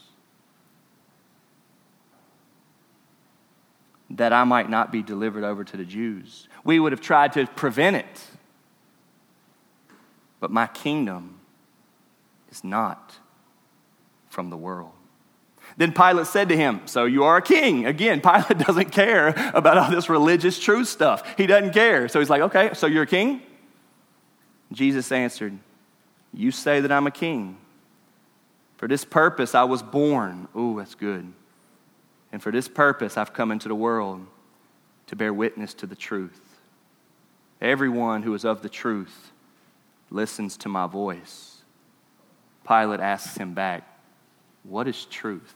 That 4.11 4.33
I 4.33 4.45
might 4.45 4.71
not 4.71 4.93
be 4.93 5.03
delivered 5.03 5.43
over 5.43 5.65
to 5.65 5.77
the 5.77 5.85
Jews. 5.85 6.49
We 6.63 6.79
would 6.79 6.93
have 6.93 7.01
tried 7.01 7.33
to 7.33 7.47
prevent 7.47 7.97
it. 7.97 8.36
But 10.47 10.53
my 10.53 10.69
kingdom 10.69 11.41
is 12.53 12.63
not 12.63 13.17
from 14.29 14.49
the 14.49 14.57
world. 14.57 14.93
Then 15.77 15.91
Pilate 15.91 16.29
said 16.29 16.51
to 16.51 16.57
him, 16.57 16.83
So 16.85 17.05
you 17.05 17.25
are 17.25 17.39
a 17.39 17.43
king. 17.43 17.85
Again, 17.85 18.21
Pilate 18.23 18.59
doesn't 18.59 18.93
care 18.93 19.35
about 19.55 19.77
all 19.77 19.91
this 19.91 20.09
religious 20.09 20.61
truth 20.61 20.87
stuff. 20.87 21.37
He 21.37 21.49
doesn't 21.49 21.73
care. 21.73 22.07
So 22.07 22.21
he's 22.21 22.31
like, 22.31 22.43
Okay, 22.43 22.71
so 22.75 22.87
you're 22.87 23.03
a 23.03 23.09
king? 23.09 23.43
Jesus 24.71 25.11
answered, 25.11 25.59
You 26.33 26.53
say 26.53 26.79
that 26.79 26.93
I'm 26.93 27.09
a 27.09 27.11
king. 27.11 27.57
For 28.77 28.87
this 28.87 29.05
purpose 29.05 29.53
I 29.53 29.65
was 29.65 29.83
born. 29.83 30.47
Ooh, 30.57 30.77
that's 30.79 30.95
good. 30.95 31.27
And 32.31 32.41
for 32.41 32.53
this 32.53 32.69
purpose 32.69 33.17
I've 33.17 33.33
come 33.33 33.51
into 33.51 33.67
the 33.67 33.75
world 33.75 34.25
to 35.09 35.17
bear 35.17 35.35
witness 35.35 35.75
to 35.75 35.89
the 35.89 35.97
truth. 35.97 36.61
Everyone 37.61 38.23
who 38.23 38.33
is 38.33 38.45
of 38.45 38.63
the 38.63 38.69
truth 38.69 39.33
listens 40.17 40.57
to 40.59 40.69
my 40.69 40.87
voice. 40.87 41.63
Pilate 42.67 43.01
asks 43.01 43.37
him 43.37 43.55
back, 43.55 43.85
What 44.65 44.89
is 44.89 45.05
truth? 45.05 45.55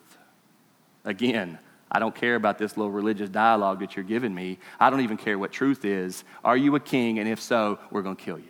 Again, 1.04 1.58
I 1.90 1.98
don't 1.98 2.14
care 2.14 2.36
about 2.36 2.58
this 2.58 2.76
little 2.76 2.92
religious 2.92 3.28
dialogue 3.28 3.80
that 3.80 3.96
you're 3.96 4.04
giving 4.04 4.32
me. 4.32 4.58
I 4.78 4.90
don't 4.90 5.00
even 5.00 5.16
care 5.16 5.38
what 5.38 5.50
truth 5.50 5.84
is. 5.84 6.22
Are 6.44 6.56
you 6.56 6.76
a 6.76 6.80
king? 6.80 7.18
And 7.18 7.28
if 7.28 7.40
so, 7.40 7.80
we're 7.90 8.02
going 8.02 8.14
to 8.14 8.22
kill 8.22 8.38
you. 8.38 8.44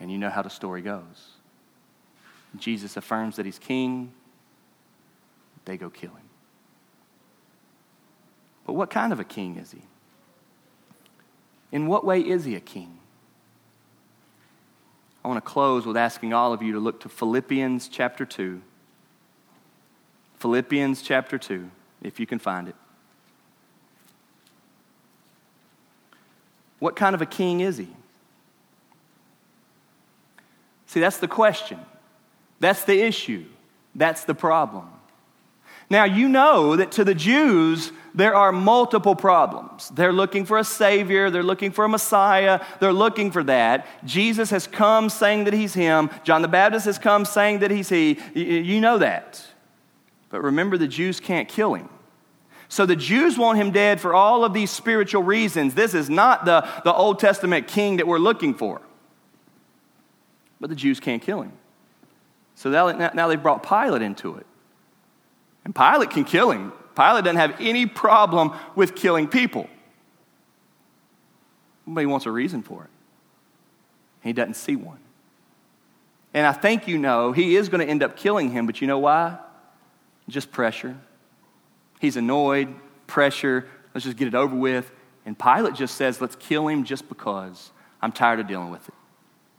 And 0.00 0.10
you 0.10 0.16
know 0.16 0.30
how 0.30 0.40
the 0.40 0.48
story 0.48 0.80
goes. 0.80 1.32
Jesus 2.56 2.96
affirms 2.96 3.36
that 3.36 3.44
he's 3.44 3.58
king, 3.58 4.12
they 5.66 5.76
go 5.76 5.90
kill 5.90 6.10
him. 6.10 6.28
But 8.64 8.72
what 8.72 8.88
kind 8.88 9.12
of 9.12 9.20
a 9.20 9.24
king 9.24 9.56
is 9.56 9.72
he? 9.72 9.82
In 11.70 11.86
what 11.86 12.06
way 12.06 12.20
is 12.20 12.44
he 12.46 12.54
a 12.54 12.60
king? 12.60 12.98
I 15.28 15.30
want 15.30 15.44
to 15.44 15.50
close 15.50 15.84
with 15.84 15.98
asking 15.98 16.32
all 16.32 16.54
of 16.54 16.62
you 16.62 16.72
to 16.72 16.80
look 16.80 17.00
to 17.00 17.10
Philippians 17.10 17.88
chapter 17.88 18.24
2. 18.24 18.62
Philippians 20.38 21.02
chapter 21.02 21.36
2, 21.36 21.70
if 22.00 22.18
you 22.18 22.24
can 22.24 22.38
find 22.38 22.66
it. 22.66 22.74
What 26.78 26.96
kind 26.96 27.14
of 27.14 27.20
a 27.20 27.26
king 27.26 27.60
is 27.60 27.76
he? 27.76 27.88
See, 30.86 31.00
that's 31.00 31.18
the 31.18 31.28
question. 31.28 31.78
That's 32.58 32.84
the 32.84 32.98
issue. 32.98 33.44
That's 33.94 34.24
the 34.24 34.34
problem. 34.34 34.88
Now, 35.90 36.04
you 36.04 36.28
know 36.28 36.76
that 36.76 36.92
to 36.92 37.04
the 37.04 37.14
Jews, 37.14 37.92
there 38.14 38.34
are 38.34 38.52
multiple 38.52 39.14
problems. 39.14 39.88
They're 39.90 40.12
looking 40.12 40.44
for 40.44 40.58
a 40.58 40.64
Savior, 40.64 41.30
they're 41.30 41.42
looking 41.42 41.70
for 41.70 41.84
a 41.84 41.88
Messiah, 41.88 42.60
they're 42.80 42.92
looking 42.92 43.30
for 43.30 43.42
that. 43.44 43.86
Jesus 44.04 44.50
has 44.50 44.66
come 44.66 45.08
saying 45.08 45.44
that 45.44 45.54
He's 45.54 45.74
Him, 45.74 46.10
John 46.24 46.42
the 46.42 46.48
Baptist 46.48 46.84
has 46.86 46.98
come 46.98 47.24
saying 47.24 47.60
that 47.60 47.70
He's 47.70 47.88
He. 47.88 48.18
You 48.34 48.80
know 48.80 48.98
that. 48.98 49.46
But 50.30 50.42
remember, 50.42 50.76
the 50.76 50.88
Jews 50.88 51.20
can't 51.20 51.48
kill 51.48 51.74
him. 51.74 51.88
So 52.68 52.84
the 52.84 52.96
Jews 52.96 53.38
want 53.38 53.58
him 53.58 53.70
dead 53.70 54.00
for 54.00 54.12
all 54.12 54.44
of 54.44 54.52
these 54.52 54.70
spiritual 54.70 55.22
reasons. 55.22 55.74
This 55.74 55.94
is 55.94 56.10
not 56.10 56.44
the, 56.44 56.68
the 56.84 56.92
Old 56.92 57.18
Testament 57.18 57.66
king 57.66 57.96
that 57.96 58.06
we're 58.06 58.18
looking 58.18 58.52
for. 58.52 58.82
But 60.60 60.68
the 60.68 60.76
Jews 60.76 61.00
can't 61.00 61.22
kill 61.22 61.42
him. 61.42 61.52
So 62.56 62.68
now, 62.68 63.10
now 63.14 63.28
they've 63.28 63.42
brought 63.42 63.62
Pilate 63.62 64.02
into 64.02 64.36
it. 64.36 64.46
And 65.68 65.74
Pilate 65.74 66.08
can 66.08 66.24
kill 66.24 66.50
him. 66.50 66.72
Pilate 66.96 67.24
doesn't 67.24 67.36
have 67.36 67.60
any 67.60 67.84
problem 67.84 68.54
with 68.74 68.94
killing 68.94 69.28
people. 69.28 69.68
He 71.84 72.06
wants 72.06 72.24
a 72.24 72.30
reason 72.30 72.62
for 72.62 72.84
it. 72.84 72.90
He 74.22 74.32
doesn't 74.32 74.54
see 74.54 74.76
one. 74.76 74.98
And 76.32 76.46
I 76.46 76.54
think 76.54 76.88
you 76.88 76.96
know 76.96 77.32
he 77.32 77.54
is 77.54 77.68
going 77.68 77.84
to 77.84 77.86
end 77.86 78.02
up 78.02 78.16
killing 78.16 78.50
him, 78.50 78.64
but 78.64 78.80
you 78.80 78.86
know 78.86 78.98
why? 78.98 79.36
Just 80.26 80.50
pressure. 80.50 80.96
He's 82.00 82.16
annoyed, 82.16 82.74
pressure. 83.06 83.68
Let's 83.92 84.06
just 84.06 84.16
get 84.16 84.26
it 84.26 84.34
over 84.34 84.56
with. 84.56 84.90
And 85.26 85.38
Pilate 85.38 85.74
just 85.74 85.96
says, 85.96 86.22
let's 86.22 86.36
kill 86.36 86.66
him 86.66 86.84
just 86.84 87.10
because 87.10 87.72
I'm 88.00 88.12
tired 88.12 88.40
of 88.40 88.46
dealing 88.48 88.70
with 88.70 88.88
it. 88.88 88.94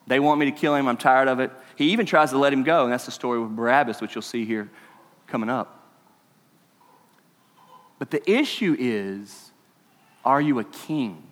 They 0.07 0.19
want 0.19 0.39
me 0.39 0.49
to 0.49 0.57
kill 0.57 0.73
him. 0.73 0.87
I'm 0.87 0.97
tired 0.97 1.27
of 1.27 1.39
it. 1.39 1.51
He 1.75 1.91
even 1.91 2.07
tries 2.07 2.31
to 2.31 2.39
let 2.39 2.51
him 2.51 2.63
go. 2.63 2.85
And 2.85 2.91
that's 2.91 3.05
the 3.05 3.11
story 3.11 3.39
with 3.39 3.55
Barabbas, 3.55 4.01
which 4.01 4.15
you'll 4.15 4.23
see 4.23 4.43
here 4.43 4.71
coming 5.27 5.51
up. 5.51 5.75
But 7.99 8.11
the 8.11 8.29
issue 8.29 8.75
is 8.79 9.51
are 10.25 10.41
you 10.41 10.59
a 10.59 10.63
king? 10.63 11.23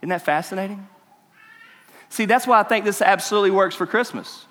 Isn't 0.00 0.08
that 0.08 0.22
fascinating? 0.22 0.88
See, 2.08 2.24
that's 2.24 2.46
why 2.46 2.58
I 2.58 2.62
think 2.64 2.84
this 2.84 3.02
absolutely 3.02 3.50
works 3.50 3.76
for 3.76 3.86
Christmas. 3.86 4.46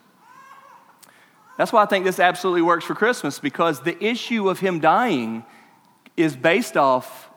That's 1.57 1.73
why 1.73 1.83
I 1.83 1.85
think 1.87 2.05
this 2.05 2.19
absolutely 2.19 2.61
works 2.61 2.85
for 2.85 2.95
Christmas 2.95 3.39
because 3.39 3.81
the 3.81 4.01
issue 4.01 4.49
of 4.49 4.59
him 4.59 4.79
dying 4.79 5.43
is 6.15 6.35
based 6.35 6.77
off 6.77 7.29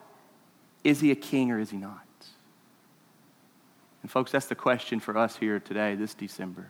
is 0.85 1.01
he 1.01 1.11
a 1.11 1.17
king 1.17 1.51
or 1.51 1.59
is 1.59 1.71
he 1.71 1.77
not? 1.77 1.99
And, 4.03 4.11
folks, 4.11 4.33
that's 4.33 4.47
the 4.47 4.55
question 4.55 5.01
for 5.01 5.17
us 5.17 5.37
here 5.37 5.61
today, 5.61 5.95
this 5.95 6.15
December. 6.15 6.69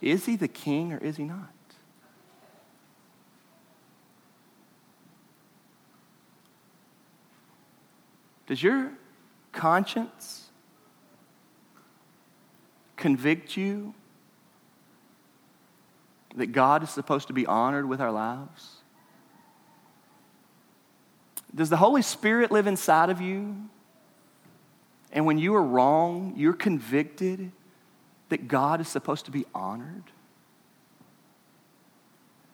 Is 0.00 0.26
he 0.26 0.36
the 0.36 0.48
king 0.48 0.92
or 0.92 0.98
is 0.98 1.16
he 1.16 1.24
not? 1.24 1.50
Does 8.46 8.62
your 8.62 8.92
conscience 9.52 10.50
convict 12.96 13.56
you 13.56 13.94
that 16.36 16.48
God 16.48 16.82
is 16.82 16.90
supposed 16.90 17.28
to 17.28 17.32
be 17.32 17.46
honored 17.46 17.88
with 17.88 18.00
our 18.00 18.10
lives? 18.10 18.76
Does 21.54 21.70
the 21.70 21.76
Holy 21.76 22.02
Spirit 22.02 22.50
live 22.50 22.66
inside 22.66 23.10
of 23.10 23.20
you? 23.20 23.56
And 25.12 25.26
when 25.26 25.38
you 25.38 25.54
are 25.54 25.62
wrong, 25.62 26.34
you're 26.36 26.52
convicted 26.52 27.52
that 28.30 28.48
God 28.48 28.80
is 28.80 28.88
supposed 28.88 29.26
to 29.26 29.30
be 29.30 29.46
honored? 29.54 30.02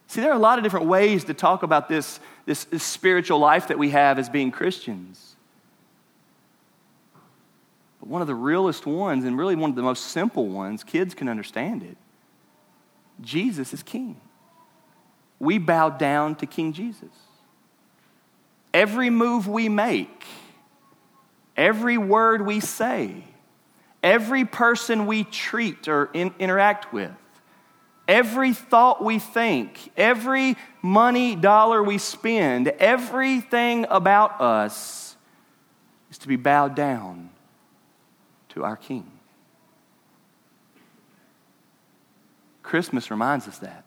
See, 0.09 0.20
there 0.20 0.30
are 0.30 0.36
a 0.36 0.41
lot 0.41 0.59
of 0.59 0.64
different 0.64 0.86
ways 0.86 1.24
to 1.24 1.34
talk 1.34 1.62
about 1.62 1.88
this, 1.88 2.20
this, 2.45 2.64
this 2.64 2.82
spiritual 2.82 3.38
life 3.38 3.68
that 3.68 3.78
we 3.78 3.91
have 3.91 4.18
as 4.18 4.28
being 4.28 4.51
Christians. 4.51 5.36
But 8.01 8.09
one 8.09 8.22
of 8.22 8.26
the 8.26 8.34
realest 8.34 8.86
ones, 8.86 9.24
and 9.24 9.38
really 9.38 9.55
one 9.55 9.70
of 9.70 9.76
the 9.76 9.82
most 9.82 10.07
simple 10.07 10.48
ones, 10.48 10.82
kids 10.82 11.14
can 11.14 11.28
understand 11.28 11.82
it 11.82 11.96
Jesus 13.20 13.72
is 13.74 13.82
king. 13.82 14.20
We 15.38 15.59
bow 15.59 15.90
down 15.90 16.34
to 16.36 16.46
King 16.46 16.72
Jesus. 16.72 17.09
Every 18.72 19.11
move 19.11 19.48
we 19.48 19.68
make, 19.68 20.24
every 21.57 21.98
word 21.98 22.44
we 22.46 22.61
say, 22.61 23.24
every 24.03 24.44
person 24.44 25.07
we 25.07 25.24
treat 25.24 25.88
or 25.88 26.09
in, 26.12 26.32
interact 26.38 26.92
with, 26.92 27.11
every 28.07 28.53
thought 28.53 29.03
we 29.03 29.18
think, 29.18 29.90
every 29.96 30.57
money 30.82 31.34
dollar 31.34 31.82
we 31.82 31.98
spend, 31.98 32.68
everything 32.68 33.86
about 33.90 34.40
us 34.40 35.16
is 36.11 36.18
to 36.18 36.28
be 36.28 36.36
bowed 36.36 36.76
down 36.76 37.30
to 38.51 38.64
our 38.64 38.76
King. 38.76 39.11
Christmas 42.62 43.11
reminds 43.11 43.48
us 43.48 43.59
that. 43.59 43.84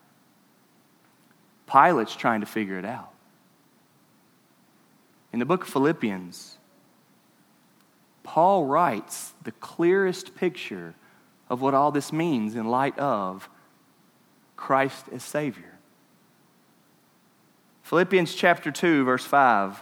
Pilate's 1.68 2.16
trying 2.16 2.42
to 2.42 2.46
figure 2.46 2.78
it 2.78 2.86
out. 2.86 3.12
In 5.32 5.40
the 5.40 5.46
book 5.46 5.64
of 5.64 5.70
Philippians, 5.70 6.58
Paul 8.24 8.66
writes 8.66 9.34
the 9.44 9.52
clearest 9.54 10.36
picture 10.36 10.96
of 11.50 11.62
what 11.62 11.74
all 11.74 11.92
this 11.92 12.12
means 12.14 12.56
in 12.56 12.66
light 12.66 12.98
of 13.00 13.50
Christ 14.56 15.06
as 15.14 15.24
Savior. 15.24 15.78
Philippians 17.84 18.34
chapter 18.34 18.72
2, 18.72 19.04
verse 19.04 19.26
5. 19.26 19.82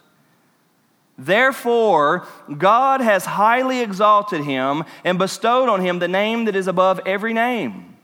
Therefore, 1.21 2.25
God 2.57 2.99
has 2.99 3.25
highly 3.25 3.81
exalted 3.81 4.43
him 4.43 4.83
and 5.03 5.19
bestowed 5.19 5.69
on 5.69 5.81
him 5.81 5.99
the 5.99 6.07
name 6.07 6.45
that 6.45 6.55
is 6.55 6.67
above 6.67 6.99
every 7.05 7.31
name, 7.31 7.95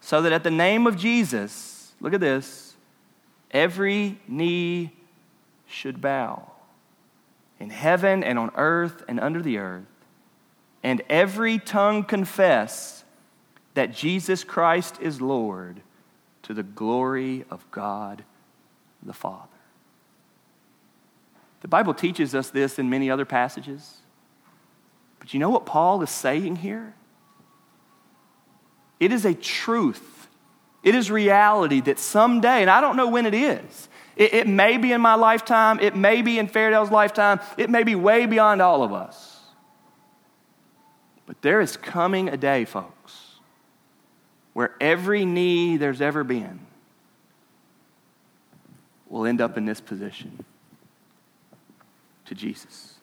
so 0.00 0.22
that 0.22 0.32
at 0.32 0.44
the 0.44 0.50
name 0.50 0.86
of 0.86 0.96
Jesus, 0.96 1.92
look 2.00 2.14
at 2.14 2.20
this, 2.20 2.76
every 3.50 4.20
knee 4.28 4.92
should 5.66 6.00
bow 6.00 6.52
in 7.58 7.70
heaven 7.70 8.22
and 8.22 8.38
on 8.38 8.52
earth 8.54 9.02
and 9.08 9.18
under 9.18 9.42
the 9.42 9.58
earth, 9.58 9.82
and 10.84 11.02
every 11.08 11.58
tongue 11.58 12.04
confess 12.04 13.02
that 13.74 13.92
Jesus 13.92 14.44
Christ 14.44 14.98
is 15.00 15.20
Lord 15.20 15.80
to 16.44 16.54
the 16.54 16.62
glory 16.62 17.44
of 17.50 17.68
God 17.72 18.22
the 19.02 19.12
Father. 19.12 19.57
The 21.60 21.68
Bible 21.68 21.94
teaches 21.94 22.34
us 22.34 22.50
this 22.50 22.78
in 22.78 22.88
many 22.88 23.10
other 23.10 23.24
passages. 23.24 23.96
But 25.18 25.34
you 25.34 25.40
know 25.40 25.50
what 25.50 25.66
Paul 25.66 26.02
is 26.02 26.10
saying 26.10 26.56
here? 26.56 26.94
It 29.00 29.12
is 29.12 29.24
a 29.24 29.34
truth. 29.34 30.28
It 30.82 30.94
is 30.94 31.10
reality 31.10 31.80
that 31.82 31.98
someday, 31.98 32.62
and 32.62 32.70
I 32.70 32.80
don't 32.80 32.96
know 32.96 33.08
when 33.08 33.26
it 33.26 33.34
is, 33.34 33.88
it, 34.16 34.32
it 34.32 34.46
may 34.46 34.78
be 34.78 34.92
in 34.92 35.00
my 35.00 35.14
lifetime, 35.14 35.80
it 35.80 35.96
may 35.96 36.22
be 36.22 36.38
in 36.38 36.48
Fairdale's 36.48 36.90
lifetime, 36.90 37.40
it 37.56 37.68
may 37.70 37.82
be 37.82 37.94
way 37.94 38.26
beyond 38.26 38.62
all 38.62 38.82
of 38.82 38.92
us. 38.92 39.40
But 41.26 41.42
there 41.42 41.60
is 41.60 41.76
coming 41.76 42.28
a 42.28 42.36
day, 42.36 42.64
folks, 42.64 43.40
where 44.54 44.74
every 44.80 45.24
knee 45.24 45.76
there's 45.76 46.00
ever 46.00 46.24
been 46.24 46.60
will 49.08 49.26
end 49.26 49.40
up 49.40 49.58
in 49.58 49.64
this 49.64 49.80
position 49.80 50.44
to 52.28 52.34
Jesus. 52.34 52.94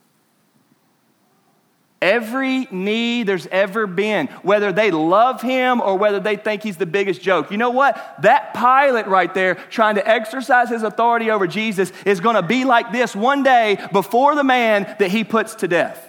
Every 2.01 2.67
knee 2.69 3.23
there's 3.23 3.47
ever 3.47 3.87
been, 3.87 4.27
whether 4.43 4.71
they 4.71 4.91
love 4.91 5.41
him 5.41 5.81
or 5.81 5.97
whether 5.97 6.19
they 6.19 6.35
think 6.35 6.61
he's 6.61 6.77
the 6.77 6.85
biggest 6.85 7.21
joke. 7.21 7.49
You 7.49 7.57
know 7.57 7.71
what? 7.71 7.95
That 8.21 8.53
Pilate 8.53 9.07
right 9.07 9.33
there 9.33 9.55
trying 9.55 9.95
to 9.95 10.07
exercise 10.07 10.69
his 10.69 10.83
authority 10.83 11.31
over 11.31 11.47
Jesus 11.47 11.91
is 12.05 12.19
going 12.19 12.35
to 12.35 12.43
be 12.43 12.63
like 12.63 12.91
this 12.91 13.15
one 13.15 13.43
day 13.43 13.83
before 13.91 14.35
the 14.35 14.43
man 14.43 14.83
that 14.99 15.09
he 15.09 15.23
puts 15.23 15.55
to 15.55 15.67
death. 15.67 16.07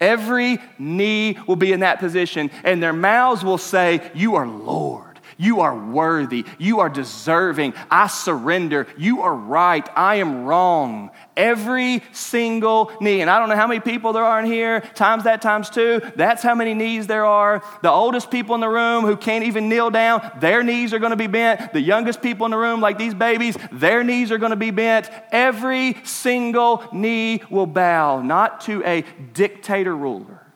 Every 0.00 0.58
knee 0.78 1.38
will 1.46 1.56
be 1.56 1.72
in 1.72 1.80
that 1.80 2.00
position, 2.00 2.50
and 2.64 2.82
their 2.82 2.92
mouths 2.92 3.44
will 3.44 3.58
say, 3.58 4.10
You 4.14 4.34
are 4.34 4.46
Lord. 4.46 5.11
You 5.42 5.62
are 5.62 5.76
worthy. 5.76 6.44
You 6.56 6.78
are 6.80 6.88
deserving. 6.88 7.74
I 7.90 8.06
surrender. 8.06 8.86
You 8.96 9.22
are 9.22 9.34
right. 9.34 9.86
I 9.96 10.16
am 10.16 10.44
wrong. 10.44 11.10
Every 11.36 12.00
single 12.12 12.92
knee. 13.00 13.22
And 13.22 13.28
I 13.28 13.40
don't 13.40 13.48
know 13.48 13.56
how 13.56 13.66
many 13.66 13.80
people 13.80 14.12
there 14.12 14.24
are 14.24 14.38
in 14.38 14.46
here, 14.46 14.82
times 14.94 15.24
that 15.24 15.42
times 15.42 15.68
two. 15.68 16.00
That's 16.14 16.44
how 16.44 16.54
many 16.54 16.74
knees 16.74 17.08
there 17.08 17.26
are. 17.26 17.60
The 17.82 17.90
oldest 17.90 18.30
people 18.30 18.54
in 18.54 18.60
the 18.60 18.68
room 18.68 19.04
who 19.04 19.16
can't 19.16 19.42
even 19.44 19.68
kneel 19.68 19.90
down, 19.90 20.30
their 20.38 20.62
knees 20.62 20.92
are 20.92 21.00
going 21.00 21.10
to 21.10 21.16
be 21.16 21.26
bent. 21.26 21.72
The 21.72 21.80
youngest 21.80 22.22
people 22.22 22.46
in 22.46 22.52
the 22.52 22.58
room, 22.58 22.80
like 22.80 22.96
these 22.96 23.14
babies, 23.14 23.56
their 23.72 24.04
knees 24.04 24.30
are 24.30 24.38
going 24.38 24.50
to 24.50 24.56
be 24.56 24.70
bent. 24.70 25.10
Every 25.32 25.96
single 26.04 26.84
knee 26.92 27.42
will 27.50 27.66
bow, 27.66 28.22
not 28.22 28.60
to 28.62 28.84
a 28.84 29.04
dictator 29.32 29.96
ruler, 29.96 30.46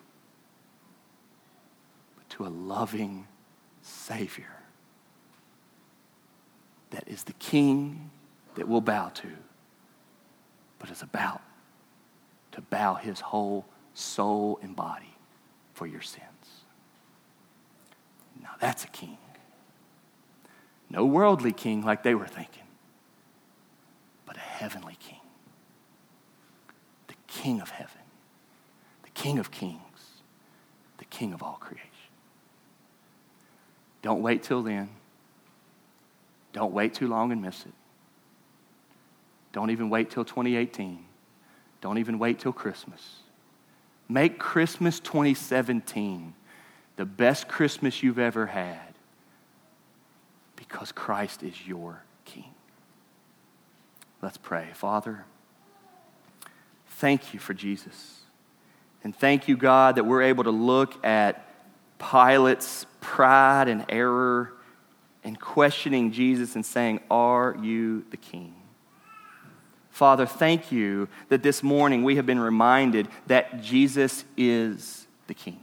but 2.17 2.29
to 2.31 2.47
a 2.47 2.51
loving 2.51 3.27
Savior 3.83 4.56
that 6.97 7.07
is 7.07 7.25
the 7.25 7.35
king 7.35 8.11
that 8.55 8.67
we'll 8.67 8.81
bow 8.81 9.11
to, 9.11 9.29
but 10.79 10.89
is 10.89 11.03
about 11.03 11.43
to 12.53 12.63
bow 12.63 12.95
his 12.95 13.21
whole 13.21 13.67
soul 13.93 14.59
and 14.63 14.75
body 14.75 15.15
for 15.75 15.87
your 15.87 16.01
sins. 16.01 16.25
Now 18.43 18.53
that's 18.61 18.83
a 18.85 18.89
king. 18.89 19.19
No 20.89 21.05
worldly 21.05 21.53
king 21.53 21.85
like 21.85 22.03
they 22.03 22.15
were 22.15 22.27
thinking, 22.27 22.63
but 24.25 24.39
a 24.39 24.41
heavenly 24.41 24.97
king. 24.99 25.21
The 27.09 27.15
king 27.27 27.61
of 27.61 27.69
heaven, 27.69 28.01
the 29.03 29.11
king 29.11 29.39
of 29.39 29.51
kings, 29.51 30.23
the 30.97 31.05
king 31.05 31.35
of 31.35 31.43
all 31.43 31.59
creation. 31.61 31.91
Don't 34.01 34.23
wait 34.23 34.43
till 34.43 34.63
then. 34.63 34.89
Don't 36.57 36.73
wait 36.73 36.95
too 36.95 37.07
long 37.07 37.33
and 37.33 37.43
miss 37.43 37.67
it. 37.67 37.73
Don't 39.53 39.69
even 39.69 39.91
wait 39.91 40.09
till 40.09 40.25
2018. 40.25 41.05
Don't 41.83 41.99
even 41.99 42.19
wait 42.19 42.39
till 42.39 42.55
Christmas. 42.55 43.19
Make 44.09 44.39
Christmas 44.39 44.99
2017 44.99 46.33
the 46.97 47.05
best 47.05 47.47
Christmas 47.47 48.03
you've 48.03 48.19
ever 48.19 48.47
had 48.47 48.95
because 50.57 50.93
Christ 50.93 51.43
is 51.43 51.67
your 51.67 52.03
King. 52.25 52.55
Let's 54.23 54.39
pray. 54.39 54.69
Father, 54.73 55.27
thank 56.87 57.35
you 57.35 57.39
for 57.39 57.53
Jesus. 57.53 58.21
And 59.05 59.15
thank 59.15 59.47
you, 59.47 59.59
God, 59.59 59.97
that 59.97 60.05
we're 60.05 60.23
able 60.23 60.45
to 60.45 60.51
look 60.51 61.05
at 61.05 61.51
Pilate's 61.99 62.87
pride 63.03 63.69
and 63.69 63.85
error 63.91 64.56
and 65.27 65.41
questioning 65.41 66.13
Jesus 66.13 66.55
and 66.55 66.65
saying, 66.65 67.01
Are 67.11 67.57
you 67.61 68.05
the 68.11 68.17
King? 68.17 68.55
Father, 69.91 70.25
thank 70.25 70.71
you 70.71 71.09
that 71.31 71.43
this 71.43 71.63
morning 71.63 72.05
we 72.05 72.17
have 72.17 72.27
been 72.27 72.39
reminded 72.39 73.09
that 73.27 73.61
Jesus 73.61 74.25
is 74.37 75.07
the 75.27 75.35
King 75.35 75.59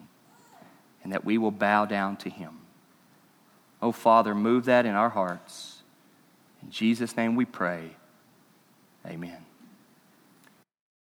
and 1.03 1.14
that 1.14 1.24
we 1.24 1.38
will 1.38 1.51
bow 1.51 1.86
down 1.86 2.18
to 2.18 2.30
him. 2.30 2.59
Oh, 3.82 3.91
Father, 3.91 4.36
move 4.36 4.66
that 4.66 4.86
in 4.86 4.95
our 4.95 5.09
hearts. 5.09 5.82
In 6.61 6.70
Jesus' 6.70 7.16
name 7.16 7.36
we 7.36 7.45
pray. 7.45 7.91
Amen. 9.05 9.45